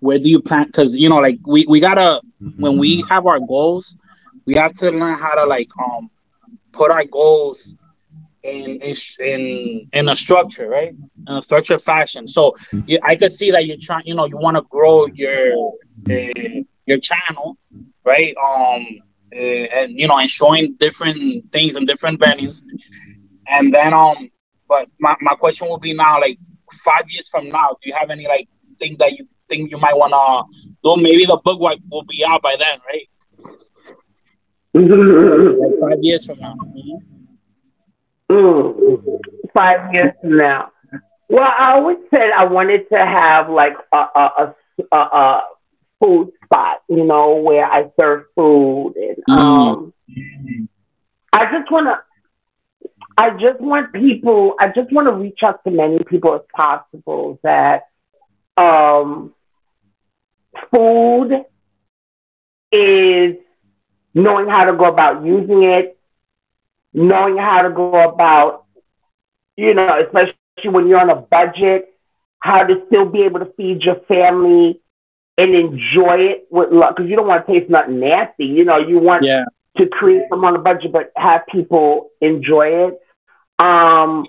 where 0.00 0.18
do 0.18 0.28
you 0.28 0.40
plan 0.40 0.66
because 0.66 0.96
you 0.96 1.08
know 1.08 1.18
like 1.18 1.38
we, 1.46 1.64
we 1.68 1.80
gotta 1.80 2.20
when 2.56 2.78
we 2.78 3.04
have 3.08 3.26
our 3.26 3.40
goals 3.40 3.96
we 4.46 4.54
have 4.54 4.72
to 4.74 4.90
learn 4.90 5.18
how 5.18 5.32
to 5.34 5.44
like 5.44 5.68
um 5.84 6.10
put 6.72 6.90
our 6.90 7.04
goals 7.04 7.76
in 8.42 8.80
in 9.20 9.88
in, 9.92 10.08
a 10.08 10.16
structure 10.16 10.68
right? 10.68 10.94
In 11.28 11.34
a 11.34 11.42
structured 11.42 11.80
fashion. 11.80 12.26
So 12.26 12.54
you, 12.86 12.98
i 13.02 13.14
could 13.14 13.30
see 13.30 13.50
that 13.52 13.66
you're 13.66 13.76
trying 13.80 14.04
you 14.06 14.14
know 14.14 14.26
you 14.26 14.36
want 14.36 14.56
to 14.56 14.62
grow 14.62 15.06
your 15.06 15.72
uh, 16.10 16.60
your 16.86 16.98
channel 16.98 17.56
right? 18.04 18.34
Um 18.36 18.86
uh, 19.34 19.38
and 19.78 19.98
you 19.98 20.08
know 20.08 20.18
and 20.18 20.28
showing 20.28 20.76
different 20.80 21.50
things 21.52 21.76
in 21.76 21.86
different 21.86 22.20
venues. 22.20 22.60
And 23.46 23.72
then 23.72 23.94
um 23.94 24.30
but 24.68 24.88
my, 24.98 25.14
my 25.20 25.34
question 25.34 25.68
will 25.68 25.78
be 25.78 25.94
now 25.94 26.20
like 26.20 26.38
five 26.84 27.04
years 27.08 27.28
from 27.28 27.48
now 27.48 27.76
do 27.82 27.90
you 27.90 27.94
have 27.94 28.10
any 28.10 28.26
like 28.26 28.48
thing 28.80 28.96
that 28.98 29.12
you 29.12 29.26
think 29.48 29.70
you 29.70 29.78
might 29.78 29.96
want 29.96 30.12
to 30.12 30.70
do? 30.82 31.00
Maybe 31.00 31.26
the 31.26 31.36
book 31.44 31.60
will 31.60 32.04
be 32.08 32.24
out 32.24 32.42
by 32.42 32.56
then 32.56 32.78
right 32.86 33.08
like 34.74 35.80
five 35.80 35.98
years 36.00 36.26
from 36.26 36.38
now. 36.38 36.54
Mm, 38.30 39.18
five 39.54 39.92
years 39.92 40.12
from 40.20 40.36
now. 40.36 40.72
Well, 41.28 41.50
I 41.58 41.72
always 41.72 41.98
said 42.10 42.30
I 42.36 42.44
wanted 42.44 42.88
to 42.90 42.98
have 42.98 43.48
like 43.50 43.74
a, 43.92 43.96
a, 43.96 44.30
a, 44.38 44.54
a, 44.92 44.96
a 44.96 45.42
food 46.02 46.32
spot, 46.44 46.82
you 46.88 47.04
know, 47.04 47.36
where 47.36 47.64
I 47.64 47.90
serve 47.98 48.24
food. 48.34 48.94
And 48.96 49.38
um, 49.38 49.92
I 51.32 51.50
just 51.50 51.70
want 51.70 51.86
to, 51.86 52.88
I 53.16 53.30
just 53.30 53.60
want 53.60 53.92
people, 53.92 54.54
I 54.58 54.68
just 54.68 54.92
want 54.92 55.06
to 55.08 55.12
reach 55.12 55.40
out 55.42 55.62
to 55.64 55.70
many 55.70 55.98
people 56.04 56.34
as 56.34 56.42
possible 56.54 57.38
that 57.42 57.84
um, 58.56 59.32
food 60.74 61.44
is 62.72 63.36
knowing 64.14 64.48
how 64.48 64.64
to 64.64 64.72
go 64.76 64.84
about 64.86 65.24
using 65.24 65.62
it, 65.62 65.98
knowing 66.94 67.36
how 67.38 67.62
to 67.62 67.70
go 67.70 67.94
about, 68.08 68.64
you 69.56 69.62
know, 69.64 70.00
especially 70.06 70.40
when 70.70 70.86
you're 70.86 71.00
on 71.00 71.10
a 71.10 71.16
budget, 71.16 71.88
how 72.40 72.62
to 72.64 72.82
still 72.86 73.04
be 73.06 73.22
able 73.22 73.40
to 73.40 73.52
feed 73.56 73.82
your 73.82 73.96
family 74.08 74.80
and 75.36 75.54
enjoy 75.54 76.16
it 76.18 76.46
with 76.50 76.70
love 76.70 76.94
because 76.94 77.08
you 77.08 77.16
don't 77.16 77.26
want 77.26 77.46
to 77.46 77.52
taste 77.52 77.70
nothing 77.70 78.00
nasty. 78.00 78.44
You 78.44 78.64
know, 78.64 78.78
you 78.78 78.98
want 78.98 79.24
Yeah. 79.24 79.44
to 79.76 79.86
create 79.86 80.22
some 80.28 80.44
on 80.44 80.54
a 80.56 80.58
budget, 80.58 80.92
but 80.92 81.12
have 81.16 81.46
people 81.46 82.10
enjoy 82.20 82.88
it. 82.88 83.00
Um, 83.58 84.26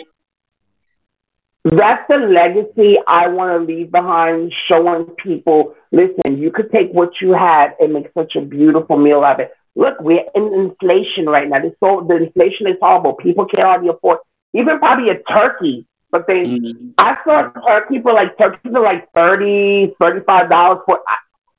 that's 1.66 2.04
the 2.10 2.18
legacy 2.18 2.98
I 3.08 3.28
want 3.28 3.52
to 3.68 3.74
leave 3.74 3.92
behind, 3.92 4.54
showing 4.68 5.06
people, 5.16 5.76
listen, 5.92 6.38
you 6.38 6.52
could 6.52 6.72
take 6.72 6.92
what 6.92 7.10
you 7.22 7.34
had 7.34 7.76
and 7.80 7.94
make 7.94 8.08
such 8.14 8.36
a 8.36 8.42
beautiful 8.42 8.98
meal 8.98 9.24
out 9.24 9.40
of 9.40 9.40
it. 9.42 9.54
Look, 9.76 10.00
we're 10.00 10.24
in 10.36 10.54
inflation 10.54 11.26
right 11.28 11.50
now. 11.50 11.60
This 11.62 11.74
so 11.84 12.06
the 12.08 12.18
inflation 12.18 12.68
is 12.68 12.76
horrible. 12.82 13.14
People 13.14 13.46
can't 13.46 13.64
hardly 13.64 13.90
afford 13.90 14.20
even 14.54 14.78
probably 14.80 15.10
a 15.10 15.20
turkey. 15.24 15.88
But 16.12 16.28
they, 16.28 16.44
Mhm. 16.44 16.94
I 17.00 17.18
saw 17.24 17.50
turkey 17.68 18.00
for 18.02 18.14
like 18.14 18.38
turkeys 18.38 18.74
are 18.76 18.82
like 18.84 19.12
thirty, 19.14 19.96
thirty-five 20.00 20.48
dollars 20.50 20.80
for. 20.86 21.00
I, 21.08 21.16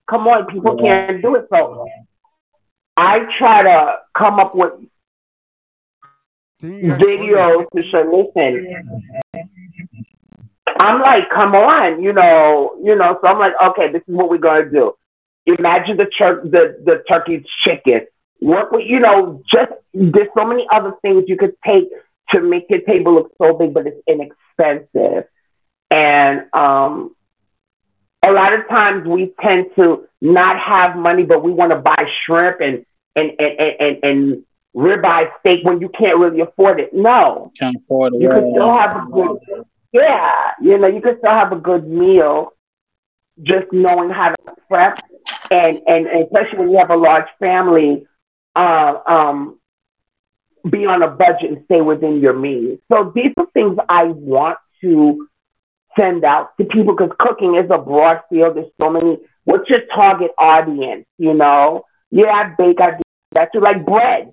come 0.09 0.29
on, 0.29 0.47
people 0.47 0.77
Yeah. 0.81 1.07
can't 1.07 1.23
do 1.23 1.35
it. 1.35 1.47
So 1.51 1.87
I 2.97 3.21
try 3.37 3.63
to 3.65 3.99
come 4.17 4.39
up 4.39 4.55
with 4.55 4.73
Think 6.61 6.83
you 6.83 6.89
guys 6.89 7.01
told 7.01 7.21
me. 7.21 7.27
videos 7.27 7.67
to 7.75 7.83
show. 7.89 8.33
Listen, 8.37 9.11
I'm 10.81 11.01
like, 11.01 11.29
come 11.31 11.55
on, 11.57 12.01
you 12.03 12.13
know, 12.13 12.77
you 12.83 12.95
know. 12.95 13.19
So 13.21 13.27
I'm 13.27 13.39
like, 13.41 13.55
okay, 13.61 13.91
this 13.91 14.03
is 14.07 14.15
what 14.15 14.31
we're 14.31 14.39
gonna 14.39 14.71
do. 14.71 14.95
Imagine 15.47 15.97
the 15.97 16.07
tur- 16.17 16.43
the 16.45 16.79
the 16.85 17.03
turkey 17.09 17.45
chicken. 17.65 18.07
Work 18.41 18.73
with, 18.73 18.85
you 18.87 18.99
know, 19.01 19.43
just 19.51 19.73
there's 19.93 20.29
so 20.37 20.45
many 20.45 20.67
other 20.73 20.93
things 21.03 21.25
you 21.29 21.37
could 21.37 21.55
take 21.67 21.89
to 22.31 22.41
make 22.41 22.67
your 22.69 22.81
table 22.81 23.15
look 23.15 23.33
so 23.41 23.53
big, 23.55 23.73
but 23.75 23.87
it's 23.87 24.01
inexpensive. 24.07 25.25
And 25.91 26.43
um, 26.53 27.15
a 28.27 28.33
lot 28.33 28.53
of 28.53 28.67
times 28.69 29.07
we 29.07 29.33
tend 29.41 29.67
to 29.77 30.07
not 30.21 30.59
have 30.59 30.97
money, 30.97 31.23
but 31.25 31.43
we 31.45 31.53
want 31.53 31.73
to 31.73 31.77
buy 31.79 32.05
shrimp 32.25 32.61
and 32.61 32.85
and 33.17 33.31
and 33.39 33.61
and, 33.61 33.81
and, 33.81 34.05
and 34.05 34.45
ribeye 34.75 35.29
steak 35.41 35.61
when 35.65 35.81
you 35.81 35.89
can't 35.91 36.19
really 36.19 36.41
afford 36.41 36.81
it. 36.81 36.93
No, 36.93 37.53
Can't 37.59 37.77
afford 37.77 38.15
it. 38.15 38.23
you 38.23 38.29
Yeah. 38.29 38.41
still 38.51 38.77
have 38.77 38.97
a 39.07 39.11
good, 39.11 39.39
yeah, 39.93 40.31
you 40.61 40.77
know, 40.79 40.89
you 40.89 41.01
can 41.01 41.17
still 41.19 41.31
have 41.31 41.53
a 41.53 41.57
good 41.57 41.87
meal, 41.89 42.53
just 43.43 43.67
knowing 43.73 44.11
how 44.11 44.31
to 44.31 44.55
prep, 44.69 44.99
and 45.51 45.81
and, 45.87 46.07
and 46.07 46.25
especially 46.25 46.59
when 46.59 46.71
you 46.71 46.79
have 46.79 46.91
a 46.91 46.97
large 46.97 47.29
family, 47.39 48.07
uh, 48.57 48.95
um, 49.07 49.59
be 50.71 50.87
on 50.87 51.03
a 51.03 51.09
budget 51.09 51.51
and 51.51 51.65
stay 51.67 51.81
within 51.81 52.21
your 52.21 52.35
means. 52.35 52.79
So 52.91 53.13
these 53.15 53.33
are 53.37 53.47
things 53.53 53.77
I 53.89 54.05
want 54.05 54.59
to 54.81 55.29
send 55.99 56.25
out 56.25 56.57
to 56.59 56.65
people 56.65 56.95
because 56.97 57.15
cooking 57.19 57.57
is 57.57 57.71
a 57.71 57.79
broad 57.79 58.21
field. 58.31 58.57
There's 58.57 58.71
so 58.81 58.91
many. 58.91 59.19
What's 59.45 59.69
your 59.69 59.81
target 59.95 60.31
audience? 60.39 61.07
You 61.19 61.35
know, 61.35 61.85
yeah, 62.11 62.31
I 62.31 62.55
bake, 62.57 62.81
I 62.81 62.93
do 62.93 63.03
that 63.33 63.53
too, 63.53 63.61
like 63.61 63.85
bread 63.85 64.33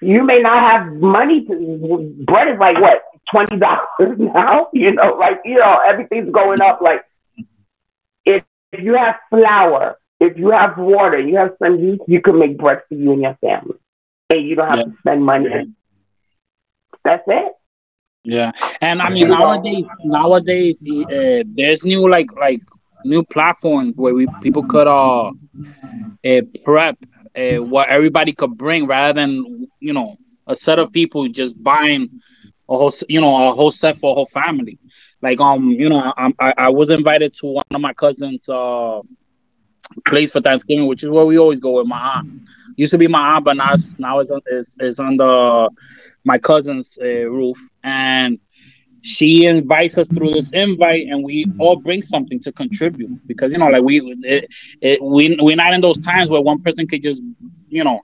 you 0.00 0.24
may 0.24 0.40
not 0.40 0.58
have 0.58 0.92
money 0.94 1.44
to 1.44 2.14
bread 2.24 2.48
is 2.48 2.58
like 2.58 2.80
what 2.80 3.02
twenty 3.30 3.56
dollars 3.56 3.88
now 4.18 4.68
you 4.72 4.92
know 4.92 5.16
like 5.18 5.40
you 5.44 5.56
know 5.56 5.78
everything's 5.86 6.30
going 6.32 6.60
up 6.60 6.80
like 6.80 7.02
if, 8.72 8.80
if 8.80 8.84
you 8.84 8.94
have 8.94 9.16
flour 9.30 9.98
if 10.20 10.36
you 10.38 10.50
have 10.50 10.76
water 10.78 11.18
you 11.18 11.36
have 11.36 11.50
some 11.62 11.78
yeast 11.78 12.02
you 12.06 12.20
can 12.20 12.38
make 12.38 12.58
bread 12.58 12.80
for 12.88 12.94
you 12.94 13.12
and 13.12 13.22
your 13.22 13.36
family. 13.40 13.78
And 14.30 14.46
you 14.46 14.56
don't 14.56 14.68
have 14.68 14.82
Yeah. 14.82 14.84
to 14.84 14.90
spend 15.00 15.24
money. 15.24 15.66
That's 17.04 17.22
it. 17.26 17.52
Yeah, 18.24 18.50
and 18.80 19.00
I 19.02 19.10
mean 19.10 19.28
nowadays, 19.28 19.88
nowadays 20.04 20.84
uh, 21.10 21.42
there's 21.54 21.84
new 21.84 22.08
like 22.08 22.26
like 22.38 22.60
new 23.04 23.22
platforms 23.24 23.94
where 23.96 24.14
we 24.14 24.26
people 24.40 24.64
could 24.64 24.86
uh, 24.86 25.30
uh 26.26 26.40
prep 26.64 26.96
uh, 27.36 27.56
what 27.62 27.88
everybody 27.88 28.32
could 28.32 28.56
bring 28.56 28.86
rather 28.86 29.14
than 29.20 29.66
you 29.80 29.92
know 29.92 30.16
a 30.46 30.54
set 30.54 30.78
of 30.78 30.92
people 30.92 31.28
just 31.28 31.62
buying 31.62 32.08
a 32.68 32.76
whole 32.76 32.92
you 33.08 33.20
know 33.20 33.50
a 33.50 33.52
whole 33.52 33.70
set 33.70 33.96
for 33.96 34.12
a 34.12 34.14
whole 34.14 34.26
family. 34.26 34.78
Like 35.22 35.40
um 35.40 35.70
you 35.70 35.88
know 35.88 36.12
I 36.16 36.30
I, 36.40 36.54
I 36.58 36.68
was 36.68 36.90
invited 36.90 37.34
to 37.34 37.46
one 37.46 37.62
of 37.74 37.80
my 37.80 37.92
cousins 37.94 38.48
uh 38.48 39.00
place 40.06 40.30
for 40.30 40.40
Thanksgiving, 40.40 40.86
which 40.86 41.02
is 41.02 41.10
where 41.10 41.24
we 41.24 41.38
always 41.38 41.60
go 41.60 41.72
with 41.78 41.86
my 41.86 41.98
aunt. 42.16 42.28
Used 42.76 42.92
to 42.92 42.98
be 42.98 43.08
my 43.08 43.34
aunt, 43.36 43.44
but 43.44 43.56
now 43.56 43.72
it's 43.74 43.94
now 43.98 44.18
it's 44.20 44.30
on, 44.30 44.40
it's, 44.46 44.76
it's 44.80 44.98
my 46.24 46.38
cousin's 46.38 46.98
uh, 47.02 47.06
roof, 47.28 47.56
and 47.82 48.38
she 49.02 49.46
invites 49.46 49.96
us 49.98 50.08
through 50.08 50.30
this 50.32 50.50
invite, 50.52 51.06
and 51.08 51.24
we 51.24 51.46
all 51.58 51.76
bring 51.76 52.02
something 52.02 52.40
to 52.40 52.52
contribute 52.52 53.10
because 53.26 53.52
you 53.52 53.58
know, 53.58 53.68
like 53.68 53.82
we 53.82 54.00
it, 54.22 54.48
it, 54.80 55.02
we 55.02 55.36
we're 55.40 55.56
not 55.56 55.74
in 55.74 55.80
those 55.80 56.00
times 56.00 56.30
where 56.30 56.40
one 56.40 56.60
person 56.62 56.86
could 56.86 57.02
just 57.02 57.22
you 57.68 57.84
know 57.84 58.00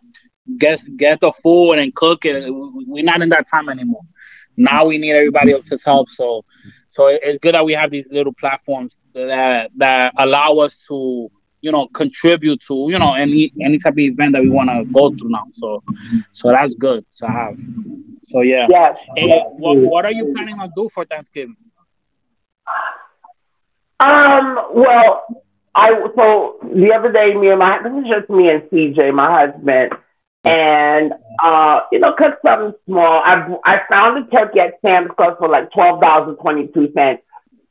get 0.58 0.80
get 0.96 1.20
the 1.20 1.32
food 1.42 1.74
and 1.74 1.94
cook 1.94 2.24
it. 2.24 2.52
We- 2.52 2.84
We're 2.86 3.04
not 3.04 3.22
in 3.22 3.28
that 3.30 3.48
time 3.48 3.68
anymore. 3.68 4.02
Now 4.56 4.86
we 4.86 4.98
need 4.98 5.12
everybody 5.12 5.52
else's 5.52 5.84
help, 5.84 6.08
so 6.08 6.44
so 6.94 7.08
it's 7.08 7.40
good 7.40 7.56
that 7.56 7.64
we 7.64 7.72
have 7.72 7.90
these 7.90 8.06
little 8.12 8.32
platforms 8.32 9.00
that 9.14 9.72
that 9.76 10.14
allow 10.16 10.58
us 10.58 10.86
to 10.86 11.28
you 11.60 11.72
know 11.72 11.88
contribute 11.88 12.60
to 12.68 12.86
you 12.88 12.96
know 13.00 13.14
any 13.14 13.52
any 13.60 13.78
type 13.80 13.94
of 13.94 13.98
event 13.98 14.32
that 14.32 14.42
we 14.42 14.48
want 14.48 14.70
to 14.70 14.84
go 14.92 15.10
through 15.10 15.30
now. 15.30 15.44
So 15.50 15.82
so 16.30 16.52
that's 16.52 16.76
good 16.76 17.04
to 17.16 17.26
have. 17.26 17.58
So 18.22 18.42
yeah. 18.42 18.68
yes 18.70 18.96
Hey, 19.16 19.42
what, 19.56 19.76
what 19.78 20.04
are 20.04 20.12
you 20.12 20.32
planning 20.36 20.60
on 20.60 20.70
do 20.76 20.88
for 20.94 21.04
Thanksgiving? 21.04 21.56
Um, 23.98 24.68
well, 24.72 25.24
I 25.74 25.90
so 26.14 26.58
the 26.62 26.92
other 26.96 27.10
day, 27.10 27.34
me 27.34 27.48
and 27.48 27.58
my 27.58 27.82
this 27.82 27.92
is 27.92 28.08
just 28.08 28.30
me 28.30 28.50
and 28.50 28.62
CJ, 28.70 29.12
my 29.12 29.46
husband, 29.46 29.94
and 30.44 31.12
uh, 31.42 31.80
you 31.90 31.98
know, 31.98 32.14
cook 32.16 32.38
something 32.44 32.78
small. 32.86 33.22
I 33.24 33.56
I 33.64 33.80
found 33.88 34.26
a 34.26 34.30
turkey 34.30 34.60
at 34.60 34.74
Sam's 34.82 35.10
Club 35.16 35.38
for 35.38 35.48
like 35.48 35.72
twelve 35.72 36.00
dollars 36.00 36.28
and 36.28 36.38
twenty 36.38 36.68
two 36.68 36.92
cents. 36.94 37.22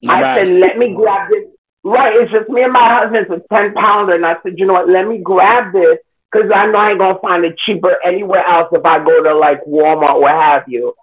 I 0.07 0.37
said, 0.37 0.47
let 0.47 0.77
me 0.77 0.93
grab 0.93 1.29
this. 1.29 1.45
Right, 1.85 2.15
it's 2.15 2.31
just 2.31 2.49
me 2.49 2.63
and 2.63 2.73
my 2.73 2.99
husband. 2.99 3.27
It's 3.29 3.45
a 3.45 3.53
ten 3.53 3.73
pounder, 3.73 4.15
and 4.15 4.25
I 4.25 4.35
said, 4.43 4.53
you 4.57 4.65
know 4.65 4.73
what? 4.73 4.89
Let 4.89 5.07
me 5.07 5.17
grab 5.17 5.73
this 5.73 5.97
because 6.31 6.49
I 6.53 6.65
know 6.67 6.77
I 6.77 6.91
ain't 6.91 6.99
gonna 6.99 7.19
find 7.19 7.45
it 7.45 7.57
cheaper 7.57 7.95
anywhere 8.05 8.45
else 8.45 8.69
if 8.71 8.85
I 8.85 9.03
go 9.03 9.21
to 9.21 9.35
like 9.35 9.63
Walmart 9.65 10.11
or 10.11 10.21
what 10.21 10.31
have 10.31 10.63
you. 10.67 10.93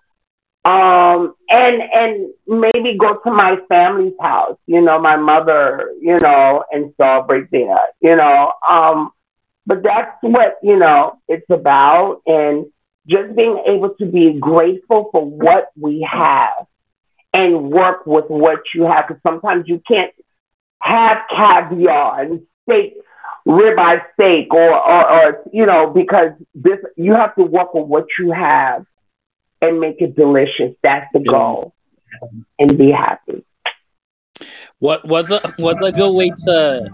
Um, 0.64 1.34
and 1.48 1.82
and 1.82 2.30
maybe 2.46 2.98
go 2.98 3.18
to 3.24 3.30
my 3.30 3.58
family's 3.68 4.14
house, 4.20 4.58
you 4.66 4.80
know, 4.80 4.98
my 4.98 5.16
mother, 5.16 5.92
you 6.00 6.18
know, 6.18 6.64
and 6.72 6.92
celebrate 6.96 7.50
there, 7.50 7.78
you 8.00 8.16
know. 8.16 8.52
Um, 8.68 9.12
but 9.66 9.82
that's 9.82 10.16
what 10.22 10.58
you 10.62 10.76
know 10.76 11.18
it's 11.28 11.48
about, 11.50 12.22
and 12.26 12.66
just 13.06 13.34
being 13.34 13.62
able 13.66 13.94
to 13.94 14.06
be 14.06 14.38
grateful 14.38 15.08
for 15.12 15.24
what 15.24 15.70
we 15.78 16.06
have 16.10 16.66
and 17.32 17.70
work 17.70 18.06
with 18.06 18.26
what 18.28 18.60
you 18.74 18.84
have. 18.84 19.08
Because 19.08 19.22
sometimes 19.22 19.64
you 19.66 19.82
can't 19.86 20.12
have 20.82 21.18
caviar 21.30 22.22
and 22.22 22.46
steak, 22.64 22.96
ribeye 23.46 24.02
steak, 24.14 24.52
or, 24.52 24.74
or, 24.74 25.10
or 25.10 25.42
you 25.52 25.66
know, 25.66 25.90
because 25.90 26.30
this 26.54 26.78
you 26.96 27.14
have 27.14 27.34
to 27.36 27.42
work 27.42 27.74
with 27.74 27.86
what 27.86 28.06
you 28.18 28.32
have 28.32 28.84
and 29.60 29.78
make 29.80 30.00
it 30.00 30.16
delicious. 30.16 30.74
That's 30.82 31.06
the 31.12 31.20
goal, 31.20 31.74
and 32.58 32.78
be 32.78 32.90
happy. 32.90 33.44
What 34.78 35.06
what's 35.06 35.30
a 35.30 35.54
what's 35.58 35.84
a 35.84 35.92
good 35.92 36.12
way 36.12 36.30
to? 36.30 36.90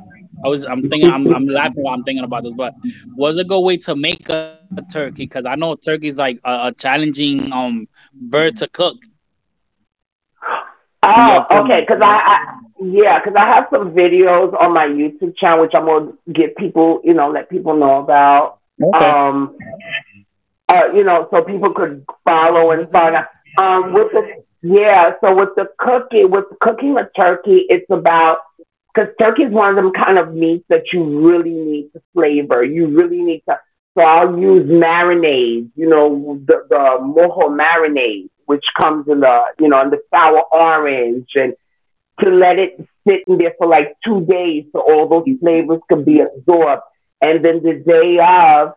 I 0.46 0.48
was 0.48 0.62
I'm 0.62 0.88
thinking 0.88 1.10
I'm 1.10 1.26
I'm 1.34 1.48
laughing 1.48 1.82
while 1.82 1.94
I'm 1.94 2.04
thinking 2.04 2.22
about 2.22 2.44
this, 2.44 2.52
but 2.54 2.72
what's 3.16 3.36
a 3.36 3.42
good 3.42 3.60
way 3.60 3.78
to 3.78 3.96
make 3.96 4.28
a, 4.28 4.58
a 4.76 4.82
turkey? 4.92 5.24
Because 5.24 5.44
I 5.44 5.56
know 5.56 5.74
turkey's 5.74 6.16
like 6.16 6.38
a, 6.44 6.68
a 6.68 6.72
challenging 6.72 7.52
um 7.52 7.88
bird 8.14 8.56
to 8.58 8.68
cook. 8.68 8.96
Oh, 11.02 11.46
okay. 11.50 11.80
Because 11.80 12.00
I, 12.00 12.14
I, 12.14 12.58
yeah, 12.80 13.18
because 13.18 13.34
I 13.36 13.46
have 13.46 13.66
some 13.72 13.90
videos 13.90 14.58
on 14.60 14.72
my 14.72 14.86
YouTube 14.86 15.36
channel, 15.36 15.62
which 15.62 15.74
I'm 15.74 15.86
gonna 15.86 16.12
get 16.32 16.56
people, 16.56 17.00
you 17.02 17.14
know, 17.14 17.28
let 17.28 17.50
people 17.50 17.76
know 17.76 17.98
about. 17.98 18.60
Okay. 18.80 19.04
Um, 19.04 19.56
uh, 20.68 20.92
you 20.94 21.02
know, 21.02 21.26
so 21.32 21.42
people 21.42 21.74
could 21.74 22.04
follow 22.24 22.70
and 22.70 22.88
find 22.92 23.16
out. 23.16 23.26
Um, 23.58 23.92
with 23.92 24.12
the 24.12 24.44
yeah, 24.62 25.12
so 25.20 25.34
with 25.34 25.50
the 25.56 25.68
cooking, 25.78 26.30
with 26.30 26.44
cooking 26.60 26.96
a 26.98 27.08
turkey, 27.16 27.66
it's 27.68 27.90
about 27.90 28.38
because 28.96 29.12
turkey 29.20 29.42
is 29.42 29.52
one 29.52 29.70
of 29.70 29.76
them 29.76 29.92
kind 29.92 30.18
of 30.18 30.34
meats 30.34 30.64
that 30.68 30.84
you 30.92 31.28
really 31.28 31.50
need 31.50 31.90
to 31.92 32.02
flavor. 32.14 32.64
You 32.64 32.86
really 32.86 33.22
need 33.22 33.42
to. 33.48 33.58
So 33.96 34.02
I'll 34.02 34.38
use 34.38 34.68
marinades, 34.68 35.70
you 35.74 35.88
know, 35.88 36.40
the 36.46 36.66
the 36.68 36.98
mojo 37.00 37.48
marinade, 37.48 38.28
which 38.46 38.64
comes 38.80 39.08
in 39.08 39.20
the 39.20 39.40
you 39.58 39.68
know 39.68 39.82
in 39.82 39.90
the 39.90 40.00
sour 40.10 40.42
orange, 40.52 41.28
and 41.34 41.54
to 42.20 42.30
let 42.30 42.58
it 42.58 42.76
sit 43.06 43.24
in 43.26 43.38
there 43.38 43.54
for 43.58 43.66
like 43.66 43.96
two 44.04 44.24
days 44.26 44.64
so 44.72 44.80
all 44.80 45.08
those 45.08 45.38
flavors 45.40 45.80
can 45.88 46.04
be 46.04 46.20
absorbed. 46.20 46.82
And 47.20 47.44
then 47.44 47.62
the 47.62 47.82
day 47.86 48.18
of, 48.18 48.74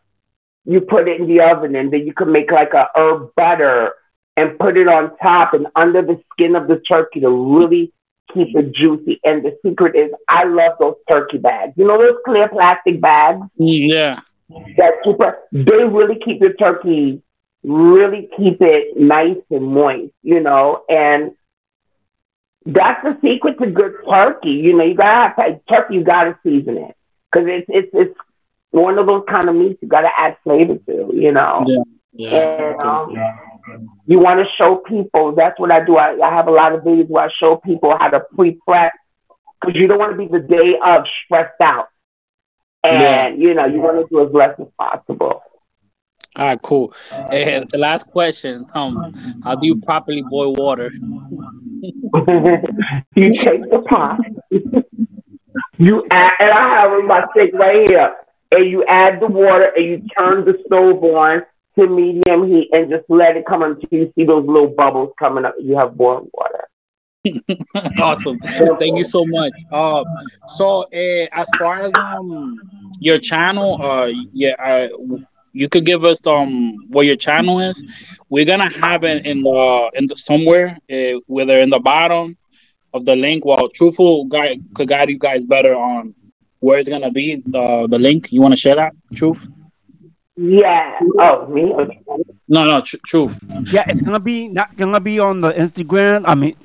you 0.66 0.82
put 0.82 1.08
it 1.10 1.20
in 1.20 1.28
the 1.28 1.42
oven, 1.42 1.76
and 1.76 1.92
then 1.92 2.06
you 2.06 2.14
can 2.14 2.32
make 2.32 2.52
like 2.52 2.74
a 2.74 2.88
herb 2.96 3.32
butter 3.36 3.94
and 4.38 4.58
put 4.58 4.78
it 4.78 4.88
on 4.88 5.18
top 5.18 5.54
and 5.54 5.68
under 5.76 6.02
the 6.02 6.22
skin 6.32 6.56
of 6.56 6.68
the 6.68 6.82
turkey 6.88 7.20
to 7.20 7.30
really 7.30 7.92
keep 8.34 8.56
it 8.56 8.74
juicy. 8.74 9.20
And 9.24 9.44
the 9.44 9.58
secret 9.66 9.96
is 9.96 10.12
I 10.28 10.44
love 10.46 10.74
those 10.80 10.96
turkey 11.10 11.38
bags. 11.38 11.74
You 11.76 11.88
know 11.88 11.98
those 11.98 12.18
clear 12.26 12.48
plastic 12.50 13.02
bags? 13.02 13.42
Yeah. 13.56 14.22
That 14.78 14.94
super 15.04 15.40
they 15.52 15.84
really 15.84 16.20
keep 16.24 16.42
your 16.42 16.54
turkey 16.54 17.22
really 17.64 18.30
keep 18.38 18.62
it 18.62 18.98
nice 18.98 19.38
and 19.50 19.66
moist, 19.66 20.14
you 20.24 20.40
know, 20.40 20.84
and 20.90 21.32
that's 22.66 23.04
the 23.04 23.18
secret 23.22 23.60
to 23.60 23.68
good 23.68 23.94
turkey. 24.10 24.52
You 24.52 24.78
know, 24.78 24.86
you 24.86 24.96
gotta 24.96 25.34
have 25.36 25.60
turkey, 25.68 25.96
you 25.96 26.04
gotta 26.04 26.38
season 26.44 26.78
it. 26.78 26.96
Cause 27.34 27.44
it's 27.46 27.68
it's 27.70 27.90
it's 27.94 28.20
one 28.72 28.98
of 28.98 29.08
those 29.08 29.24
kind 29.30 29.50
of 29.50 29.56
meats 29.56 29.80
you 29.82 29.88
gotta 29.88 30.10
add 30.18 30.38
flavor 30.44 30.78
to, 30.78 31.12
you 31.14 31.32
know. 31.32 31.66
Yeah. 31.68 31.84
Yeah. 32.14 32.72
And 32.72 32.82
um, 32.82 33.16
you 34.06 34.20
want 34.20 34.40
to 34.40 34.46
show 34.58 34.78
people. 34.78 35.34
That's 35.36 35.60
what 35.60 35.72
I 35.72 35.84
do. 35.86 35.98
I, 35.98 36.18
I 36.26 36.34
have 36.34 36.48
a 36.48 36.52
lot 36.52 36.74
of 36.74 36.82
videos 36.82 37.10
where 37.10 37.26
I 37.26 37.30
show 37.40 37.58
people 37.58 37.96
how 37.98 38.10
to 38.10 38.22
pre-prep 38.36 38.92
because 39.62 39.76
you 39.76 39.88
don't 39.88 40.00
want 40.00 40.12
to 40.12 40.18
be 40.18 40.28
the 40.28 40.40
day 40.40 40.76
of 40.84 41.06
stressed 41.26 41.60
out, 41.62 41.88
and 42.84 43.02
Yeah. 43.02 43.28
you 43.30 43.54
know 43.54 43.66
you 43.66 43.80
want 43.82 43.98
to 43.98 44.08
do 44.10 44.26
as 44.26 44.34
less 44.34 44.60
as 44.60 44.68
possible. 44.78 45.44
All 46.36 46.46
right, 46.46 46.62
cool. 46.62 46.94
And 47.12 47.70
the 47.70 47.78
last 47.78 48.08
question, 48.08 48.66
um, 48.74 49.40
how 49.44 49.56
do 49.56 49.66
you 49.66 49.82
properly 49.82 50.24
boil 50.30 50.54
water? 50.54 50.92
you 53.16 53.34
take 53.44 53.62
the 53.70 53.84
pot, 53.90 54.20
you 55.78 56.06
add, 56.12 56.32
and 56.40 56.52
I 56.52 56.70
have 56.70 57.04
my 57.06 57.26
stick 57.32 57.52
right 57.54 57.90
here, 57.90 58.16
and 58.52 58.70
you 58.70 58.86
add 58.86 59.20
the 59.20 59.28
water, 59.28 59.72
and 59.76 59.86
you 59.86 60.08
turn 60.18 60.46
the 60.46 60.58
stove 60.66 61.04
on 61.04 61.44
medium 61.88 62.48
heat, 62.48 62.70
and 62.74 62.90
just 62.90 63.06
let 63.10 63.38
it 63.38 63.46
come 63.46 63.64
until 63.64 63.90
you 63.92 64.12
see 64.16 64.26
those 64.26 64.46
little 64.46 64.68
bubbles 64.70 65.14
coming 65.20 65.46
up. 65.46 65.56
You 65.60 65.78
have 65.78 65.96
boiling 65.96 66.30
water. 66.34 66.68
awesome. 68.00 68.40
Thank 68.80 68.98
you 68.98 69.04
so 69.04 69.26
much. 69.26 69.52
Uh, 69.72 70.04
so 70.48 70.84
uh, 70.84 71.28
as 71.34 71.48
far 71.58 71.82
as 71.82 71.92
um 71.96 72.58
your 73.00 73.20
channel, 73.20 73.82
uh, 73.82 74.08
yeah, 74.32 74.54
uh, 74.54 74.88
you 75.54 75.68
could 75.70 75.86
give 75.86 76.06
us 76.06 76.26
um 76.26 76.76
what 76.90 77.06
your 77.06 77.18
channel 77.18 77.60
is. 77.60 77.84
We're 78.30 78.46
gonna 78.46 78.70
have 78.70 79.04
it 79.04 79.26
in 79.26 79.44
the 79.44 79.92
in 79.96 80.08
the 80.08 80.16
somewhere, 80.16 80.78
uh, 80.92 81.20
whether 81.28 81.60
in 81.60 81.70
the 81.70 81.80
bottom 81.80 82.38
of 82.94 83.06
the 83.06 83.16
link. 83.16 83.46
Well, 83.46 83.70
truthful 83.70 84.26
guy 84.26 84.58
could 84.76 84.88
guide 84.88 85.10
you 85.10 85.20
guys 85.20 85.44
better 85.44 85.76
on 85.76 86.16
where 86.60 86.80
it's 86.80 86.90
gonna 86.90 87.12
be 87.12 87.44
the 87.46 87.88
the 87.90 88.00
link. 88.00 88.32
You 88.32 88.42
want 88.42 88.54
to 88.54 88.58
share 88.58 88.76
that? 88.76 88.94
Truth? 89.16 89.46
Yeah. 90.42 90.98
Oh, 91.20 91.48
me? 91.48 91.74
No, 92.48 92.64
no, 92.64 92.82
tr- 92.82 92.96
truth. 93.06 93.38
Yeah, 93.72 93.84
it's 93.90 94.02
gonna 94.02 94.20
be 94.22 94.48
not 94.48 94.76
gonna 94.78 95.00
be 95.02 95.20
on 95.20 95.42
the 95.42 95.52
Instagram. 95.52 96.24
I 96.26 96.34
mean, 96.36 96.56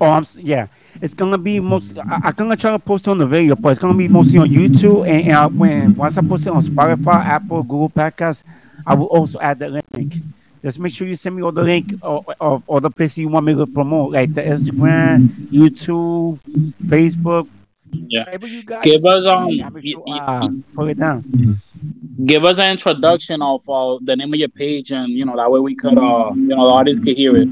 oh, 0.00 0.10
I'm 0.10 0.24
s- 0.24 0.36
yeah, 0.36 0.66
it's 1.00 1.14
gonna 1.14 1.38
be 1.38 1.60
most. 1.60 1.96
I, 1.98 2.18
I'm 2.24 2.34
gonna 2.34 2.56
try 2.56 2.72
to 2.72 2.78
post 2.80 3.06
it 3.06 3.10
on 3.10 3.18
the 3.18 3.26
video, 3.26 3.54
but 3.54 3.68
it's 3.70 3.78
gonna 3.78 3.96
be 3.96 4.08
mostly 4.08 4.38
on 4.38 4.48
YouTube. 4.48 5.06
And, 5.08 5.28
and 5.28 5.32
I, 5.36 5.46
when 5.46 5.94
once 5.94 6.18
I 6.18 6.22
post 6.22 6.46
it 6.46 6.50
on 6.52 6.62
Spotify, 6.64 7.24
Apple, 7.24 7.62
Google 7.62 7.90
Podcasts, 7.90 8.42
I 8.84 8.94
will 8.94 9.06
also 9.06 9.38
add 9.38 9.60
the 9.60 9.82
link. 9.94 10.14
Just 10.62 10.80
make 10.80 10.92
sure 10.92 11.06
you 11.06 11.14
send 11.14 11.36
me 11.36 11.42
all 11.42 11.52
the 11.52 11.62
link 11.62 11.94
of, 12.02 12.28
of 12.40 12.64
all 12.66 12.80
the 12.80 12.90
places 12.90 13.18
you 13.18 13.28
want 13.28 13.46
me 13.46 13.54
to 13.54 13.66
promote, 13.68 14.12
like 14.14 14.34
the 14.34 14.42
Instagram, 14.42 15.28
YouTube, 15.52 16.40
Facebook. 16.86 17.48
Yeah. 17.92 18.24
Whatever 18.24 18.46
you 18.48 18.64
guys 18.64 18.82
Give 18.82 19.04
us, 19.04 19.24
send 19.24 19.46
me, 19.46 19.60
um, 19.62 19.66
I 19.66 19.70
make 19.70 19.84
y- 19.84 19.90
sure, 19.92 20.02
y- 20.04 20.18
uh, 20.18 20.48
put 20.74 20.90
it 20.90 20.98
down. 20.98 21.60
Give 22.24 22.44
us 22.44 22.58
an 22.58 22.70
introduction 22.70 23.42
of 23.42 23.68
uh, 23.68 23.98
the 24.02 24.16
name 24.16 24.32
of 24.32 24.38
your 24.38 24.48
page, 24.48 24.90
and 24.90 25.10
you 25.10 25.24
know 25.24 25.36
that 25.36 25.50
way 25.50 25.60
we 25.60 25.74
could, 25.74 25.98
uh, 25.98 26.30
you 26.34 26.48
know, 26.48 26.66
the 26.66 26.72
audience 26.72 27.00
could 27.04 27.16
hear 27.16 27.36
it. 27.36 27.48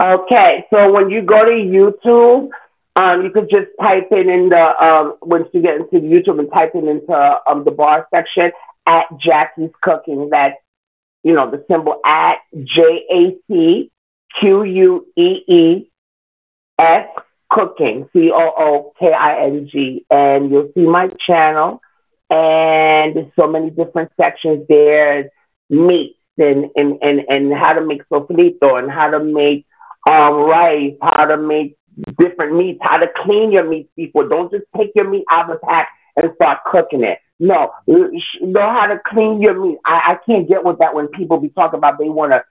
Okay, 0.00 0.64
so 0.70 0.92
when 0.92 1.10
you 1.10 1.22
go 1.22 1.44
to 1.44 1.50
YouTube, 1.50 2.50
um, 2.96 3.24
you 3.24 3.30
could 3.30 3.50
just 3.50 3.66
type 3.80 4.08
it 4.12 4.28
in 4.28 4.48
the 4.48 4.84
um, 4.84 5.16
once 5.22 5.48
you 5.52 5.60
get 5.62 5.76
into 5.76 5.96
YouTube 5.96 6.38
and 6.38 6.50
type 6.52 6.72
in 6.74 6.86
into 6.86 7.38
um, 7.48 7.64
the 7.64 7.72
bar 7.72 8.06
section 8.14 8.52
at 8.86 9.06
Jacquee's 9.18 9.72
Cooking. 9.82 10.28
That's 10.30 10.56
you 11.24 11.32
know 11.32 11.50
the 11.50 11.64
symbol 11.68 12.00
at 12.04 12.36
J 12.62 13.02
A 13.10 13.36
C 13.48 13.90
Q 14.38 14.62
U 14.62 15.06
E 15.16 15.42
E 15.48 15.90
S 16.78 17.08
Cooking 17.50 18.08
C 18.12 18.30
O 18.30 18.52
O 18.56 18.92
K 19.00 19.12
I 19.12 19.46
N 19.46 19.68
G, 19.70 20.06
and 20.10 20.50
you'll 20.50 20.70
see 20.74 20.86
my 20.86 21.08
channel. 21.26 21.80
And 22.30 23.16
there's 23.16 23.32
so 23.38 23.46
many 23.46 23.70
different 23.70 24.10
sections 24.16 24.66
there, 24.68 25.30
meats 25.70 26.18
and 26.38 26.66
and 26.76 26.98
and 27.02 27.20
and 27.28 27.52
how 27.52 27.72
to 27.74 27.84
make 27.84 28.02
sofrito 28.08 28.78
and 28.78 28.90
how 28.90 29.10
to 29.10 29.22
make 29.22 29.66
um, 30.10 30.34
rice, 30.34 30.94
how 31.00 31.26
to 31.26 31.36
make 31.36 31.76
different 32.18 32.56
meats, 32.56 32.80
how 32.82 32.96
to 32.96 33.08
clean 33.16 33.52
your 33.52 33.68
meats 33.68 33.90
before. 33.96 34.28
Don't 34.28 34.50
just 34.50 34.64
take 34.76 34.90
your 34.94 35.08
meat 35.08 35.24
out 35.30 35.50
of 35.50 35.60
the 35.60 35.66
pack 35.66 35.88
and 36.16 36.32
start 36.34 36.58
cooking 36.70 37.04
it. 37.04 37.18
No, 37.40 37.72
know 37.86 38.70
how 38.70 38.86
to 38.86 39.00
clean 39.06 39.40
your 39.40 39.60
meat. 39.60 39.78
I, 39.84 40.12
I 40.12 40.18
can't 40.26 40.48
get 40.48 40.64
with 40.64 40.78
that 40.78 40.94
when 40.94 41.08
people 41.08 41.38
be 41.38 41.48
talking 41.48 41.78
about 41.78 41.98
they 41.98 42.08
want 42.08 42.32
to 42.32 42.44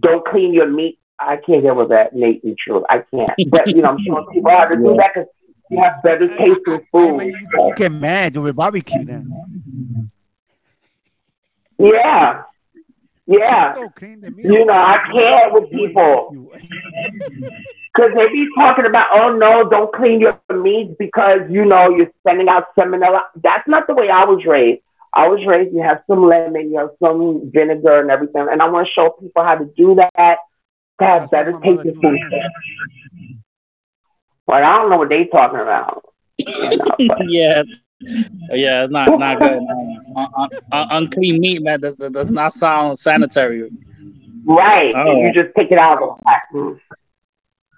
don't 0.00 0.26
clean 0.26 0.54
your 0.54 0.68
meat. 0.68 0.98
I 1.20 1.36
can't 1.36 1.62
get 1.62 1.76
with 1.76 1.90
that, 1.90 2.14
Nate 2.14 2.42
and 2.42 2.56
True. 2.58 2.84
I 2.88 3.04
can't. 3.14 3.30
But, 3.50 3.68
you 3.68 3.82
know, 3.82 3.90
I'm 3.90 3.98
showing 4.04 4.26
people 4.32 4.50
how 4.50 4.64
to 4.64 4.76
do 4.76 4.96
that 4.96 5.12
because 5.14 5.28
you 5.70 5.80
have 5.82 6.02
better 6.02 6.28
taste 6.36 6.60
Hey, 6.66 6.78
food. 6.92 7.16
man, 7.16 7.28
you 7.28 7.48
can 7.52 7.72
get 7.76 7.92
mad 7.92 8.36
with 8.36 8.56
barbecue 8.56 9.04
then. 9.04 9.30
Yeah. 11.78 12.42
Yeah. 13.26 13.74
Go 13.74 13.88
clean 13.90 14.20
the 14.20 14.30
meat. 14.30 14.44
You 14.44 14.64
know, 14.66 14.72
I 14.74 14.98
can't 15.12 15.52
with 15.52 15.70
people. 15.70 16.50
Because 17.94 18.10
they 18.16 18.28
be 18.28 18.48
talking 18.56 18.86
about, 18.86 19.06
oh 19.12 19.32
no, 19.36 19.68
don't 19.68 19.92
clean 19.94 20.20
your 20.20 20.38
meat 20.52 20.96
because 20.98 21.40
you 21.48 21.64
know 21.64 21.74
you're 21.96 22.10
sending 22.26 22.48
out 22.48 22.64
salmonella. 22.76 23.22
That's 23.42 23.66
not 23.68 23.86
the 23.86 23.94
way 23.94 24.10
I 24.10 24.24
was 24.24 24.44
raised. 24.44 24.82
I 25.14 25.28
was 25.28 25.40
raised. 25.46 25.72
You 25.74 25.82
have 25.82 26.02
some 26.08 26.24
lemon, 26.28 26.70
you 26.72 26.78
have 26.78 26.90
some 27.02 27.50
vinegar 27.52 28.00
and 28.00 28.10
everything, 28.10 28.46
and 28.50 28.60
I 28.60 28.68
want 28.68 28.86
to 28.88 28.92
show 28.92 29.10
people 29.20 29.44
how 29.44 29.54
to 29.56 29.64
do 29.76 29.94
that 29.94 30.38
to 31.00 31.04
have 31.04 31.30
That's 31.30 31.30
better 31.30 31.52
mother 31.52 31.84
tasting 31.84 32.00
food. 32.00 32.18
But 34.46 34.62
I 34.62 34.76
don't 34.76 34.90
know 34.90 34.96
what 34.98 35.08
they 35.08 35.26
talking 35.26 35.60
about. 35.60 36.02
You 36.38 36.76
know, 36.76 36.96
yeah, 37.28 37.62
yeah, 38.50 38.82
it's 38.84 38.90
not 38.92 39.16
not 39.18 39.38
good. 39.40 39.60
Uh, 40.16 40.26
un- 40.36 40.48
un- 40.72 40.88
unclean 40.90 41.40
meat, 41.40 41.62
man. 41.62 41.80
Does, 41.80 41.94
does 41.96 42.10
does 42.12 42.30
not 42.30 42.52
sound 42.52 42.98
sanitary. 42.98 43.70
right? 44.46 44.94
Oh. 44.94 45.20
You 45.22 45.32
just 45.32 45.54
take 45.56 45.70
it 45.70 45.78
out 45.78 46.02
of 46.02 46.08
the 46.18 46.22
pack. 46.24 46.42
Mm, 46.54 46.78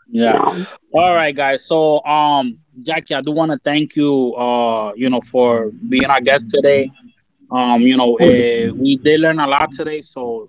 Yeah. 0.08 0.32
you 0.32 0.38
know. 0.38 0.66
All 0.92 1.14
right, 1.14 1.34
guys. 1.34 1.64
So, 1.66 2.02
um, 2.04 2.58
Jacquee, 2.82 3.14
I 3.16 3.20
do 3.22 3.32
want 3.32 3.50
to 3.52 3.58
thank 3.64 3.96
you, 3.96 4.34
uh, 4.34 4.92
you 4.96 5.08
know, 5.10 5.20
for 5.20 5.70
being 5.88 6.04
our 6.06 6.20
guest 6.20 6.50
today. 6.50 6.90
Um, 7.50 7.82
you 7.82 7.96
know, 7.96 8.14
uh, 8.18 8.72
we 8.74 8.98
did 9.02 9.20
learn 9.20 9.38
a 9.38 9.46
lot 9.46 9.72
today. 9.72 10.00
So, 10.00 10.48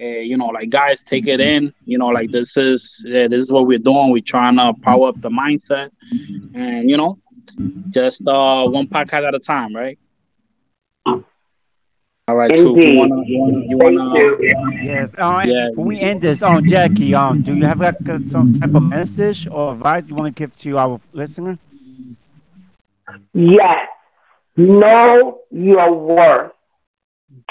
uh, 0.00 0.04
you 0.04 0.36
know, 0.36 0.46
like 0.46 0.70
guys, 0.70 1.02
take 1.02 1.26
it 1.26 1.40
in. 1.40 1.72
You 1.84 1.98
know, 1.98 2.08
like 2.08 2.30
this 2.30 2.56
is 2.56 3.04
uh, 3.08 3.28
this 3.28 3.42
is 3.42 3.52
what 3.52 3.66
we're 3.66 3.78
doing. 3.78 4.10
We're 4.10 4.22
trying 4.22 4.56
to 4.56 4.72
power 4.82 5.08
up 5.08 5.20
the 5.20 5.30
mindset, 5.30 5.90
and 6.54 6.88
you 6.88 6.96
know, 6.96 7.18
just 7.90 8.26
uh, 8.26 8.66
one 8.68 8.86
podcast 8.86 9.26
at 9.28 9.34
a 9.34 9.38
time, 9.40 9.74
right? 9.74 9.98
All 12.30 12.36
right, 12.36 12.48
Truth. 12.54 12.78
You 12.78 12.96
wanna, 12.96 13.22
you 13.26 13.38
wanna, 13.40 13.64
you 13.66 13.76
wanna. 13.76 14.84
Yes. 14.84 15.12
Uh, 15.18 15.42
Yeah. 15.44 15.70
We 15.76 15.98
end 15.98 16.20
this, 16.20 16.42
um, 16.42 16.62
Jacquee, 16.64 17.12
um, 17.12 17.42
do 17.42 17.56
you 17.56 17.64
have 17.64 17.80
like 17.80 17.96
some 18.28 18.54
type 18.60 18.72
of 18.72 18.84
message 18.84 19.48
or 19.50 19.72
advice 19.72 20.04
you 20.06 20.14
want 20.14 20.36
to 20.36 20.38
give 20.38 20.54
to 20.58 20.78
our 20.78 21.00
listener? 21.12 21.58
Yes. 23.34 23.88
Know 24.56 25.40
your 25.50 25.92
worth. 25.92 26.52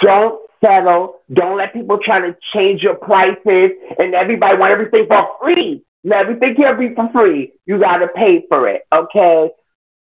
Don't 0.02 0.49
settle. 0.64 1.16
Don't 1.34 1.58
let 1.58 1.74
people 1.74 1.98
try 2.04 2.20
to 2.20 2.36
change 2.54 2.82
your 2.82 2.96
prices 2.96 3.72
and 3.98 4.14
everybody 4.14 4.58
want 4.58 4.72
everything 4.72 5.06
for 5.08 5.28
free. 5.42 5.84
No, 6.04 6.18
everything 6.18 6.56
can't 6.56 6.80
be 6.80 6.94
for 6.96 7.10
free. 7.12 7.52
You 7.66 7.80
got 7.80 7.98
to 7.98 8.08
pay 8.08 8.46
for 8.48 8.68
it. 8.68 8.84
Okay. 8.94 9.50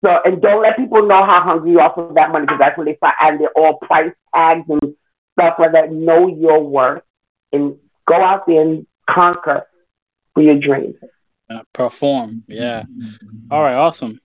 So, 0.06 0.20
and 0.26 0.42
don't 0.42 0.62
let 0.62 0.78
people 0.78 1.08
know 1.08 1.26
how 1.26 1.42
hungry 1.42 1.72
you 1.72 1.80
are 1.80 1.92
for 1.94 2.14
that 2.14 2.32
money 2.32 2.46
because 2.46 2.60
that's 2.60 2.78
when 2.78 2.86
they 2.86 2.96
start 2.98 3.16
adding 3.20 3.40
their 3.40 3.52
all 3.56 3.78
price 3.80 4.12
tags 4.34 4.66
and 4.70 4.96
stuff 5.40 5.56
like 5.60 5.72
that. 5.72 5.92
Know 5.92 6.28
your 6.28 6.64
worth 6.64 7.04
and 7.52 7.76
go 8.08 8.16
out 8.16 8.46
there 8.48 8.62
and 8.62 8.86
conquer 9.10 9.64
for 10.34 10.44
your 10.44 10.60
dreams. 10.60 10.96
uh, 11.50 11.64
perform? 11.74 12.44
Yeah. 12.48 12.84
All 13.50 13.62
right. 13.64 13.74
Awesome. 13.76 14.20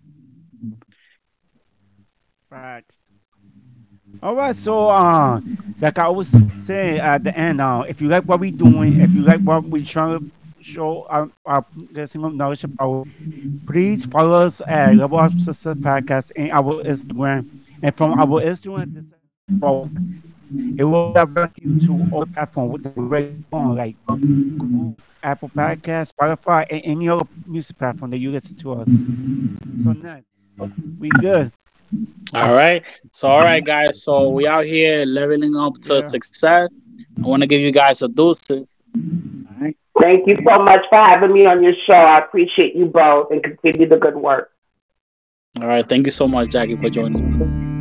Facts. 2.50 2.98
All 4.22 4.36
right, 4.36 4.54
so 4.54 4.88
uh, 4.88 5.40
like 5.80 5.98
I 5.98 6.04
always 6.04 6.30
say 6.64 7.00
at 7.00 7.24
the 7.24 7.36
end, 7.36 7.60
uh, 7.60 7.82
if 7.88 8.00
you 8.00 8.06
like 8.06 8.22
what 8.22 8.38
we're 8.38 8.52
doing, 8.52 9.00
if 9.00 9.10
you 9.10 9.22
like 9.22 9.40
what 9.40 9.64
we're 9.64 9.84
trying 9.84 10.20
to 10.20 10.30
show 10.62 11.06
our, 11.10 11.28
our 11.44 11.66
of 11.74 12.34
knowledge 12.34 12.62
about, 12.62 13.08
please 13.66 14.04
follow 14.04 14.46
us 14.46 14.62
at 14.68 14.94
Level 14.94 15.18
Up 15.18 15.32
Success 15.40 15.76
Podcast 15.78 16.30
and 16.36 16.52
our 16.52 16.84
Instagram. 16.84 17.48
And 17.82 17.96
from 17.96 18.12
our 18.12 18.40
Instagram, 18.40 18.94
this, 18.94 19.88
it 20.78 20.84
will 20.84 21.12
direct 21.12 21.58
you 21.58 21.80
to 21.80 22.08
all 22.12 22.24
platforms 22.26 22.72
with 22.74 22.82
the 22.84 22.90
great 22.90 23.32
on 23.52 23.74
like 23.74 23.96
Google, 24.06 24.96
Apple 25.24 25.48
Podcasts, 25.48 26.12
Spotify, 26.12 26.64
and 26.70 26.80
any 26.84 27.08
other 27.08 27.26
music 27.44 27.76
platform 27.76 28.12
that 28.12 28.18
you 28.18 28.30
listen 28.30 28.54
to 28.58 28.74
us. 28.74 28.88
So 29.82 29.92
Ned, 29.94 30.24
we 31.00 31.08
good. 31.08 31.50
All 32.34 32.54
right. 32.54 32.82
So 33.12 33.28
all 33.28 33.40
right, 33.42 33.64
guys. 33.64 34.02
So 34.02 34.30
we 34.30 34.46
out 34.46 34.64
here 34.64 35.04
leveling 35.04 35.54
up 35.56 35.74
to 35.82 35.94
Yeah. 35.96 36.00
success. 36.00 36.80
I 37.22 37.26
want 37.28 37.42
to 37.42 37.46
give 37.46 37.60
you 37.60 37.72
guys 37.72 38.02
a 38.02 38.08
deuces. 38.08 38.76
All 38.96 39.56
right. 39.60 39.76
Thank 40.00 40.26
you 40.26 40.38
so 40.46 40.58
much 40.58 40.84
for 40.88 40.98
having 40.98 41.32
me 41.32 41.46
on 41.46 41.62
your 41.62 41.74
show. 41.86 41.92
I 41.92 42.18
appreciate 42.18 42.74
you 42.74 42.86
both 42.86 43.30
and 43.30 43.42
continue 43.42 43.88
the 43.88 43.96
good 43.98 44.16
work. 44.16 44.50
All 45.60 45.66
right. 45.68 45.86
Thank 45.86 46.06
you 46.06 46.12
so 46.12 46.26
much, 46.26 46.48
Jacquee, 46.48 46.80
for 46.80 46.88
joining 46.90 47.24
us 47.24 47.36
today. 47.36 47.71